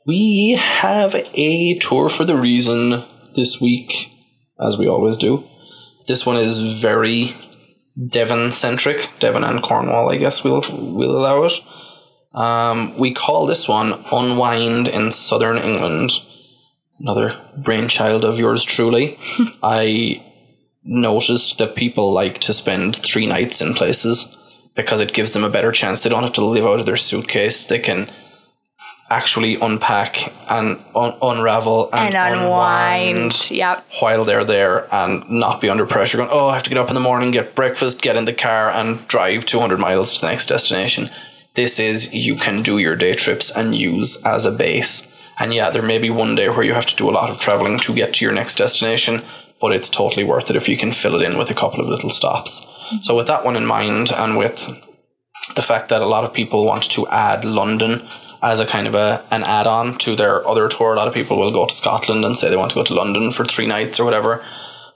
We 0.06 0.52
have 0.52 1.16
a 1.34 1.78
tour 1.78 2.08
for 2.08 2.24
the 2.24 2.36
reason 2.36 3.02
this 3.34 3.60
week, 3.60 4.12
as 4.60 4.78
we 4.78 4.88
always 4.88 5.16
do. 5.16 5.44
This 6.06 6.24
one 6.24 6.36
is 6.36 6.74
very 6.74 7.34
Devon 8.08 8.52
centric, 8.52 9.10
Devon 9.18 9.42
and 9.42 9.62
Cornwall, 9.62 10.10
I 10.10 10.16
guess 10.16 10.44
we'll 10.44 10.62
we'll 10.70 11.16
allow 11.16 11.42
it. 11.42 11.60
Um, 12.32 12.96
we 12.98 13.14
call 13.14 13.46
this 13.46 13.66
one 13.66 13.94
Unwind 14.12 14.86
in 14.86 15.10
Southern 15.10 15.56
England. 15.56 16.12
Another 17.00 17.40
brainchild 17.56 18.24
of 18.24 18.38
yours 18.38 18.62
truly. 18.62 19.18
I 19.62 20.22
noticed 20.84 21.58
that 21.58 21.74
people 21.74 22.12
like 22.12 22.38
to 22.42 22.52
spend 22.52 22.94
three 22.94 23.26
nights 23.26 23.60
in 23.60 23.74
places 23.74 24.36
because 24.76 25.00
it 25.00 25.14
gives 25.14 25.32
them 25.32 25.42
a 25.42 25.50
better 25.50 25.72
chance. 25.72 26.02
They 26.02 26.10
don't 26.10 26.22
have 26.22 26.34
to 26.34 26.44
live 26.44 26.64
out 26.64 26.78
of 26.78 26.86
their 26.86 26.96
suitcase. 26.96 27.64
They 27.64 27.80
can 27.80 28.08
actually 29.08 29.54
unpack 29.56 30.32
and 30.50 30.82
un- 30.94 31.16
unravel 31.22 31.88
and, 31.92 32.14
And 32.14 32.38
unwind. 32.38 33.50
Yep. 33.50 33.86
while 34.00 34.24
they're 34.24 34.44
there 34.44 34.92
and 34.92 35.28
not 35.30 35.60
be 35.60 35.68
under 35.70 35.86
pressure 35.86 36.18
going, 36.18 36.30
oh, 36.32 36.48
I 36.48 36.54
have 36.54 36.64
to 36.64 36.70
get 36.70 36.78
up 36.78 36.88
in 36.88 36.94
the 36.94 37.00
morning, 37.00 37.30
get 37.30 37.54
breakfast, 37.54 38.02
get 38.02 38.16
in 38.16 38.24
the 38.24 38.32
car, 38.32 38.70
and 38.70 39.06
drive 39.06 39.46
200 39.46 39.78
miles 39.78 40.14
to 40.14 40.20
the 40.20 40.26
next 40.26 40.46
destination. 40.46 41.08
This 41.54 41.78
is 41.78 42.12
you 42.12 42.34
can 42.34 42.62
do 42.62 42.78
your 42.78 42.96
day 42.96 43.14
trips 43.14 43.50
and 43.56 43.74
use 43.74 44.22
as 44.24 44.44
a 44.44 44.50
base. 44.50 45.12
And 45.38 45.54
yeah, 45.54 45.70
there 45.70 45.82
may 45.82 45.98
be 45.98 46.10
one 46.10 46.34
day 46.34 46.48
where 46.48 46.64
you 46.64 46.74
have 46.74 46.86
to 46.86 46.96
do 46.96 47.08
a 47.08 47.12
lot 47.12 47.30
of 47.30 47.38
traveling 47.38 47.78
to 47.80 47.94
get 47.94 48.14
to 48.14 48.24
your 48.24 48.34
next 48.34 48.56
destination, 48.56 49.22
but 49.60 49.72
it's 49.72 49.88
totally 49.88 50.24
worth 50.24 50.50
it 50.50 50.56
if 50.56 50.68
you 50.68 50.76
can 50.76 50.92
fill 50.92 51.14
it 51.14 51.22
in 51.22 51.38
with 51.38 51.50
a 51.50 51.54
couple 51.54 51.80
of 51.80 51.86
little 51.86 52.10
stops. 52.10 52.60
Mm-hmm. 52.60 52.96
So, 53.02 53.16
with 53.16 53.26
that 53.26 53.44
one 53.44 53.56
in 53.56 53.66
mind, 53.66 54.10
and 54.12 54.36
with 54.36 54.66
the 55.54 55.62
fact 55.62 55.88
that 55.90 56.02
a 56.02 56.06
lot 56.06 56.24
of 56.24 56.32
people 56.32 56.64
want 56.64 56.84
to 56.90 57.06
add 57.08 57.44
London 57.44 58.06
as 58.42 58.60
a 58.60 58.66
kind 58.66 58.86
of 58.86 58.94
a 58.94 59.24
an 59.30 59.44
add 59.44 59.66
on 59.66 59.98
to 59.98 60.16
their 60.16 60.46
other 60.46 60.68
tour. 60.68 60.92
A 60.92 60.96
lot 60.96 61.08
of 61.08 61.14
people 61.14 61.38
will 61.38 61.52
go 61.52 61.66
to 61.66 61.74
Scotland 61.74 62.24
and 62.24 62.36
say 62.36 62.48
they 62.48 62.56
want 62.56 62.70
to 62.70 62.76
go 62.76 62.84
to 62.84 62.94
London 62.94 63.30
for 63.32 63.44
three 63.44 63.66
nights 63.66 63.98
or 63.98 64.04
whatever. 64.04 64.44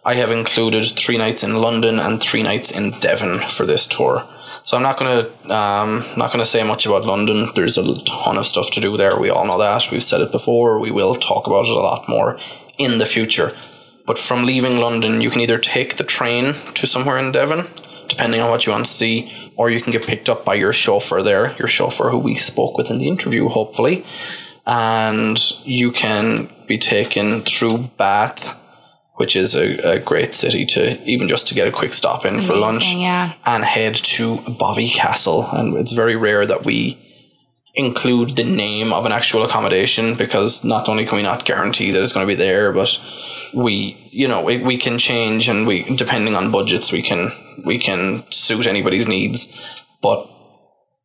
I 0.05 0.15
have 0.15 0.31
included 0.31 0.85
three 0.85 1.19
nights 1.19 1.43
in 1.43 1.61
London 1.61 1.99
and 1.99 2.23
three 2.23 2.43
nights 2.43 2.71
in 2.71 2.93
Devon 3.01 3.41
for 3.41 3.67
this 3.67 3.87
tour. 3.87 4.27
So 4.65 4.77
I'm 4.77 4.83
not 4.83 4.99
gonna 4.99 5.29
um, 5.53 6.05
not 6.17 6.33
gonna 6.33 6.45
say 6.45 6.63
much 6.63 6.87
about 6.87 7.05
London. 7.05 7.49
There's 7.55 7.79
a 7.79 8.05
ton 8.05 8.39
of 8.39 8.47
stuff 8.47 8.71
to 8.73 8.81
do 8.81 8.97
there. 8.97 9.19
We 9.19 9.31
all 9.31 9.47
know 9.47 9.59
that. 9.59 9.91
We've 9.91 10.03
said 10.03 10.21
it 10.21 10.33
before. 10.33 10.79
We 10.79 10.91
will 10.91 11.17
talk 11.17 11.47
about 11.47 11.65
it 11.65 11.71
a 11.71 11.81
lot 11.81 12.09
more 12.09 12.39
in 12.79 12.99
the 12.99 13.07
future. 13.07 13.53
But 14.07 14.19
from 14.19 14.45
leaving 14.45 14.79
London, 14.79 15.21
you 15.21 15.31
can 15.31 15.41
either 15.41 15.59
take 15.59 15.97
the 15.97 16.05
train 16.05 16.55
to 16.75 16.87
somewhere 16.87 17.19
in 17.19 17.33
Devon, 17.33 17.67
depending 18.11 18.43
on 18.43 18.51
what 18.51 18.67
you 18.67 18.73
want 18.73 18.85
to 18.85 18.91
see, 18.91 19.33
or 19.57 19.71
you 19.71 19.81
can 19.81 19.93
get 19.93 20.07
picked 20.07 20.29
up 20.29 20.45
by 20.45 20.55
your 20.55 20.75
chauffeur 20.75 21.23
there, 21.23 21.57
your 21.59 21.69
chauffeur 21.69 22.11
who 22.11 22.19
we 22.19 22.35
spoke 22.35 22.77
with 22.77 22.91
in 22.91 22.99
the 22.99 23.09
interview, 23.09 23.49
hopefully. 23.49 24.05
And 24.67 25.39
you 25.65 25.91
can 25.91 26.51
be 26.67 26.77
taken 26.77 27.41
through 27.41 27.91
Bath, 27.97 28.55
which 29.15 29.35
is 29.35 29.55
a, 29.55 29.95
a 29.95 29.99
great 29.99 30.35
city 30.35 30.67
to 30.67 31.03
even 31.05 31.29
just 31.29 31.49
to 31.49 31.55
get 31.55 31.67
a 31.67 31.73
quick 31.73 31.95
stop 31.95 32.27
in 32.27 32.41
for 32.41 32.55
lunch, 32.55 32.93
yeah. 32.95 33.33
and 33.47 33.65
head 33.65 33.95
to 33.95 34.39
Bovey 34.59 34.91
Castle. 34.91 35.47
And 35.53 35.77
it's 35.77 35.93
very 35.93 36.17
rare 36.17 36.45
that 36.45 36.67
we 36.67 36.99
include 37.75 38.31
the 38.31 38.45
name 38.45 38.93
of 38.93 39.07
an 39.07 39.13
actual 39.13 39.45
accommodation 39.45 40.15
because 40.17 40.65
not 40.65 40.89
only 40.89 41.07
can 41.07 41.17
we 41.17 41.23
not 41.23 41.45
guarantee 41.45 41.91
that 41.91 42.03
it's 42.03 42.13
going 42.13 42.27
to 42.27 42.31
be 42.31 42.39
there, 42.39 42.73
but 42.73 43.01
we, 43.55 44.09
you 44.11 44.27
know, 44.27 44.43
we, 44.43 44.59
we 44.59 44.77
can 44.77 44.99
change 44.99 45.49
and 45.49 45.67
we, 45.67 45.85
depending 45.97 46.35
on 46.35 46.51
budgets, 46.51 46.91
we 46.91 47.03
can, 47.03 47.31
we 47.65 47.79
can 47.79 48.25
suit 48.31 48.67
anybody's 48.67 49.07
needs. 49.07 49.57
But 50.03 50.29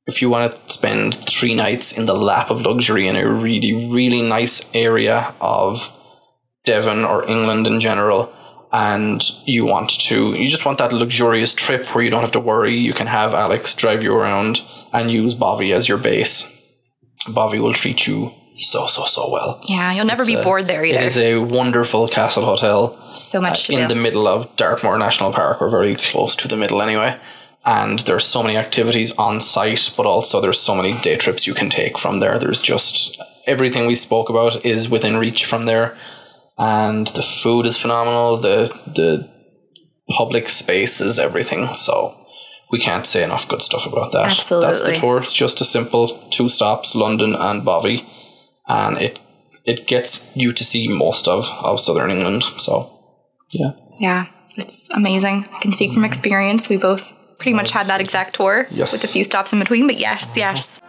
if 0.08 0.22
you 0.22 0.30
want 0.30 0.54
to 0.54 0.74
spend 0.74 1.16
three 1.16 1.54
nights 1.54 1.96
in 1.96 2.06
the 2.08 2.16
lap 2.16 2.50
of 2.50 2.62
luxury 2.62 3.08
in 3.08 3.16
a 3.16 3.28
really, 3.28 3.90
really 3.92 4.22
nice 4.22 4.74
area 4.74 5.34
of 5.40 5.92
Devon 6.64 7.06
or 7.06 7.30
England 7.30 7.68
in 7.68 7.80
general, 7.80 8.34
and 8.72 9.22
you 9.48 9.66
want 9.66 9.90
to, 9.90 10.32
you 10.32 10.48
just 10.48 10.66
want 10.66 10.80
that 10.80 10.92
luxurious 10.92 11.54
trip 11.54 11.86
where 11.94 12.04
you 12.04 12.10
don't 12.10 12.22
have 12.22 12.32
to 12.32 12.40
worry, 12.40 12.76
you 12.76 12.94
can 12.94 13.08
have 13.08 13.34
Alex 13.34 13.74
drive 13.76 14.04
you 14.04 14.16
around 14.16 14.62
and 14.92 15.12
use 15.12 15.34
Bovey 15.34 15.72
as 15.72 15.88
your 15.88 15.98
base. 15.98 16.55
Bovey 17.28 17.60
will 17.60 17.74
treat 17.74 18.08
you 18.08 18.32
so, 18.58 18.88
so, 18.88 19.06
so 19.06 19.30
well. 19.32 19.62
Yeah, 19.68 19.92
you'll 19.94 20.06
never 20.06 20.26
be 20.26 20.36
a- 20.36 20.44
bored 20.44 20.68
there 20.68 20.86
either. 20.86 21.00
It 21.00 21.04
is 21.06 21.18
a 21.18 21.38
wonderful 21.38 22.08
castle 22.08 22.46
hotel 22.46 22.98
so 23.14 23.42
much 23.42 23.70
uh, 23.70 23.74
to 23.74 23.82
in 23.82 23.88
do. 23.90 23.96
the 23.96 24.02
middle 24.02 24.28
of 24.28 24.56
Dartmoor 24.56 24.98
National 24.98 25.32
Park, 25.34 25.62
or 25.62 25.70
very 25.70 25.96
close 25.96 26.36
to 26.38 26.48
the 26.48 26.56
middle 26.58 26.82
anyway. 26.82 27.20
And 27.66 28.00
there's 28.00 28.26
so 28.26 28.44
many 28.44 28.58
activities 28.58 29.12
on 29.18 29.42
site, 29.42 29.92
but 29.98 30.06
also 30.06 30.40
there's 30.40 30.60
so 30.60 30.76
many 30.76 30.94
day 31.02 31.18
trips 31.18 31.48
you 31.48 31.54
can 31.56 31.70
take 31.70 31.98
from 31.98 32.20
there. 32.20 32.38
There's 32.38 32.62
just 32.62 33.20
everything 33.48 33.88
we 33.88 33.96
spoke 33.96 34.30
about 34.30 34.64
is 34.66 34.88
within 34.88 35.18
reach 35.18 35.46
from 35.46 35.66
there. 35.66 35.98
And 36.58 37.08
the 37.08 37.24
food 37.24 37.66
is 37.66 37.78
phenomenal. 37.78 38.38
The 38.38 38.68
the 38.86 39.30
public 40.10 40.48
space 40.50 41.02
is 41.02 41.18
everything. 41.18 41.74
So 41.74 42.14
we 42.72 42.80
can't 42.80 43.06
say 43.06 43.24
enough 43.24 43.48
good 43.48 43.62
stuff 43.62 43.86
about 43.86 44.12
that. 44.12 44.28
That's 44.50 44.84
the 44.84 44.98
tour. 45.00 45.20
It's 45.20 45.34
just 45.34 45.62
a 45.62 45.66
simple 45.66 46.08
two 46.30 46.50
stops, 46.50 46.96
London 46.96 47.36
and 47.36 47.64
Bovey. 47.64 48.06
And 48.68 48.98
it 48.98 49.20
it 49.66 49.88
gets 49.88 50.36
you 50.36 50.52
to 50.52 50.64
see 50.64 50.88
most 50.88 51.28
of, 51.28 51.50
of 51.64 51.80
southern 51.80 52.12
England. 52.12 52.44
So 52.44 52.90
yeah. 53.50 53.72
yeah, 54.00 54.26
it's 54.56 54.90
amazing. 54.92 55.46
I 55.54 55.60
can 55.60 55.74
speak 55.74 55.92
from 55.92 56.04
mm-hmm. 56.04 56.06
experience. 56.06 56.70
We 56.70 56.78
both 56.78 57.12
pretty 57.38 57.54
much 57.54 57.72
had 57.72 57.88
that 57.88 58.02
exact 58.02 58.36
tour 58.36 58.68
Yes. 58.72 58.92
with 58.92 59.04
a 59.04 59.08
few 59.08 59.24
stops 59.24 59.54
in 59.54 59.60
between, 59.60 59.88
but 59.88 59.98
yes, 59.98 60.38
yes. 60.38 60.80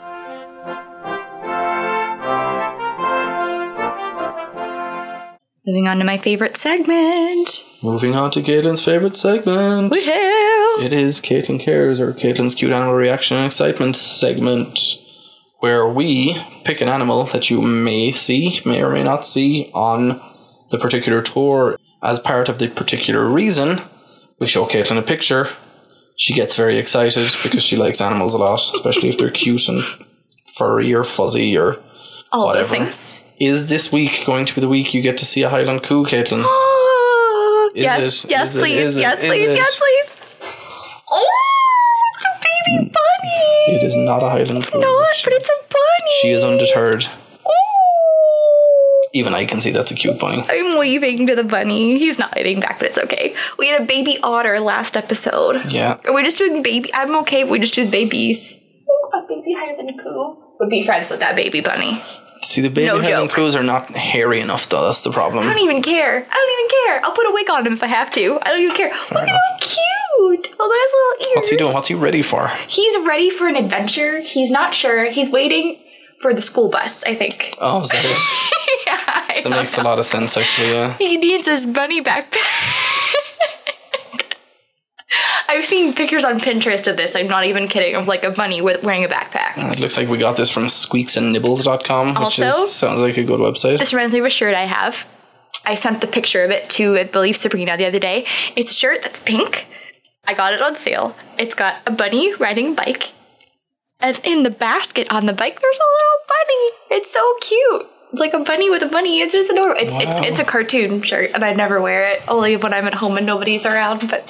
Moving 5.66 5.88
on 5.88 5.98
to 5.98 6.04
my 6.04 6.16
favorite 6.16 6.56
segment. 6.56 7.64
Moving 7.82 8.14
on 8.14 8.30
to 8.32 8.40
Caitlin's 8.40 8.84
favourite 8.84 9.16
segment. 9.16 9.92
Woohoo! 9.92 10.84
It 10.84 10.92
is 10.92 11.20
Caitlin 11.20 11.58
Cares 11.58 12.00
or 12.00 12.12
Caitlin's 12.12 12.54
Cute 12.54 12.70
Animal 12.70 12.94
Reaction 12.94 13.36
and 13.36 13.46
Excitement 13.46 13.96
segment, 13.96 14.78
where 15.58 15.84
we 15.88 16.40
pick 16.64 16.80
an 16.80 16.88
animal 16.88 17.24
that 17.24 17.50
you 17.50 17.60
may 17.62 18.12
see, 18.12 18.60
may 18.64 18.80
or 18.80 18.90
may 18.90 19.02
not 19.02 19.26
see 19.26 19.70
on 19.74 20.20
the 20.70 20.78
particular 20.78 21.20
tour. 21.20 21.76
As 22.00 22.20
part 22.20 22.48
of 22.48 22.58
the 22.58 22.68
particular 22.68 23.28
reason, 23.28 23.80
we 24.38 24.46
show 24.46 24.66
Caitlin 24.66 24.98
a 24.98 25.02
picture. 25.02 25.48
She 26.16 26.32
gets 26.32 26.54
very 26.54 26.78
excited 26.78 27.28
because 27.42 27.64
she 27.64 27.76
likes 27.76 28.00
animals 28.00 28.34
a 28.34 28.38
lot, 28.38 28.60
especially 28.60 29.08
if 29.08 29.18
they're 29.18 29.30
cute 29.30 29.68
and 29.68 29.80
furry 30.56 30.94
or 30.94 31.02
fuzzy 31.02 31.58
or 31.58 31.82
All 32.30 32.46
whatever. 32.46 32.62
those 32.62 32.70
things. 32.70 33.10
Is 33.38 33.66
this 33.66 33.92
week 33.92 34.22
going 34.24 34.46
to 34.46 34.54
be 34.54 34.62
the 34.62 34.68
week 34.68 34.94
you 34.94 35.02
get 35.02 35.18
to 35.18 35.26
see 35.26 35.42
a 35.42 35.50
Highland 35.50 35.82
coo, 35.82 36.04
Caitlin? 36.04 36.44
Yes, 37.74 38.24
it? 38.24 38.30
yes, 38.30 38.54
it? 38.54 38.58
please, 38.58 38.96
it? 38.96 39.00
yes, 39.00 39.18
Is 39.18 39.26
please, 39.26 39.48
it? 39.48 39.54
yes, 39.54 39.78
please. 39.78 40.48
Oh, 41.10 42.02
it's 42.14 42.24
a 42.24 42.32
baby 42.40 42.78
hmm. 42.78 42.92
bunny. 42.94 43.76
It 43.76 43.82
is 43.82 43.94
not 43.94 44.22
a 44.22 44.30
Highland 44.30 44.64
coo. 44.64 44.80
Not, 44.80 45.16
but 45.24 45.32
it's 45.34 45.50
a 45.50 45.62
bunny. 45.68 46.12
She 46.22 46.30
is 46.30 46.42
undeterred. 46.42 47.06
Oh. 47.44 49.08
Even 49.12 49.34
I 49.34 49.44
can 49.44 49.60
see 49.60 49.72
that's 49.72 49.90
a 49.90 49.94
cute 49.94 50.18
bunny. 50.18 50.42
I'm 50.48 50.78
waving 50.78 51.26
to 51.26 51.36
the 51.36 51.44
bunny. 51.44 51.98
He's 51.98 52.18
not 52.18 52.34
waving 52.34 52.60
back, 52.60 52.78
but 52.78 52.88
it's 52.88 52.98
okay. 52.98 53.34
We 53.58 53.68
had 53.68 53.82
a 53.82 53.84
baby 53.84 54.16
otter 54.22 54.58
last 54.58 54.96
episode. 54.96 55.70
Yeah. 55.70 55.98
Are 56.06 56.14
we 56.14 56.22
just 56.22 56.38
doing 56.38 56.62
baby? 56.62 56.88
I'm 56.94 57.14
okay 57.16 57.42
if 57.42 57.50
we 57.50 57.58
just 57.58 57.74
do 57.74 57.90
babies. 57.90 58.58
Ooh, 58.88 59.18
a 59.18 59.26
baby 59.28 59.52
Highland 59.52 59.86
than 59.86 59.98
Coo 59.98 60.38
would 60.60 60.70
be 60.70 60.86
friends 60.86 61.10
with 61.10 61.20
that 61.20 61.36
baby 61.36 61.60
bunny. 61.60 62.02
See, 62.42 62.60
the 62.60 62.68
baby 62.68 62.86
No 62.86 63.02
joke. 63.02 63.30
coos 63.32 63.56
are 63.56 63.62
not 63.62 63.90
hairy 63.90 64.40
enough, 64.40 64.68
though. 64.68 64.84
That's 64.84 65.02
the 65.02 65.10
problem. 65.10 65.44
I 65.44 65.52
don't 65.54 65.62
even 65.62 65.82
care. 65.82 66.16
I 66.16 66.34
don't 66.34 66.58
even 66.58 66.70
care. 66.70 67.04
I'll 67.04 67.12
put 67.16 67.26
a 67.26 67.32
wig 67.32 67.50
on 67.50 67.66
him 67.66 67.72
if 67.74 67.82
I 67.82 67.86
have 67.86 68.10
to. 68.12 68.38
I 68.42 68.50
don't 68.50 68.60
even 68.60 68.76
care. 68.76 68.90
Look 68.90 69.12
at 69.22 69.28
how 69.28 69.38
cute. 69.60 69.76
Oh, 70.18 70.36
Look 70.38 70.46
at 70.46 70.80
his 70.82 70.92
little 70.92 71.30
ears. 71.30 71.36
What's 71.36 71.50
he 71.50 71.56
doing? 71.56 71.74
What's 71.74 71.88
he 71.88 71.94
ready 71.94 72.22
for? 72.22 72.48
He's 72.68 72.96
ready 73.06 73.30
for 73.30 73.48
an 73.48 73.56
adventure. 73.56 74.20
He's 74.20 74.50
not 74.50 74.74
sure. 74.74 75.10
He's 75.10 75.30
waiting 75.30 75.78
for 76.20 76.32
the 76.34 76.40
school 76.42 76.70
bus, 76.70 77.04
I 77.04 77.14
think. 77.14 77.54
Oh, 77.60 77.82
is 77.82 77.90
that 77.90 78.04
it? 78.04 78.86
yeah, 78.86 79.34
I 79.36 79.40
That 79.42 79.50
know. 79.50 79.60
makes 79.60 79.76
a 79.76 79.82
lot 79.82 79.98
of 79.98 80.06
sense, 80.06 80.36
actually, 80.36 80.70
yeah. 80.72 80.96
He 80.98 81.16
needs 81.18 81.46
his 81.46 81.66
bunny 81.66 82.02
backpack. 82.02 82.95
I've 85.48 85.64
seen 85.64 85.92
pictures 85.94 86.24
on 86.24 86.38
Pinterest 86.40 86.86
of 86.88 86.96
this. 86.96 87.14
I'm 87.14 87.28
not 87.28 87.44
even 87.44 87.68
kidding. 87.68 87.94
Of 87.94 88.06
like 88.08 88.24
a 88.24 88.30
bunny 88.30 88.60
with 88.60 88.82
wearing 88.84 89.04
a 89.04 89.08
backpack. 89.08 89.56
Uh, 89.58 89.68
it 89.70 89.78
looks 89.80 89.96
like 89.96 90.08
we 90.08 90.18
got 90.18 90.36
this 90.36 90.50
from 90.50 90.64
squeaksandnibbles.com, 90.66 92.08
which 92.08 92.16
Also- 92.16 92.64
is, 92.66 92.72
sounds 92.72 93.00
like 93.00 93.16
a 93.16 93.24
good 93.24 93.40
website. 93.40 93.78
This 93.78 93.92
reminds 93.92 94.12
me 94.14 94.20
of 94.20 94.26
a 94.26 94.30
shirt 94.30 94.54
I 94.54 94.64
have. 94.64 95.06
I 95.64 95.74
sent 95.74 96.00
the 96.00 96.06
picture 96.06 96.44
of 96.44 96.50
it 96.50 96.68
to, 96.70 96.96
I 96.98 97.04
believe, 97.04 97.36
Sabrina 97.36 97.76
the 97.76 97.86
other 97.86 97.98
day. 97.98 98.26
It's 98.54 98.70
a 98.70 98.74
shirt 98.74 99.02
that's 99.02 99.20
pink. 99.20 99.66
I 100.28 100.34
got 100.34 100.52
it 100.52 100.60
on 100.62 100.74
sale. 100.74 101.16
It's 101.38 101.54
got 101.54 101.80
a 101.86 101.90
bunny 101.90 102.34
riding 102.34 102.72
a 102.72 102.74
bike. 102.74 103.12
And 104.00 104.20
in 104.24 104.42
the 104.42 104.50
basket 104.50 105.10
on 105.10 105.26
the 105.26 105.32
bike, 105.32 105.60
there's 105.60 105.78
a 105.78 105.88
little 105.96 106.20
bunny. 106.28 106.98
It's 107.00 107.10
so 107.10 107.34
cute. 107.40 107.86
Like 108.12 108.34
a 108.34 108.40
bunny 108.40 108.68
with 108.70 108.82
a 108.82 108.88
bunny. 108.88 109.20
It's 109.20 109.32
just 109.32 109.50
adorable. 109.50 109.80
It's 109.80 109.96
it's 109.98 110.18
it's 110.18 110.38
a 110.38 110.44
cartoon 110.44 111.02
shirt, 111.02 111.32
and 111.34 111.44
I 111.44 111.52
never 111.54 111.80
wear 111.80 112.12
it. 112.12 112.22
Only 112.28 112.56
when 112.56 112.72
I'm 112.72 112.86
at 112.86 112.94
home 112.94 113.16
and 113.16 113.26
nobody's 113.26 113.66
around. 113.66 114.08
But 114.08 114.22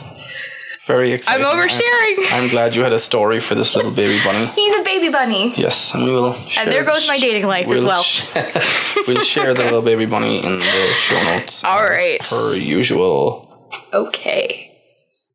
Very 0.87 1.11
exciting. 1.13 1.45
I'm 1.45 1.59
oversharing. 1.59 2.27
I'm 2.33 2.49
glad 2.49 2.77
you 2.77 2.83
had 2.83 2.93
a 2.93 2.99
story 2.99 3.41
for 3.41 3.57
this 3.57 3.75
little 3.75 3.91
baby 3.91 4.23
bunny. 4.25 4.47
He's 4.55 4.79
a 4.79 4.83
baby 4.85 5.09
bunny. 5.09 5.53
Yes, 5.57 5.93
and 5.95 6.05
we 6.05 6.11
will. 6.13 6.37
And 6.59 6.71
there 6.71 6.85
goes 6.85 7.09
my 7.09 7.19
dating 7.19 7.47
life 7.47 7.67
as 7.67 7.83
we'll 7.83 7.87
well. 7.87 8.03
sh- 8.05 8.25
we'll 9.09 9.23
share 9.23 9.53
the 9.53 9.65
little 9.65 9.83
baby 9.83 10.07
bunny 10.07 10.39
in 10.45 10.61
the 10.61 10.93
show 10.95 11.21
notes. 11.25 11.65
All 11.65 11.83
right. 11.83 12.21
Per 12.21 12.55
usual. 12.57 13.69
Okay. 13.93 14.73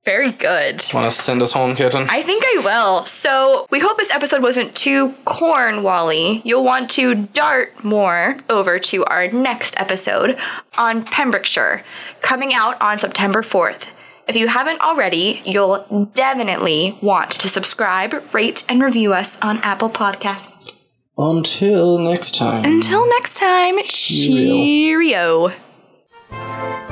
Very 0.06 0.32
good. 0.32 0.82
Want 0.94 1.06
to 1.06 1.12
send 1.12 1.42
us 1.44 1.52
home, 1.52 1.76
Caitlin? 1.76 2.08
I 2.10 2.22
think 2.24 2.44
I 2.44 2.62
will. 2.64 3.06
So 3.06 3.68
we 3.70 3.80
hope 3.80 3.98
this 3.98 4.10
episode 4.10 4.42
wasn't 4.42 4.74
too 4.74 5.14
Cornwally. 5.26 6.42
You'll 6.44 6.64
want 6.64 6.90
to 6.92 7.14
dart 7.14 7.84
more 7.84 8.38
over 8.50 8.80
to 8.80 9.06
our 9.06 9.28
next 9.28 9.80
episode 9.80 10.40
on 10.78 11.04
Pembrokeshire, 11.04 11.84
coming 12.22 12.54
out 12.54 12.82
on 12.82 12.98
September 12.98 13.42
4th. 13.42 13.92
If 14.28 14.36
you 14.36 14.48
haven't 14.48 14.82
already, 14.82 15.42
you'll 15.46 16.10
definitely 16.14 16.98
want 17.02 17.32
to 17.32 17.50
subscribe, 17.50 18.34
rate, 18.34 18.64
and 18.70 18.82
review 18.82 19.14
us 19.14 19.40
on 19.42 19.58
Apple 19.60 19.90
Podcasts. 19.90 20.78
Until 21.18 21.98
next 21.98 22.36
time. 22.36 22.66
Until 22.66 23.08
next 23.10 23.38
time, 23.38 23.76
Cheerio. 23.84 25.52
cheerio. 25.52 26.88